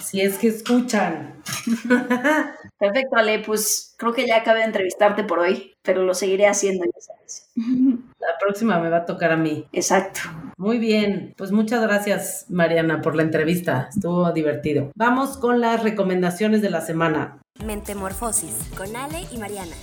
si 0.04 0.22
es 0.22 0.38
que 0.38 0.48
escuchan. 0.48 1.42
Perfecto, 2.80 3.16
Ale, 3.16 3.40
pues 3.40 3.94
creo 3.98 4.14
que 4.14 4.26
ya 4.26 4.38
acabé 4.38 4.60
de 4.60 4.66
entrevistarte 4.66 5.24
por 5.24 5.40
hoy, 5.40 5.74
pero 5.84 6.04
lo 6.04 6.14
seguiré 6.14 6.48
haciendo, 6.48 6.86
ya 6.86 7.00
sabes. 7.00 7.50
La 7.56 8.38
próxima 8.40 8.80
me 8.80 8.90
va 8.90 8.98
a 8.98 9.06
tocar 9.06 9.32
a 9.32 9.38
mí. 9.38 9.68
Exacto. 9.72 10.22
Muy 10.58 10.78
bien, 10.78 11.34
pues 11.38 11.52
muchas 11.52 11.82
gracias 11.82 12.46
Mariana 12.50 13.02
por 13.02 13.16
la 13.16 13.24
entrevista, 13.24 13.90
estuvo 13.90 14.32
divertido. 14.32 14.92
Vamos 14.96 15.38
con 15.38 15.60
las 15.60 15.82
recomendaciones 15.82 16.62
de 16.62 16.70
la 16.70 16.82
semana. 16.82 17.40
Mentemorfosis 17.66 18.56
con 18.78 18.96
Ale 18.96 19.26
y 19.32 19.38
Mariana. 19.38 19.76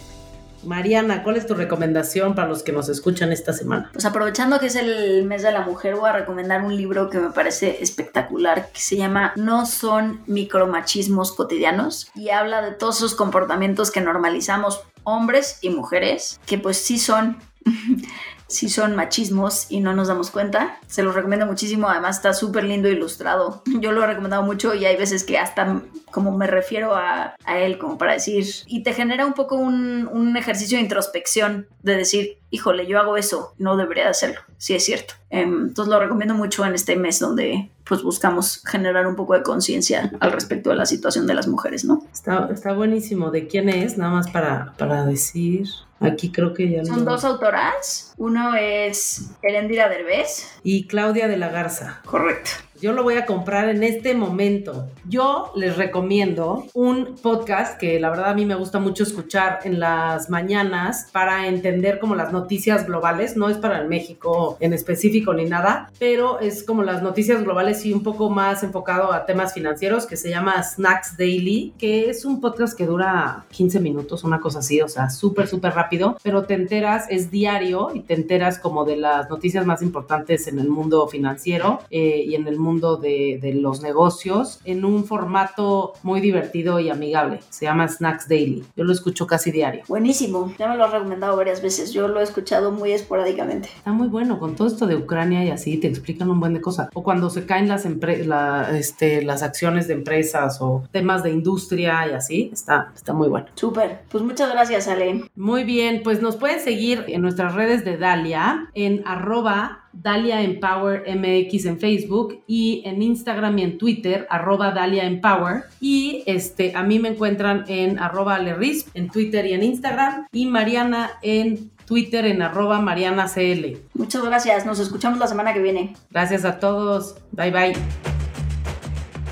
Mariana, 0.64 1.22
¿cuál 1.22 1.36
es 1.36 1.46
tu 1.46 1.54
recomendación 1.54 2.34
para 2.34 2.48
los 2.48 2.62
que 2.62 2.72
nos 2.72 2.88
escuchan 2.88 3.32
esta 3.32 3.52
semana? 3.52 3.90
Pues 3.92 4.04
aprovechando 4.04 4.58
que 4.58 4.66
es 4.66 4.76
el 4.76 5.24
mes 5.24 5.42
de 5.42 5.52
la 5.52 5.62
mujer, 5.62 5.96
voy 5.96 6.08
a 6.08 6.12
recomendar 6.12 6.62
un 6.64 6.76
libro 6.76 7.10
que 7.10 7.18
me 7.18 7.30
parece 7.30 7.82
espectacular, 7.82 8.70
que 8.72 8.80
se 8.80 8.96
llama 8.96 9.32
No 9.36 9.66
son 9.66 10.20
micromachismos 10.26 11.32
cotidianos 11.32 12.10
y 12.14 12.30
habla 12.30 12.62
de 12.62 12.72
todos 12.72 12.98
esos 12.98 13.14
comportamientos 13.14 13.90
que 13.90 14.00
normalizamos 14.00 14.82
hombres 15.04 15.58
y 15.62 15.70
mujeres, 15.70 16.40
que 16.46 16.58
pues 16.58 16.76
sí 16.78 16.98
son 16.98 17.38
si 18.48 18.68
son 18.68 18.96
machismos 18.96 19.66
y 19.70 19.80
no 19.80 19.94
nos 19.94 20.08
damos 20.08 20.30
cuenta. 20.30 20.78
Se 20.86 21.02
los 21.02 21.14
recomiendo 21.14 21.46
muchísimo, 21.46 21.88
además 21.88 22.16
está 22.16 22.32
súper 22.32 22.64
lindo 22.64 22.88
ilustrado. 22.88 23.62
Yo 23.80 23.92
lo 23.92 24.02
he 24.02 24.06
recomendado 24.06 24.42
mucho 24.42 24.74
y 24.74 24.84
hay 24.84 24.96
veces 24.96 25.24
que 25.24 25.38
hasta 25.38 25.82
como 26.10 26.36
me 26.36 26.46
refiero 26.46 26.94
a, 26.94 27.36
él, 27.46 27.78
como 27.78 27.98
para 27.98 28.14
decir, 28.14 28.46
y 28.66 28.82
te 28.82 28.94
genera 28.94 29.26
un 29.26 29.34
poco 29.34 29.56
un, 29.56 30.08
un, 30.10 30.36
ejercicio 30.36 30.78
de 30.78 30.82
introspección, 30.82 31.68
de 31.82 31.96
decir, 31.96 32.38
híjole, 32.50 32.86
yo 32.86 32.98
hago 32.98 33.16
eso, 33.16 33.54
no 33.58 33.76
debería 33.76 34.08
hacerlo, 34.08 34.40
sí 34.56 34.74
es 34.74 34.84
cierto. 34.84 35.14
Em, 35.30 35.68
entonces 35.68 35.92
lo 35.92 36.00
recomiendo 36.00 36.34
mucho 36.34 36.64
en 36.64 36.74
este 36.74 36.96
mes 36.96 37.18
donde 37.18 37.70
pues 37.84 38.02
buscamos 38.02 38.62
generar 38.66 39.06
un 39.06 39.16
poco 39.16 39.34
de 39.34 39.42
conciencia 39.42 40.12
al 40.20 40.32
respecto 40.32 40.70
de 40.70 40.76
la 40.76 40.86
situación 40.86 41.26
de 41.26 41.34
las 41.34 41.48
mujeres, 41.48 41.84
¿no? 41.84 42.04
Está, 42.12 42.48
está 42.52 42.72
buenísimo. 42.74 43.30
¿De 43.30 43.46
quién 43.46 43.68
es? 43.68 43.96
Nada 43.96 44.12
más 44.12 44.30
para, 44.30 44.74
para 44.76 45.04
decir. 45.06 45.68
Aquí 46.00 46.30
creo 46.30 46.54
que 46.54 46.70
ya 46.70 46.84
Son 46.84 47.04
dos 47.04 47.24
autoras. 47.24 48.14
Uno 48.18 48.54
es 48.54 49.30
Erendira 49.42 49.88
Derbez. 49.88 50.46
Y 50.62 50.86
Claudia 50.86 51.28
de 51.28 51.38
la 51.38 51.48
Garza. 51.48 52.00
Correcto. 52.04 52.50
Yo 52.80 52.92
lo 52.92 53.02
voy 53.02 53.14
a 53.14 53.26
comprar 53.26 53.68
en 53.70 53.82
este 53.82 54.14
momento. 54.14 54.86
Yo 55.08 55.50
les 55.56 55.76
recomiendo 55.76 56.64
un 56.74 57.16
podcast 57.20 57.76
que 57.76 57.98
la 57.98 58.08
verdad 58.08 58.30
a 58.30 58.34
mí 58.34 58.46
me 58.46 58.54
gusta 58.54 58.78
mucho 58.78 59.02
escuchar 59.02 59.58
en 59.64 59.80
las 59.80 60.30
mañanas 60.30 61.08
para 61.10 61.48
entender 61.48 61.98
como 61.98 62.14
las 62.14 62.30
noticias 62.32 62.86
globales. 62.86 63.36
No 63.36 63.48
es 63.48 63.56
para 63.56 63.80
el 63.80 63.88
México 63.88 64.56
en 64.60 64.74
específico 64.74 65.34
ni 65.34 65.46
nada, 65.46 65.90
pero 65.98 66.38
es 66.38 66.62
como 66.62 66.84
las 66.84 67.02
noticias 67.02 67.42
globales 67.42 67.84
y 67.84 67.92
un 67.92 68.04
poco 68.04 68.30
más 68.30 68.62
enfocado 68.62 69.12
a 69.12 69.26
temas 69.26 69.54
financieros 69.54 70.06
que 70.06 70.16
se 70.16 70.30
llama 70.30 70.62
Snacks 70.62 71.16
Daily, 71.16 71.74
que 71.78 72.08
es 72.10 72.24
un 72.24 72.40
podcast 72.40 72.78
que 72.78 72.86
dura 72.86 73.44
15 73.50 73.80
minutos, 73.80 74.22
una 74.22 74.40
cosa 74.40 74.60
así, 74.60 74.80
o 74.82 74.88
sea, 74.88 75.10
súper, 75.10 75.48
súper 75.48 75.74
rápido, 75.74 76.16
pero 76.22 76.44
te 76.44 76.54
enteras, 76.54 77.06
es 77.10 77.32
diario 77.32 77.88
y 77.92 78.00
te 78.00 78.14
enteras 78.14 78.60
como 78.60 78.84
de 78.84 78.98
las 78.98 79.28
noticias 79.28 79.66
más 79.66 79.82
importantes 79.82 80.46
en 80.46 80.60
el 80.60 80.68
mundo 80.68 81.08
financiero 81.08 81.80
eh, 81.90 82.22
y 82.24 82.36
en 82.36 82.46
el 82.46 82.56
mundo 82.56 82.67
mundo 82.68 82.96
de, 82.96 83.38
de, 83.40 83.54
los 83.54 83.80
negocios 83.82 84.60
en 84.64 84.84
un 84.84 85.04
formato 85.04 85.94
muy 86.02 86.20
divertido 86.20 86.80
y 86.80 86.90
amigable. 86.90 87.40
Se 87.48 87.64
llama 87.64 87.88
Snacks 87.88 88.28
Daily. 88.28 88.64
Yo 88.76 88.84
lo 88.84 88.92
escucho 88.92 89.26
casi 89.26 89.50
diario. 89.50 89.82
Buenísimo. 89.88 90.52
Ya 90.58 90.68
me 90.68 90.76
lo 90.76 90.84
has 90.84 90.92
recomendado 90.92 91.36
varias 91.36 91.62
veces. 91.62 91.92
Yo 91.92 92.08
lo 92.08 92.20
he 92.20 92.22
escuchado 92.22 92.70
muy 92.70 92.92
esporádicamente. 92.92 93.68
Está 93.76 93.92
muy 93.92 94.08
bueno. 94.08 94.38
Con 94.38 94.54
todo 94.54 94.68
esto 94.68 94.86
de 94.86 94.96
Ucrania 94.96 95.44
y 95.44 95.50
así 95.50 95.78
te 95.78 95.88
explican 95.88 96.30
un 96.30 96.40
buen 96.40 96.54
de 96.54 96.60
cosas. 96.60 96.88
O 96.94 97.02
cuando 97.02 97.30
se 97.30 97.46
caen 97.46 97.68
las, 97.68 97.86
la, 98.26 98.76
este, 98.76 99.22
las 99.22 99.42
acciones 99.42 99.88
de 99.88 99.94
empresas 99.94 100.58
o 100.60 100.84
temas 100.92 101.22
de 101.22 101.30
industria 101.30 102.06
y 102.08 102.12
así. 102.12 102.50
Está, 102.52 102.92
está 102.94 103.12
muy 103.12 103.28
bueno. 103.28 103.46
Súper. 103.54 104.02
Pues 104.10 104.22
muchas 104.22 104.50
gracias, 104.52 104.88
Ale. 104.88 105.24
Muy 105.34 105.64
bien. 105.64 106.02
Pues 106.04 106.20
nos 106.20 106.36
pueden 106.36 106.60
seguir 106.60 107.04
en 107.08 107.22
nuestras 107.22 107.54
redes 107.54 107.84
de 107.84 107.96
Dalia 107.96 108.68
en 108.74 109.02
arroba 109.06 109.87
Dalia 109.92 110.42
Empower 110.42 111.04
MX 111.06 111.66
en 111.66 111.78
Facebook 111.78 112.42
y 112.46 112.82
en 112.84 113.02
Instagram 113.02 113.58
y 113.58 113.62
en 113.62 113.78
Twitter, 113.78 114.26
arroba 114.30 114.70
Dalia 114.70 115.04
Empower. 115.04 115.64
Y 115.80 116.22
este, 116.26 116.74
a 116.74 116.82
mí 116.82 116.98
me 116.98 117.10
encuentran 117.10 117.64
en 117.68 117.98
arroba 117.98 118.38
Lerris 118.38 118.86
en 118.94 119.08
Twitter 119.08 119.46
y 119.46 119.52
en 119.52 119.62
Instagram 119.62 120.26
y 120.32 120.46
Mariana 120.46 121.10
en 121.22 121.70
Twitter 121.86 122.26
en 122.26 122.42
arroba 122.42 122.80
Mariana 122.80 123.28
CL. 123.32 123.78
Muchas 123.94 124.22
gracias, 124.22 124.66
nos 124.66 124.78
escuchamos 124.78 125.18
la 125.18 125.26
semana 125.26 125.54
que 125.54 125.60
viene. 125.60 125.94
Gracias 126.10 126.44
a 126.44 126.58
todos, 126.58 127.16
bye 127.32 127.50
bye. 127.50 127.72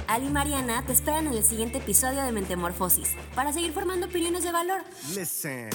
Ali 0.08 0.26
y 0.26 0.30
Mariana 0.30 0.82
te 0.86 0.92
esperan 0.92 1.26
en 1.26 1.34
el 1.34 1.44
siguiente 1.44 1.78
episodio 1.78 2.24
de 2.24 2.32
Mentemorfosis 2.32 3.14
para 3.34 3.52
seguir 3.52 3.72
formando 3.72 4.06
opiniones 4.06 4.44
de 4.44 4.52
valor. 4.52 4.80
Listen. 5.14 5.68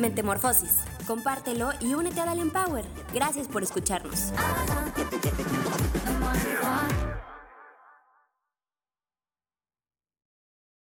Mentemorfosis. 0.00 0.80
Compártelo 1.06 1.70
y 1.80 1.94
únete 1.94 2.20
a 2.20 2.26
Dalian 2.26 2.50
Power. 2.50 2.84
Gracias 3.12 3.48
por 3.48 3.62
escucharnos. 3.62 4.32